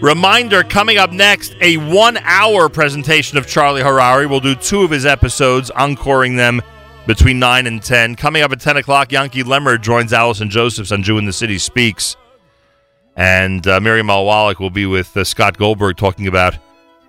[0.00, 4.30] Reminder coming up next a one hour presentation of Charlie Harary.
[4.30, 6.62] We'll do two of his episodes, encoring them
[7.08, 8.14] between 9 and 10.
[8.14, 11.58] Coming up at 10 o'clock, Yanky Lemmer joins Allison Josephs on Jew in the City
[11.58, 12.16] Speaks.
[13.16, 16.56] And uh, Miriam Alwalik will be with uh, Scott Goldberg talking about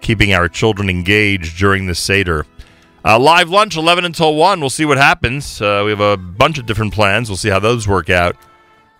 [0.02, 2.48] keeping our children engaged during the Seder.
[3.06, 4.60] Uh, live lunch, 11 until 1.
[4.62, 5.62] We'll see what happens.
[5.62, 7.30] Uh, we have a bunch of different plans.
[7.30, 8.36] We'll see how those work out.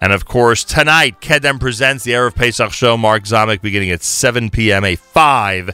[0.02, 2.96] And of course, tonight, Kedem presents the Erev Pesach show.
[2.96, 5.72] Mark Zomick beginning at 7 p.m., a five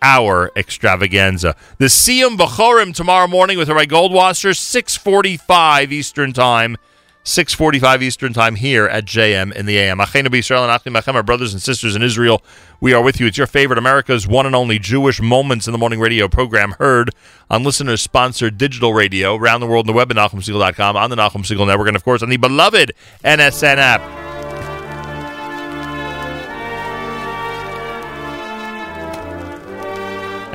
[0.00, 1.54] hour extravaganza.
[1.78, 6.76] The Siyum Bachorim tomorrow morning with Rabbi Goldwasser, 645 Eastern Time.
[7.28, 9.98] 6:45 Eastern Time here at JM in the AM.
[9.98, 12.42] Achenu b'Yisrael and Achim Achem, our brothers and sisters in Israel.
[12.80, 13.26] We are with you.
[13.26, 17.10] It's your favorite America's one and only Jewish Moments in the Morning radio program heard
[17.50, 21.44] on listener-sponsored digital radio around the world on the web at NachumSegal.com, on the Nachum
[21.44, 22.92] Segal Network, and of course on the beloved
[23.22, 24.27] NSN app.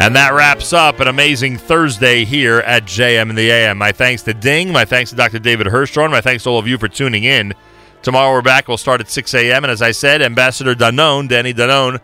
[0.03, 3.77] And that wraps up an amazing Thursday here at JM in the AM.
[3.77, 4.73] My thanks to Ding.
[4.73, 5.39] My thanks to Dr.
[5.39, 6.11] David Hirschorn.
[6.11, 7.53] My thanks to all of you for tuning in.
[8.01, 8.67] Tomorrow we're back.
[8.67, 9.63] We'll start at 6 a.m.
[9.63, 12.01] And as I said, Ambassador Danon, Danny Danon,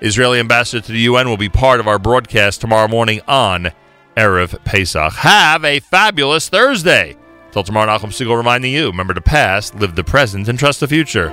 [0.00, 3.72] Israeli ambassador to the UN, will be part of our broadcast tomorrow morning on
[4.16, 5.12] Erev Pesach.
[5.14, 7.16] Have a fabulous Thursday.
[7.50, 10.86] Till tomorrow, Nachum Segal reminding you remember the past, live the present, and trust the
[10.86, 11.30] future.